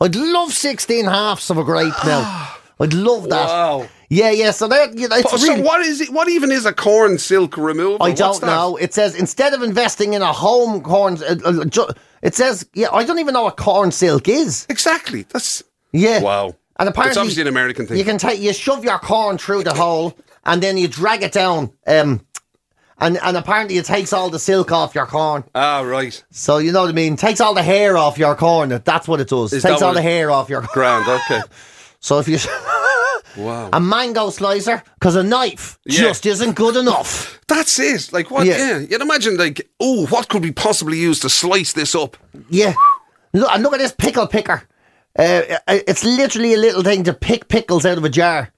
I'd 0.00 0.14
love 0.16 0.52
16 0.52 1.04
halves 1.06 1.50
of 1.50 1.58
a 1.58 1.64
grape 1.64 1.94
now. 2.04 2.50
I'd 2.80 2.92
love 2.92 3.28
that. 3.30 3.46
Wow. 3.46 3.88
Yeah, 4.10 4.30
yeah. 4.30 4.50
So 4.50 4.68
that 4.68 4.98
you 4.98 5.08
know, 5.08 5.20
so 5.22 5.36
really, 5.38 5.62
what 5.62 5.80
is 5.80 6.00
it? 6.00 6.10
What 6.12 6.28
even 6.28 6.50
is 6.52 6.66
a 6.66 6.72
corn 6.72 7.18
silk 7.18 7.56
removal? 7.56 8.02
I 8.04 8.12
don't 8.12 8.42
know. 8.42 8.76
It 8.76 8.92
says 8.92 9.14
instead 9.14 9.54
of 9.54 9.62
investing 9.62 10.12
in 10.12 10.22
a 10.22 10.32
home 10.32 10.82
corn, 10.82 11.18
uh, 11.22 11.36
uh, 11.44 11.64
ju- 11.64 11.88
it 12.22 12.34
says 12.34 12.66
yeah. 12.74 12.88
I 12.92 13.04
don't 13.04 13.18
even 13.20 13.32
know 13.32 13.44
what 13.44 13.56
corn 13.56 13.92
silk 13.92 14.28
is. 14.28 14.66
Exactly. 14.68 15.22
That's 15.22 15.62
Yeah. 15.94 16.20
wow. 16.20 16.54
And 16.76 16.88
apparently, 16.88 17.10
it's 17.10 17.16
obviously 17.18 17.42
an 17.42 17.48
American 17.48 17.86
thing. 17.86 17.96
You 17.98 18.04
can 18.04 18.18
take 18.18 18.40
you 18.40 18.52
shove 18.52 18.84
your 18.84 18.98
corn 18.98 19.38
through 19.38 19.62
the 19.62 19.74
hole, 19.74 20.18
and 20.44 20.60
then 20.62 20.76
you 20.76 20.88
drag 20.88 21.22
it 21.22 21.30
down. 21.32 21.72
Um, 21.86 22.26
and 22.98 23.16
and 23.22 23.36
apparently 23.36 23.76
it 23.78 23.84
takes 23.86 24.12
all 24.12 24.28
the 24.28 24.38
silk 24.40 24.72
off 24.72 24.94
your 24.94 25.06
corn. 25.06 25.44
ah, 25.54 25.80
right. 25.82 26.22
So 26.32 26.58
you 26.58 26.72
know 26.72 26.82
what 26.82 26.90
I 26.90 26.92
mean? 26.92 27.16
Takes 27.16 27.40
all 27.40 27.54
the 27.54 27.62
hair 27.62 27.96
off 27.96 28.18
your 28.18 28.34
corn. 28.34 28.70
That's 28.84 29.06
what 29.06 29.20
it 29.20 29.28
does. 29.28 29.52
Is 29.52 29.62
takes 29.62 29.82
all 29.82 29.94
the 29.94 30.02
hair 30.02 30.30
off 30.32 30.48
your 30.48 30.62
corn. 30.62 30.72
Grand. 31.04 31.08
Okay. 31.08 31.40
So 32.00 32.18
if 32.18 32.28
you 32.28 32.36
Wow. 33.42 33.70
a 33.72 33.80
mango 33.80 34.28
slicer, 34.28 34.82
because 34.98 35.16
a 35.16 35.22
knife 35.22 35.78
Yeah. 35.86 36.00
just 36.02 36.26
isn't 36.26 36.52
good 36.54 36.76
enough. 36.76 37.40
That's 37.48 37.78
it. 37.78 38.12
Like 38.12 38.30
what? 38.30 38.46
Yeah. 38.46 38.58
Yeah. 38.58 38.78
You'd 38.80 39.00
imagine 39.00 39.38
like, 39.38 39.66
oh, 39.80 40.06
what 40.08 40.28
could 40.28 40.42
we 40.42 40.52
possibly 40.52 40.98
use 40.98 41.18
to 41.20 41.30
slice 41.30 41.72
this 41.72 41.94
up? 41.94 42.18
Yeah. 42.50 42.74
Look, 43.32 43.50
and 43.50 43.62
look 43.62 43.72
at 43.72 43.78
this 43.78 43.92
pickle 43.92 44.26
picker. 44.26 44.64
Uh, 45.16 45.58
it's 45.68 46.04
literally 46.04 46.54
a 46.54 46.58
little 46.58 46.82
thing 46.82 47.04
to 47.04 47.14
pick 47.14 47.48
pickles 47.48 47.86
out 47.86 47.98
of 47.98 48.04
a 48.04 48.08
jar. 48.08 48.52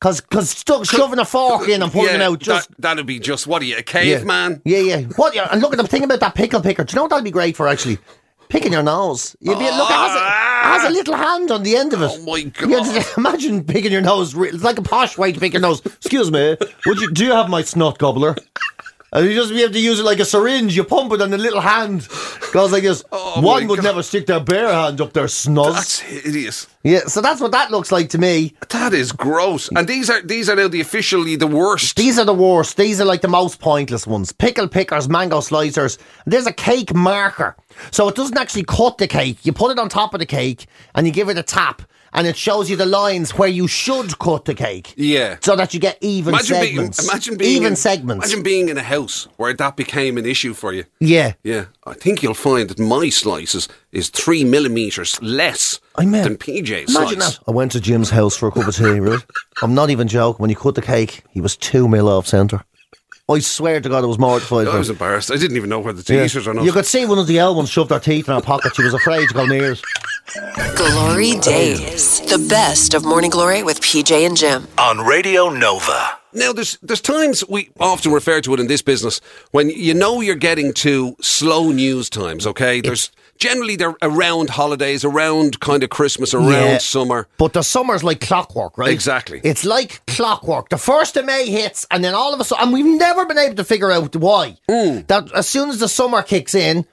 Cause, 0.00 0.20
cause 0.20 0.50
stuck 0.50 0.84
shoving 0.84 1.20
a 1.20 1.24
fork 1.24 1.68
in 1.68 1.80
and 1.80 1.92
pulling 1.92 2.08
yeah, 2.08 2.18
them 2.18 2.32
out 2.32 2.40
just 2.40 2.68
that, 2.70 2.80
that'd 2.80 3.06
be 3.06 3.20
just 3.20 3.46
what 3.46 3.62
are 3.62 3.64
you, 3.64 3.74
a 3.74 3.78
yeah. 3.78 3.82
caveman? 3.82 4.60
Yeah, 4.64 4.78
yeah. 4.78 4.96
yeah. 4.96 5.06
What? 5.14 5.32
Yeah, 5.32 5.48
and 5.52 5.60
look 5.60 5.72
at 5.72 5.76
the 5.76 5.86
thing 5.86 6.02
about 6.02 6.18
that 6.18 6.34
pickle 6.34 6.60
picker. 6.60 6.82
Do 6.82 6.92
you 6.92 6.96
know 6.96 7.02
what 7.02 7.10
that'd 7.10 7.24
be 7.24 7.30
great 7.30 7.56
for? 7.56 7.68
Actually, 7.68 7.98
picking 8.48 8.72
your 8.72 8.82
nose. 8.82 9.36
You'd 9.38 9.60
be 9.60 9.64
look. 9.64 9.88
It 9.88 9.94
has, 9.94 10.16
a, 10.16 10.18
it 10.18 10.82
has 10.82 10.90
a 10.90 10.92
little 10.92 11.14
hand 11.14 11.52
on 11.52 11.62
the 11.62 11.76
end 11.76 11.92
of 11.92 12.02
it. 12.02 12.10
Oh, 12.12 12.24
my 12.24 12.38
Yeah, 12.38 12.50
God. 12.50 12.94
just 12.94 13.16
imagine 13.16 13.62
picking 13.62 13.92
your 13.92 14.00
nose. 14.00 14.34
It's 14.36 14.64
like 14.64 14.78
a 14.78 14.82
posh 14.82 15.16
way 15.16 15.30
to 15.30 15.38
pick 15.38 15.52
your 15.52 15.62
nose. 15.62 15.80
Excuse 15.86 16.32
me. 16.32 16.56
Would 16.86 17.00
you? 17.00 17.12
Do 17.12 17.24
you 17.24 17.32
have 17.32 17.48
my 17.48 17.62
snot 17.62 17.98
gobbler? 17.98 18.34
And 19.14 19.26
you 19.26 19.34
just 19.34 19.50
be 19.50 19.62
able 19.62 19.74
to 19.74 19.78
use 19.80 20.00
it 20.00 20.04
like 20.04 20.20
a 20.20 20.24
syringe. 20.24 20.74
You 20.74 20.84
pump 20.84 21.12
it 21.12 21.20
on 21.20 21.28
the 21.30 21.36
little 21.36 21.60
hand. 21.60 22.08
Goes 22.52 22.72
like 22.72 22.82
this. 22.82 23.04
Oh, 23.34 23.40
One 23.40 23.66
would 23.68 23.76
God. 23.76 23.84
never 23.84 24.02
stick 24.02 24.26
their 24.26 24.40
bare 24.40 24.68
hand 24.72 25.00
up 25.00 25.12
their 25.12 25.24
snuzz. 25.26 25.74
That's 25.74 25.98
hideous. 26.00 26.66
yeah, 26.82 27.00
so 27.06 27.20
that's 27.20 27.40
what 27.40 27.52
that 27.52 27.70
looks 27.70 27.90
like 27.92 28.08
to 28.10 28.18
me. 28.18 28.54
That 28.70 28.92
is 28.94 29.12
gross. 29.12 29.68
And 29.74 29.86
these 29.88 30.08
are 30.10 30.20
these 30.22 30.48
are 30.50 30.56
now 30.56 30.68
the 30.68 30.80
officially 30.80 31.36
the 31.36 31.46
worst. 31.46 31.96
These 31.96 32.18
are 32.18 32.24
the 32.24 32.34
worst. 32.34 32.76
These 32.76 33.00
are 33.00 33.04
like 33.06 33.20
the 33.22 33.28
most 33.28 33.58
pointless 33.60 34.06
ones. 34.06 34.32
Pickle 34.32 34.68
pickers, 34.68 35.08
mango 35.08 35.38
slicers. 35.40 35.98
There's 36.26 36.46
a 36.46 36.52
cake 36.52 36.94
marker. 36.94 37.54
So 37.90 38.08
it 38.08 38.14
doesn't 38.16 38.36
actually 38.38 38.64
cut 38.64 38.98
the 38.98 39.06
cake. 39.08 39.44
You 39.44 39.52
put 39.52 39.70
it 39.70 39.78
on 39.78 39.88
top 39.88 40.14
of 40.14 40.20
the 40.20 40.26
cake 40.26 40.66
and 40.94 41.06
you 41.06 41.12
give 41.12 41.28
it 41.28 41.38
a 41.38 41.42
tap 41.42 41.82
and 42.14 42.26
it 42.26 42.36
shows 42.36 42.68
you 42.70 42.76
the 42.76 42.86
lines 42.86 43.32
where 43.38 43.48
you 43.48 43.66
should 43.68 44.18
cut 44.18 44.44
the 44.44 44.54
cake. 44.54 44.94
Yeah. 44.96 45.36
So 45.40 45.56
that 45.56 45.72
you 45.74 45.80
get 45.80 45.98
even 46.00 46.34
Imagine 46.34 46.56
segments. 46.56 46.98
being, 47.00 47.10
imagine 47.10 47.36
being 47.36 47.56
even 47.56 47.72
in, 47.72 47.76
segments. 47.76 48.26
Imagine 48.26 48.42
being 48.42 48.68
in 48.68 48.76
a 48.78 48.82
house 48.82 49.28
where 49.36 49.54
that 49.54 49.76
became 49.76 50.18
an 50.18 50.26
issue 50.26 50.54
for 50.54 50.72
you. 50.72 50.84
yeah. 51.00 51.32
Yeah, 51.42 51.66
I 51.86 51.94
think 51.94 52.22
you'll 52.22 52.34
find 52.34 52.68
that 52.68 52.78
my 52.78 53.08
slices 53.08 53.68
is 53.92 54.08
three 54.10 54.44
millimeters 54.44 55.20
less 55.22 55.80
I 55.96 56.04
mean, 56.04 56.22
than 56.22 56.36
PJ's 56.36 56.94
Imagine 56.94 57.20
slice. 57.20 57.38
that. 57.38 57.44
I 57.48 57.50
went 57.50 57.72
to 57.72 57.80
Jim's 57.80 58.10
house 58.10 58.36
for 58.36 58.48
a 58.48 58.52
cup 58.52 58.66
of 58.68 58.76
tea, 58.76 59.00
right? 59.00 59.20
I'm 59.62 59.74
not 59.74 59.90
even 59.90 60.08
joking. 60.08 60.40
When 60.42 60.50
he 60.50 60.56
cut 60.56 60.74
the 60.74 60.82
cake, 60.82 61.22
he 61.30 61.40
was 61.40 61.56
two 61.56 61.88
mil 61.88 62.08
off 62.08 62.26
centre. 62.26 62.64
I 63.30 63.38
swear 63.38 63.80
to 63.80 63.88
God, 63.88 64.02
I 64.02 64.06
was 64.06 64.18
mortified. 64.18 64.66
I 64.66 64.76
was 64.76 64.90
embarrassed. 64.90 65.30
I 65.30 65.36
didn't 65.36 65.56
even 65.56 65.70
know 65.70 65.78
whether 65.78 66.02
the 66.02 66.12
Yeah. 66.14 66.24
eat 66.24 66.34
it 66.34 66.46
or 66.46 66.54
not. 66.54 66.64
You 66.64 66.72
could 66.72 66.86
see 66.86 67.04
one 67.06 67.18
of 67.18 67.28
the 67.28 67.38
L 67.38 67.54
ones 67.54 67.70
shoved 67.70 67.90
her 67.90 68.00
teeth 68.00 68.28
in 68.28 68.34
her 68.34 68.40
pocket. 68.40 68.74
She 68.74 68.82
was 68.82 68.94
afraid 68.94 69.28
to 69.28 69.34
go 69.34 69.46
near 69.46 69.72
it. 69.72 69.80
GloryDaze. 70.74 72.28
The 72.28 72.38
best 72.48 72.94
of 72.94 73.04
Morning 73.04 73.30
Glory 73.30 73.62
with 73.62 73.80
PJ 73.80 74.26
and 74.26 74.36
Jim. 74.36 74.66
on 74.76 74.98
Radio 75.06 75.48
Nova. 75.50 76.18
Now, 76.32 76.52
there's 76.52 76.78
there's 76.82 77.00
times 77.00 77.44
we 77.48 77.70
often 77.78 78.10
refer 78.12 78.40
to 78.40 78.54
it 78.54 78.60
in 78.60 78.66
this 78.66 78.82
business 78.82 79.20
when 79.52 79.70
you 79.70 79.94
know 79.94 80.20
you're 80.20 80.34
getting 80.34 80.72
to 80.74 81.14
slow 81.20 81.70
news 81.70 82.10
times. 82.10 82.46
Okay, 82.46 82.80
there's 82.80 83.10
generally 83.42 83.76
they're 83.76 83.96
around 84.02 84.50
holidays, 84.50 85.04
around 85.04 85.58
kind 85.60 85.82
of 85.82 85.90
Christmas, 85.90 86.32
around 86.34 86.50
Yeah. 86.50 86.78
summer. 86.78 87.26
But 87.38 87.52
the 87.52 87.62
summer's 87.62 88.04
like 88.04 88.20
clockwork, 88.20 88.78
right? 88.78 88.90
Exactly. 88.90 89.40
It's 89.42 89.64
like 89.64 90.00
clockwork. 90.06 90.68
The 90.68 90.78
first 90.78 91.16
of 91.16 91.24
May 91.24 91.46
hits, 91.50 91.86
and 91.90 92.04
then 92.04 92.14
all 92.14 92.32
of 92.34 92.40
a 92.40 92.44
sudden, 92.44 92.64
and 92.64 92.72
we've 92.72 92.98
never 92.98 93.26
been 93.26 93.38
able 93.38 93.56
to 93.56 93.64
figure 93.64 93.90
out 93.90 94.14
why. 94.16 94.56
Hmm. 94.70 95.00
That 95.08 95.32
as 95.34 95.48
soon 95.48 95.70
as 95.70 95.78
the 95.80 95.88
summer 95.88 96.22
kicks 96.22 96.54
in, 96.54 96.86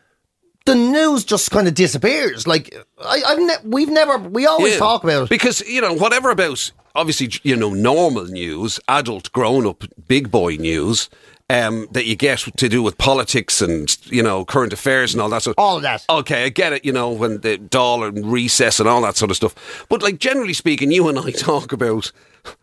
the 0.66 0.76
news 0.76 1.24
just 1.24 1.52
kind 1.52 1.68
of 1.68 1.74
disappears. 1.76 2.48
Like 2.48 2.76
I, 3.04 3.22
I've 3.26 3.40
ne- 3.40 3.64
we've 3.76 3.90
never, 3.90 4.18
we 4.18 4.46
always 4.48 4.74
Yeah. 4.74 4.80
talk 4.80 5.04
about 5.04 5.24
it. 5.24 5.30
because 5.30 5.62
you 5.68 5.82
know 5.82 5.94
whatever 5.94 6.30
about 6.32 6.72
obviously 6.96 7.30
you 7.44 7.56
know 7.56 7.74
normal 7.74 8.26
news, 8.26 8.80
adult, 8.88 9.32
grown 9.32 9.66
up, 9.68 9.84
big 10.08 10.30
boy 10.32 10.56
news. 10.56 11.10
Um, 11.50 11.88
that 11.92 12.06
you 12.06 12.16
get 12.16 12.40
to 12.58 12.70
do 12.70 12.84
with 12.84 12.98
politics 12.98 13.62
and 13.62 13.98
you 14.06 14.22
know 14.24 14.46
current 14.46 14.74
affairs 14.74 15.14
and 15.14 15.22
all 15.22 15.30
that. 15.30 15.44
So 15.44 15.54
All 15.58 15.78
of 15.78 15.82
that. 15.84 16.06
Okay, 16.10 16.46
I 16.46 16.50
get 16.50 16.74
it. 16.74 16.86
You 16.86 16.92
know 16.94 17.10
when 17.12 17.42
the 17.42 17.58
doll 17.58 18.04
and 18.04 18.32
recess 18.32 18.80
and 18.80 18.88
all 18.88 19.02
that 19.02 19.18
sort 19.18 19.32
of 19.32 19.38
stuff. 19.38 19.86
But 19.90 20.02
like 20.02 20.20
generally 20.20 20.54
speaking, 20.54 20.92
you 20.92 21.08
and 21.10 21.18
I 21.20 21.32
talk 21.32 21.72
about 21.72 22.12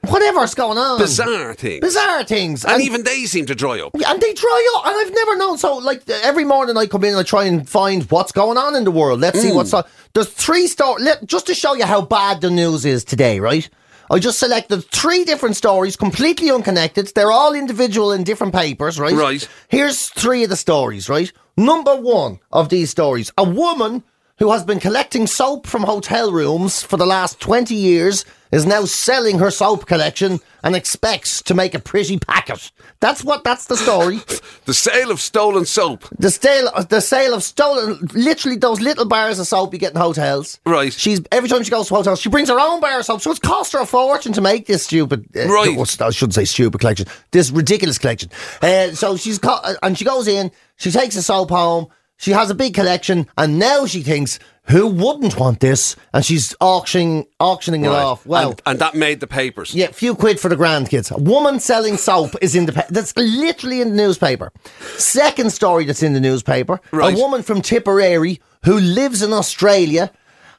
Whatever's 0.09 0.55
going 0.55 0.79
on. 0.79 0.99
bizarre 0.99 1.53
things, 1.55 1.81
Bizarre 1.81 2.25
things. 2.25 2.65
and 2.65 2.81
even 2.83 3.05
they 3.05 3.25
seem 3.27 3.45
to 3.47 3.55
dry 3.55 3.79
up. 3.79 3.95
And 3.95 4.21
they 4.21 4.33
dry 4.33 4.75
up, 4.79 4.87
and 4.87 4.97
I've 4.97 5.13
never 5.15 5.37
known. 5.37 5.59
So, 5.59 5.77
like 5.77 6.09
every 6.09 6.45
morning, 6.45 6.77
I 6.79 6.87
come 6.87 7.05
in 7.05 7.11
and 7.11 7.19
I 7.19 7.23
try 7.23 7.45
and 7.45 7.69
find 7.69 8.03
what's 8.11 8.33
going 8.33 8.57
on 8.57 8.75
in 8.75 8.85
the 8.85 8.91
world. 8.91 9.21
Let's 9.21 9.39
see 9.41 9.53
what's 9.53 9.75
on. 9.75 9.85
There's 10.15 10.31
three 10.31 10.67
stories. 10.67 11.07
Just 11.27 11.47
to 11.49 11.55
show 11.55 11.75
you 11.75 11.85
how 11.85 12.01
bad 12.01 12.41
the 12.41 12.51
news 12.51 12.87
is 12.87 13.05
today, 13.05 13.39
right? 13.39 13.69
I 14.11 14.19
just 14.19 14.39
selected 14.39 14.83
three 14.91 15.25
different 15.25 15.57
stories, 15.57 15.97
completely 15.97 16.51
unconnected. 16.51 17.11
They're 17.15 17.33
all 17.33 17.55
individual 17.55 18.13
in 18.13 18.25
different 18.25 18.55
papers, 18.55 18.99
right? 19.01 19.15
Right. 19.15 19.49
Here's 19.69 20.09
three 20.09 20.45
of 20.45 20.51
the 20.51 20.57
stories, 20.57 21.09
right? 21.09 21.33
Number 21.57 21.97
one 21.97 22.39
of 22.53 22.69
these 22.69 22.91
stories: 22.91 23.33
a 23.37 23.45
woman 23.45 24.05
who 24.39 24.53
has 24.53 24.65
been 24.65 24.81
collecting 24.81 25.27
soap 25.27 25.67
from 25.67 25.83
hotel 25.83 26.31
rooms 26.31 26.83
for 26.83 26.97
the 26.97 27.07
last 27.07 27.41
20 27.41 27.75
years 27.75 28.25
is 28.53 28.67
now 28.67 28.85
selling 28.85 29.39
her 29.39 29.51
soap 29.51 29.87
collection 29.87 30.41
and 30.63 30.75
expects 30.77 31.43
to 31.43 31.55
make 31.55 31.75
a 31.75 31.79
pretty 31.79 32.19
packet. 32.19 32.71
That's 33.01 33.23
what 33.25 33.45
that's 33.45 33.67
the 33.67 33.77
story. 33.77 34.21
The 34.67 34.75
sale 34.75 35.13
of 35.13 35.21
stolen 35.21 35.65
soap. 35.65 36.07
The 36.19 36.29
sale, 36.29 36.69
the 36.89 37.01
sale 37.01 37.35
of 37.35 37.45
stolen, 37.45 38.01
literally 38.15 38.57
those 38.57 38.81
little 38.81 39.05
bars 39.05 39.39
of 39.39 39.47
soap 39.47 39.73
you 39.73 39.79
get 39.79 39.93
in 39.93 40.01
hotels. 40.01 40.59
Right. 40.67 40.93
She's 40.93 41.21
every 41.31 41.49
time 41.49 41.63
she 41.63 41.71
goes 41.71 41.87
to 41.87 41.95
hotels, 41.95 42.21
she 42.21 42.29
brings 42.29 42.49
her 42.49 42.59
own 42.59 42.81
bar 42.81 42.99
of 42.99 43.05
soap. 43.05 43.21
So 43.21 43.31
it's 43.31 43.39
cost 43.39 43.75
her 43.75 43.79
a 43.81 43.87
fortune 43.87 44.33
to 44.33 44.41
make 44.41 44.67
this 44.67 44.83
stupid. 44.83 45.25
Uh, 45.37 45.47
Right. 45.47 46.01
I 46.01 46.11
shouldn't 46.11 46.35
say 46.35 46.47
stupid 46.47 46.81
collection. 46.81 47.07
This 47.31 47.53
ridiculous 47.53 47.97
collection. 47.97 48.29
Uh, 48.61 48.91
so 48.91 49.17
she's 49.17 49.39
co- 49.39 49.61
and 49.85 49.97
she 49.97 50.05
goes 50.05 50.27
in. 50.27 50.51
She 50.77 50.91
takes 50.91 51.15
the 51.15 51.23
soap 51.23 51.51
home. 51.51 51.87
She 52.19 52.31
has 52.33 52.49
a 52.51 52.55
big 52.55 52.73
collection, 52.75 53.27
and 53.37 53.59
now 53.59 53.85
she 53.87 54.03
thinks, 54.03 54.39
who 54.69 54.87
wouldn't 54.87 55.39
want 55.39 55.61
this? 55.61 55.97
And 56.15 56.25
she's 56.25 56.55
auctioning 56.61 57.27
auctioning 57.39 57.85
it 57.85 57.89
Right. 57.89 58.03
off. 58.03 58.25
Well, 58.27 58.51
and, 58.53 58.63
and 58.67 58.79
that 58.79 58.95
made 58.95 59.21
the 59.21 59.27
papers. 59.27 59.75
yeah, 59.75 59.89
few 59.89 60.15
quid 60.15 60.41
for 60.41 60.49
the 60.49 60.57
grandkids. 60.57 61.11
A 61.15 61.19
woman 61.21 61.61
selling 61.61 61.97
soap 61.99 62.31
is 62.41 62.55
in 62.57 62.67
the 62.67 62.73
pa- 62.73 62.87
that's 62.89 63.15
literally 63.17 63.81
in 63.83 63.91
the 63.91 63.97
newspaper. 63.97 64.51
Second 64.97 65.53
story 65.53 65.85
that's 65.85 66.03
in 66.03 66.15
the 66.15 66.21
newspaper: 66.21 66.81
Right. 66.91 67.15
a 67.15 67.17
woman 67.21 67.43
from 67.43 67.61
Tipperary 67.63 68.41
who 68.65 68.79
lives 68.81 69.23
in 69.23 69.33
Australia 69.33 70.11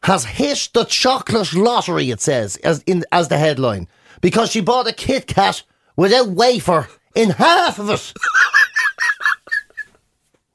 has 0.04 0.24
hit 0.26 0.70
the 0.74 0.86
chocolate 0.86 1.54
lottery. 1.54 2.12
It 2.12 2.22
says 2.22 2.56
as 2.58 2.84
in 2.84 3.04
as 3.12 3.28
the 3.30 3.38
headline 3.40 3.88
because 4.22 4.52
she 4.52 4.62
bought 4.62 4.88
a 4.88 4.94
Kit 4.94 5.28
Kat 5.28 5.64
without 5.98 6.28
wafer 6.30 6.88
in 7.16 7.32
half 7.32 7.78
of 7.80 7.90
it. 7.90 8.14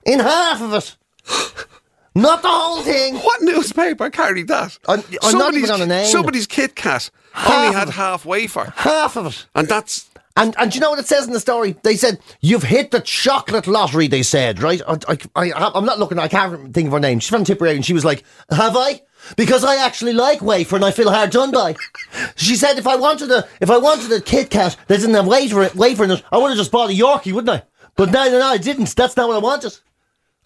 in 0.04 0.20
half 0.20 0.60
of 0.62 0.74
it. 0.74 0.96
Not 2.14 2.42
the 2.42 2.48
whole 2.48 2.82
thing. 2.82 3.16
What 3.16 3.40
newspaper 3.40 4.10
carried 4.10 4.48
that? 4.48 4.78
I'm- 4.86 5.02
I'm 5.22 5.38
not 5.38 5.54
even 5.54 5.66
Somebody's- 5.66 5.70
on 5.70 5.80
a 5.82 5.86
name. 5.86 6.06
Somebody's 6.10 6.46
Kit 6.46 6.76
Kat 6.76 7.10
Half 7.32 7.50
only 7.50 7.74
had 7.74 7.88
half 7.90 8.26
wafer, 8.26 8.72
Half 8.76 9.16
of 9.16 9.26
it. 9.28 9.46
and 9.54 9.66
that's 9.66 10.04
And 10.36 10.54
and 10.58 10.70
do 10.70 10.76
you 10.76 10.80
know 10.80 10.90
what 10.90 10.98
it 10.98 11.06
says 11.06 11.26
in 11.26 11.32
the 11.32 11.40
story? 11.40 11.74
They 11.82 11.96
said 11.96 12.18
you've 12.42 12.64
hit 12.64 12.90
the 12.90 13.00
chocolate 13.00 13.66
lottery. 13.66 14.08
They 14.08 14.22
said 14.22 14.62
right. 14.62 14.80
I, 14.86 14.96
I, 15.36 15.52
I 15.52 15.70
I'm 15.74 15.84
not 15.86 15.98
looking. 15.98 16.18
I 16.18 16.28
can't 16.28 16.74
think 16.74 16.86
of 16.88 16.92
her 16.92 17.00
name. 17.00 17.18
She's 17.20 17.30
from 17.30 17.44
Tipperary, 17.44 17.76
and 17.76 17.84
she 17.84 17.92
was 17.94 18.04
like, 18.04 18.24
"Have 18.50 18.76
I?" 18.76 19.00
Because 19.36 19.62
I 19.64 19.76
actually 19.76 20.12
like 20.14 20.40
wafer, 20.42 20.76
and 20.76 20.84
I 20.84 20.90
feel 20.90 21.10
hard 21.10 21.30
done 21.30 21.50
by. 21.50 21.76
She 22.36 22.56
said, 22.56 22.76
"If 22.78 22.86
I 22.86 22.96
wanted 22.96 23.30
a 23.30 23.46
if 23.60 23.70
I 23.70 23.76
wanted 23.78 24.10
a 24.12 24.20
Kit 24.22 24.48
Kat 24.50 24.76
that 24.88 24.98
didn't 25.00 25.14
have 25.14 25.26
wafer 25.26 25.70
wafer 25.74 26.04
in 26.04 26.10
it, 26.10 26.22
I 26.32 26.36
would 26.38 26.48
have 26.48 26.58
just 26.58 26.72
bought 26.72 26.90
a 26.90 26.94
Yorkie, 26.94 27.32
wouldn't 27.32 27.50
I?" 27.50 27.62
But 27.96 28.10
no, 28.10 28.24
no, 28.24 28.38
no, 28.38 28.46
I 28.46 28.56
didn't. 28.58 28.94
That's 28.96 29.16
not 29.16 29.28
what 29.28 29.36
I 29.36 29.40
wanted. 29.40 29.76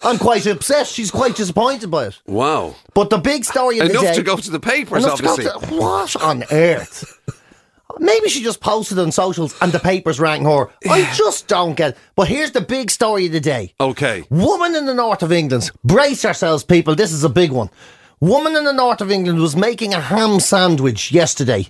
I'm 0.02 0.18
quite 0.18 0.46
upset. 0.46 0.86
She's 0.86 1.10
quite 1.10 1.34
disappointed 1.36 1.90
by 1.90 2.06
it. 2.06 2.18
wow. 2.26 2.74
But 2.94 3.10
the 3.10 3.18
big 3.18 3.44
story 3.44 3.78
of 3.78 3.88
the 3.88 3.94
day. 3.94 4.00
Enough 4.00 4.14
to 4.16 4.22
go 4.22 4.36
to 4.36 4.50
the 4.50 4.60
papers, 4.60 5.04
Enough 5.04 5.16
to 5.18 5.22
go 5.24 5.30
obviously. 5.32 5.68
to- 5.68 5.74
what 5.80 6.22
on 6.22 6.44
earth? 6.52 7.18
Maybe 7.98 8.28
she 8.28 8.42
just 8.42 8.60
posted 8.60 8.98
on 8.98 9.10
socials 9.10 9.54
and 9.62 9.72
the 9.72 9.78
papers 9.78 10.20
rang 10.20 10.44
her. 10.44 10.68
I 10.88 11.10
just 11.14 11.46
don't 11.48 11.74
get 11.74 11.90
it. 11.92 11.98
But 12.14 12.28
here's 12.28 12.50
the 12.50 12.60
big 12.60 12.90
story 12.90 13.24
of 13.26 13.32
the 13.32 13.40
day. 13.40 13.72
Okay. 13.80 14.24
Woman 14.28 14.74
in 14.76 14.84
the 14.84 14.92
north 14.92 15.22
of 15.22 15.32
England. 15.32 15.70
Brace 15.82 16.22
yourselves, 16.24 16.62
people. 16.62 16.94
This 16.94 17.10
is 17.12 17.24
a 17.24 17.30
big 17.30 17.52
one. 17.52 17.70
Woman 18.20 18.54
in 18.54 18.64
the 18.64 18.72
north 18.74 19.00
of 19.00 19.10
England 19.10 19.38
was 19.40 19.56
making 19.56 19.94
a 19.94 20.00
ham 20.00 20.40
sandwich 20.40 21.10
yesterday. 21.10 21.68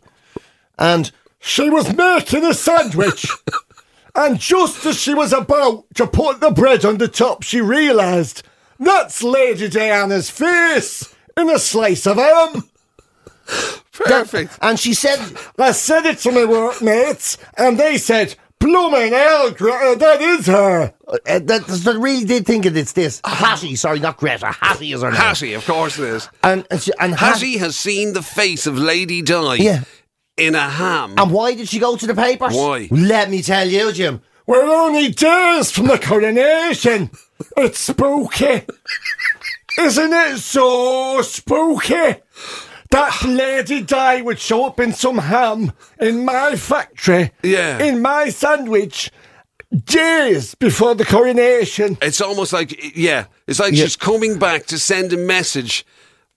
And 0.79 1.13
She 1.39 1.71
was 1.71 1.95
making 1.95 2.45
a 2.45 2.55
sandwich. 2.55 3.31
and 4.17 4.39
just 4.39 4.85
as 4.87 4.97
she 4.97 5.15
was 5.15 5.33
about 5.33 5.85
to 5.95 6.07
put 6.07 6.41
the 6.41 6.51
bread 6.51 6.85
on 6.85 6.99
the 6.99 7.09
top, 7.09 7.43
she 7.43 7.61
realised 7.61 8.43
that's 8.79 9.23
Lady 9.23 9.69
Diana's 9.69 10.31
face 10.31 11.15
in 11.37 11.51
a 11.51 11.59
slice 11.59 12.07
of 12.07 12.17
ham. 12.17 12.69
Perfect. 13.93 14.59
and 14.61 14.79
she 14.79 14.93
said, 14.93 15.19
I 15.59 15.73
said 15.73 16.05
it 16.05 16.19
to 16.19 16.33
my 16.33 16.45
workmates, 16.45 17.39
and 17.57 17.79
they 17.79 17.97
said, 17.97 18.35
Blooming 18.59 19.13
hell, 19.13 19.51
Greta, 19.51 19.99
that 19.99 20.21
is 20.23 20.47
her. 20.47 20.93
uh, 21.07 21.19
uh 21.27 21.39
that, 21.41 21.67
that 21.67 21.99
really 21.99 22.25
did 22.25 22.47
think 22.47 22.65
it, 22.65 22.77
it's 22.77 22.93
this. 22.93 23.21
Uh-huh. 23.23 23.45
Hattie, 23.45 23.77
sorry, 23.77 24.01
not 24.01 24.17
Greta. 24.17 24.47
Hattie 24.47 24.93
is 24.93 25.03
her 25.03 25.11
name. 25.11 25.21
Hattie, 25.21 25.53
of 25.53 25.65
course 25.67 25.99
it 25.99 26.09
is. 26.09 26.29
And, 26.43 26.67
and, 26.71 26.81
she, 26.81 26.91
and 26.99 27.15
Hattie. 27.15 27.53
Hattie 27.53 27.59
has 27.59 27.77
seen 27.77 28.15
the 28.15 28.23
face 28.23 28.67
of 28.67 28.79
Lady 28.79 29.21
Di 29.21 29.57
Yeah. 29.57 29.85
In 30.37 30.55
a 30.55 30.69
ham. 30.69 31.15
And 31.17 31.31
why 31.33 31.55
did 31.55 31.69
she 31.69 31.79
go 31.79 31.97
to 31.97 32.07
the 32.07 32.15
papers? 32.15 32.55
Why? 32.55 32.89
Let 32.91 33.31
me 33.31 33.43
tell 33.43 33.69
you, 33.69 33.93
Jim. 33.93 34.21
We're 34.47 34.63
only 34.65 35.09
days 35.11 35.71
from 35.71 35.87
the 35.89 35.99
coronation. 35.99 37.11
It's 37.57 37.81
spooky. 37.81 38.63
Isn't 39.79 40.13
it 40.13 40.39
so 40.39 41.21
spooky? 41.23 42.17
That 42.91 43.25
Lady 43.27 43.83
Di 43.83 44.23
would 44.23 44.39
show 44.39 44.67
up 44.67 44.79
in 44.81 44.93
some 44.93 45.19
ham 45.19 45.73
in 46.01 46.25
my 46.25 46.55
factory, 46.57 47.33
Yeah. 47.43 47.83
in 47.83 48.01
my 48.01 48.29
sandwich, 48.31 49.11
days 49.85 50.55
before 50.55 50.95
the 50.95 51.05
coronation. 51.05 51.99
It's 52.01 52.21
almost 52.21 52.53
like, 52.53 52.97
yeah, 52.97 53.25
it's 53.49 53.59
like 53.59 53.75
Yeah. 53.75 53.85
she's 53.85 53.97
coming 53.97 54.39
back 54.39 54.67
to 54.67 54.79
send 54.79 55.13
a 55.13 55.17
message 55.17 55.85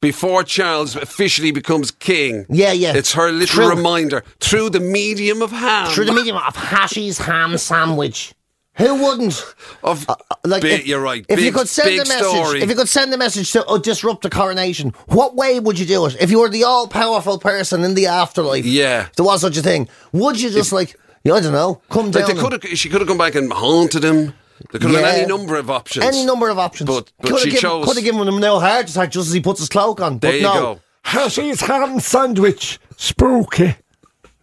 before 0.02 0.44
Charles 0.44 0.96
officially 0.96 1.52
becomes 1.52 1.92
king. 1.92 2.46
Yeah, 2.50 2.72
yeah. 2.72 2.96
It's 2.96 3.14
her 3.14 3.32
little 3.32 3.64
True. 3.64 3.70
reminder 3.76 4.24
through 4.40 4.70
the 4.72 4.80
medium 4.80 5.42
of 5.42 5.52
ham. 5.52 5.92
Through 5.92 6.06
the 6.06 6.14
medium 6.14 6.38
of 6.38 6.56
Hattie's 6.56 7.18
ham 7.18 7.58
sandwich. 7.58 8.34
Who 8.76 8.96
wouldn't? 9.04 9.44
of, 9.84 10.08
Like, 10.46 10.62
big, 10.62 10.82
if, 10.82 10.88
you're 10.88 11.02
right. 11.02 11.26
If 11.28 11.36
big, 11.36 11.46
you 11.46 11.52
could 11.52 11.68
send 11.68 11.90
a 11.96 11.98
message, 11.98 12.18
story. 12.28 12.62
if 12.62 12.70
you 12.70 12.76
could 12.76 12.88
send 12.88 13.14
a 13.14 13.18
message 13.18 13.52
to 13.52 13.66
uh, 13.66 13.78
disrupt 13.78 14.22
the 14.22 14.30
coronation, 14.30 14.94
what 15.08 15.36
way 15.36 15.60
would 15.60 15.78
you 15.78 15.86
do 15.86 16.06
it? 16.06 16.16
If 16.22 16.32
you 16.32 16.40
were 16.40 16.48
the 16.48 16.64
all-powerful 16.64 17.40
person 17.40 17.84
in 17.84 17.94
the 17.96 18.08
afterlife, 18.08 18.64
Yeah. 18.66 19.08
if 19.08 19.16
there 19.16 19.26
was 19.26 19.42
such 19.42 19.58
a 19.58 19.62
thing. 19.62 19.90
Would 20.14 20.40
you 20.40 20.50
just 20.50 20.72
like, 20.72 20.98
yeah, 21.26 21.34
I 21.34 21.42
don't 21.42 21.52
know, 21.52 21.82
come 21.90 22.06
like 22.06 22.14
down? 22.14 22.24
they 22.28 22.32
and- 22.32 22.40
could 22.40 22.64
have, 22.64 22.78
she 22.80 22.88
could 22.88 23.02
have 23.02 23.08
come 23.10 23.18
back 23.18 23.36
and 23.36 23.52
haunted 23.52 24.06
him. 24.06 24.34
There 24.72 24.80
could 24.80 24.91
have 24.91 24.91
Yeah. 24.91 25.12
been 25.12 25.15
any 25.22 25.26
number 25.28 25.56
of 25.56 25.69
options. 25.69 26.06
Any 26.06 26.26
number 26.26 26.50
of 26.50 26.60
options. 26.60 26.88
But- 26.89 27.12
but 27.19 27.30
could 27.32 27.39
she 27.39 27.45
given, 27.52 27.62
chose- 27.62 27.86
Could 27.86 27.95
have 27.95 28.04
given 28.04 28.28
him 28.28 28.39
no 28.39 28.60
heart 28.60 28.89
attack 28.89 29.12
just 29.12 29.28
as 29.28 29.34
he 29.34 29.39
puts 29.41 29.60
his 29.60 29.69
cloak 29.69 30.02
on. 30.02 30.19
There 30.19 30.32
but 30.32 30.38
you 30.38 30.43
no. 30.43 30.54
go. 30.54 30.80
Hattie's 31.04 31.62
ham 31.62 32.00
sandwich, 32.00 32.80
spooky. 32.98 33.76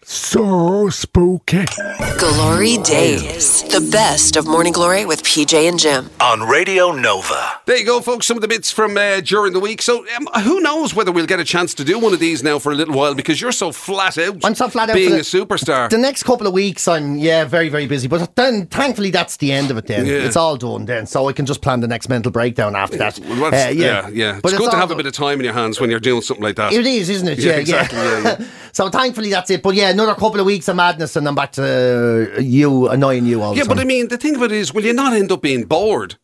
So 0.08 0.88
spooky. 0.88 1.64
GloryDaze. 2.18 3.68
The 3.72 3.80
best 3.90 4.36
of 4.36 4.46
Morning 4.46 4.72
Glory 4.72 5.04
with 5.04 5.24
PJ 5.24 5.68
and 5.68 5.80
Jim. 5.80 6.08
on 6.20 6.42
Radio 6.42 6.92
Nova. 6.92 7.54
There 7.66 7.76
you 7.76 7.84
go, 7.84 8.00
folks. 8.00 8.24
Some 8.24 8.36
of 8.36 8.40
the 8.40 8.46
bits 8.46 8.70
from 8.70 8.96
uh, 8.96 9.20
during 9.20 9.52
the 9.52 9.58
week. 9.58 9.82
So, 9.82 10.06
um, 10.16 10.28
who 10.44 10.60
knows 10.60 10.94
whether 10.94 11.10
we'll 11.10 11.26
get 11.26 11.40
a 11.40 11.44
chance 11.44 11.74
to 11.74 11.82
do 11.84 11.98
one 11.98 12.12
of 12.14 12.20
these 12.20 12.44
now 12.44 12.60
for 12.60 12.70
a 12.70 12.76
little 12.76 12.94
while 12.94 13.16
because 13.16 13.40
you're 13.40 13.50
so 13.50 13.72
flat 13.72 14.16
out. 14.16 14.44
I'm 14.44 14.54
so 14.54 14.68
flat 14.68 14.90
out 14.90 14.94
being 14.94 15.10
for 15.10 15.16
a 15.16 15.20
superstar. 15.22 15.90
The 15.90 15.98
next 15.98 16.22
couple 16.22 16.46
of 16.46 16.52
weeks, 16.52 16.86
I'm 16.86 17.16
yeah 17.16 17.44
very 17.44 17.68
very 17.68 17.88
busy, 17.88 18.06
but 18.06 18.36
then 18.36 18.66
thankfully 18.68 19.10
that's 19.10 19.38
the 19.38 19.50
end 19.50 19.72
of 19.72 19.76
it. 19.76 19.88
Then 19.88 20.06
Yeah. 20.06 20.18
it's 20.18 20.36
all 20.36 20.56
done. 20.56 20.84
Then 20.84 21.06
so 21.06 21.28
I 21.28 21.32
can 21.32 21.46
just 21.46 21.62
plan 21.62 21.80
the 21.80 21.88
next 21.88 22.08
mental 22.08 22.30
breakdown 22.30 22.76
after 22.76 22.96
that. 22.98 23.18
Well, 23.18 23.46
Uh, 23.46 23.70
yeah, 23.70 24.08
yeah. 24.10 24.38
But 24.40 24.52
It's 24.52 24.58
good 24.60 24.70
to 24.70 24.76
all 24.76 24.80
have 24.80 24.92
a 24.92 24.94
bit 24.96 25.06
of 25.06 25.14
time 25.14 25.40
in 25.40 25.44
your 25.44 25.54
hands 25.54 25.80
when 25.80 25.90
you're 25.90 25.98
doing 25.98 26.22
something 26.22 26.44
like 26.44 26.54
that. 26.56 26.72
It 26.72 26.86
is, 26.86 27.10
isn't 27.10 27.26
it? 27.26 27.38
Yeah, 27.40 27.52
Yeah, 27.54 27.58
exactly, 27.58 27.98
yeah. 27.98 28.22
yeah, 28.22 28.36
yeah. 28.38 28.46
so 28.72 28.88
thankfully 28.88 29.30
that's 29.30 29.50
it. 29.50 29.62
But 29.64 29.74
yeah, 29.74 29.92
another 29.96 30.14
couple 30.14 30.38
of 30.40 30.46
weeks 30.46 30.68
of 30.68 30.76
madness, 30.76 31.16
and 31.16 31.26
I'm 31.26 31.34
back 31.34 31.52
to 31.52 32.36
uh, 32.36 32.40
you 32.40 32.88
annoying 32.88 33.24
you 33.24 33.40
all. 33.42 33.56
yeah, 33.56 33.64
but 33.66 33.78
I 33.78 33.84
mean, 33.84 34.08
the 34.08 34.18
thing 34.18 34.36
of 34.36 34.42
it 34.42 34.52
is, 34.52 34.74
will 34.74 34.84
you 34.84 34.92
not 34.92 35.14
end 35.14 35.32
up 35.32 35.40
being 35.40 35.64
bored? 35.64 36.16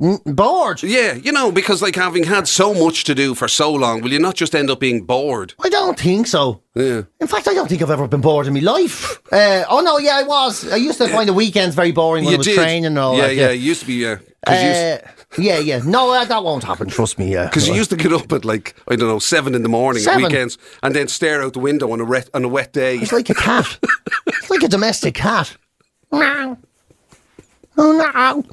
Bored. 0.00 0.82
Yeah, 0.82 1.14
you 1.14 1.32
know, 1.32 1.52
because 1.52 1.82
like 1.82 1.96
having 1.96 2.24
had 2.24 2.48
so 2.48 2.74
much 2.74 3.04
to 3.04 3.14
do 3.14 3.34
for 3.34 3.48
so 3.48 3.72
long, 3.72 4.02
will 4.02 4.12
you 4.12 4.18
not 4.18 4.34
just 4.34 4.54
end 4.54 4.70
up 4.70 4.80
being 4.80 5.04
bored? 5.04 5.54
I 5.62 5.68
don't 5.68 5.98
think 5.98 6.26
so. 6.26 6.62
Yeah. 6.74 7.02
In 7.20 7.26
fact, 7.26 7.48
I 7.48 7.54
don't 7.54 7.68
think 7.68 7.82
I've 7.82 7.90
ever 7.90 8.08
been 8.08 8.20
bored 8.20 8.46
in 8.46 8.54
my 8.54 8.60
life. 8.60 9.20
Uh, 9.34 9.64
oh 9.68 9.80
no, 9.80 9.98
yeah, 9.98 10.18
I 10.18 10.22
was. 10.22 10.70
I 10.70 10.76
used 10.76 10.98
to 10.98 11.08
find 11.08 11.28
the 11.28 11.32
weekends 11.32 11.74
very 11.74 11.90
boring 11.90 12.24
when 12.24 12.30
you 12.32 12.36
I 12.36 12.38
was 12.38 12.46
did. 12.46 12.54
training 12.54 12.86
and 12.86 12.96
all 12.96 13.16
yeah, 13.16 13.26
that. 13.26 13.34
yeah, 13.34 13.48
it 13.48 13.54
used 13.56 13.80
to 13.80 13.86
be, 13.86 13.94
yeah. 13.94 14.18
Uh, 14.46 14.98
yeah, 15.38 15.58
yeah. 15.58 15.80
No, 15.84 16.12
uh, 16.12 16.24
that 16.24 16.44
won't 16.44 16.62
happen. 16.62 16.88
Trust 16.88 17.18
me. 17.18 17.32
Yeah, 17.32 17.46
Because 17.46 17.66
you 17.66 17.74
used 17.74 17.90
to 17.90 17.96
get 17.96 18.12
up 18.12 18.30
at 18.32 18.44
like 18.44 18.76
I 18.86 18.94
don't 18.94 19.08
know 19.08 19.18
seven 19.18 19.56
in 19.56 19.62
the 19.64 19.68
morning 19.68 20.02
Seven? 20.02 20.24
at 20.24 20.30
weekends 20.30 20.56
and 20.84 20.94
then 20.94 21.08
stare 21.08 21.42
out 21.42 21.54
the 21.54 21.58
window 21.58 21.90
on 21.90 22.00
a 22.00 22.04
wet 22.04 22.30
on 22.32 22.44
a 22.44 22.48
wet 22.48 22.72
day. 22.72 22.98
It's 22.98 23.10
like 23.12 23.28
a 23.30 23.34
cat. 23.34 23.78
it's 24.26 24.50
like 24.50 24.62
a 24.62 24.68
domestic 24.68 25.14
cat. 25.14 25.56
Meow. 26.12 26.56
Oh 27.76 27.92
no. 28.14 28.44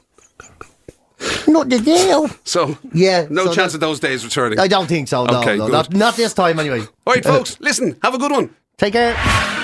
Not 1.48 1.70
the 1.70 1.80
deal. 1.80 2.30
So 2.44 2.78
Yeah, 2.94 3.28
no 3.30 3.46
so 3.46 3.54
chance 3.54 3.74
of 3.74 3.80
those 3.80 4.00
days 4.00 4.24
returning. 4.24 4.60
I 4.60 4.68
don't 4.68 4.88
think 4.88 5.08
so. 5.08 5.26
No, 5.26 5.40
Okay, 5.40 5.58
no, 5.58 5.66
good. 5.66 5.72
not, 5.74 5.94
not 5.94 6.16
this 6.16 6.34
time 6.34 6.60
anyway. 6.60 6.82
All 7.06 7.14
right, 7.14 7.24
folks, 7.24 7.58
listen. 7.60 7.98
Have 8.04 8.14
a 8.14 8.18
good 8.18 8.32
one. 8.32 8.50
Take 8.78 8.94
care. 8.94 9.16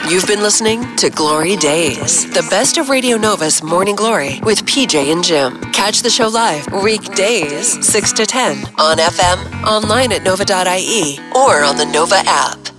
You've 0.10 0.28
been 0.28 0.42
listening 0.42 0.82
to 0.98 1.10
GloryDaze, 1.10 2.34
the 2.34 2.46
best 2.50 2.78
of 2.78 2.90
Radio 2.90 3.18
Nova's 3.18 3.64
Morning 3.64 3.96
Glory 3.96 4.40
with 4.44 4.64
PJ 4.66 5.12
and 5.12 5.24
Jim. 5.24 5.60
Catch 5.74 6.02
the 6.02 6.10
show 6.10 6.28
live 6.28 6.66
weekdays 6.84 7.84
6 7.86 8.14
to 8.14 8.26
10 8.26 8.58
on 8.80 8.98
FM, 8.98 9.64
online 9.64 10.12
at 10.14 10.24
nova.ie, 10.24 11.20
or 11.36 11.64
on 11.64 11.78
the 11.78 11.86
Nova 11.92 12.22
app. 12.26 12.77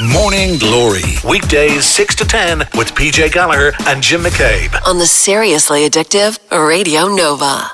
Morning 0.00 0.56
Glory. 0.58 1.02
Weekdays 1.28 1.84
6 1.84 2.14
to 2.16 2.24
10 2.24 2.60
with 2.74 2.94
PJ 2.94 3.32
Gallagher 3.32 3.74
and 3.86 4.02
Jim 4.02 4.22
McCabe. 4.22 4.74
On 4.86 4.96
the 4.96 5.06
seriously 5.06 5.86
addictive 5.86 6.38
Radio 6.50 7.06
Nova. 7.08 7.72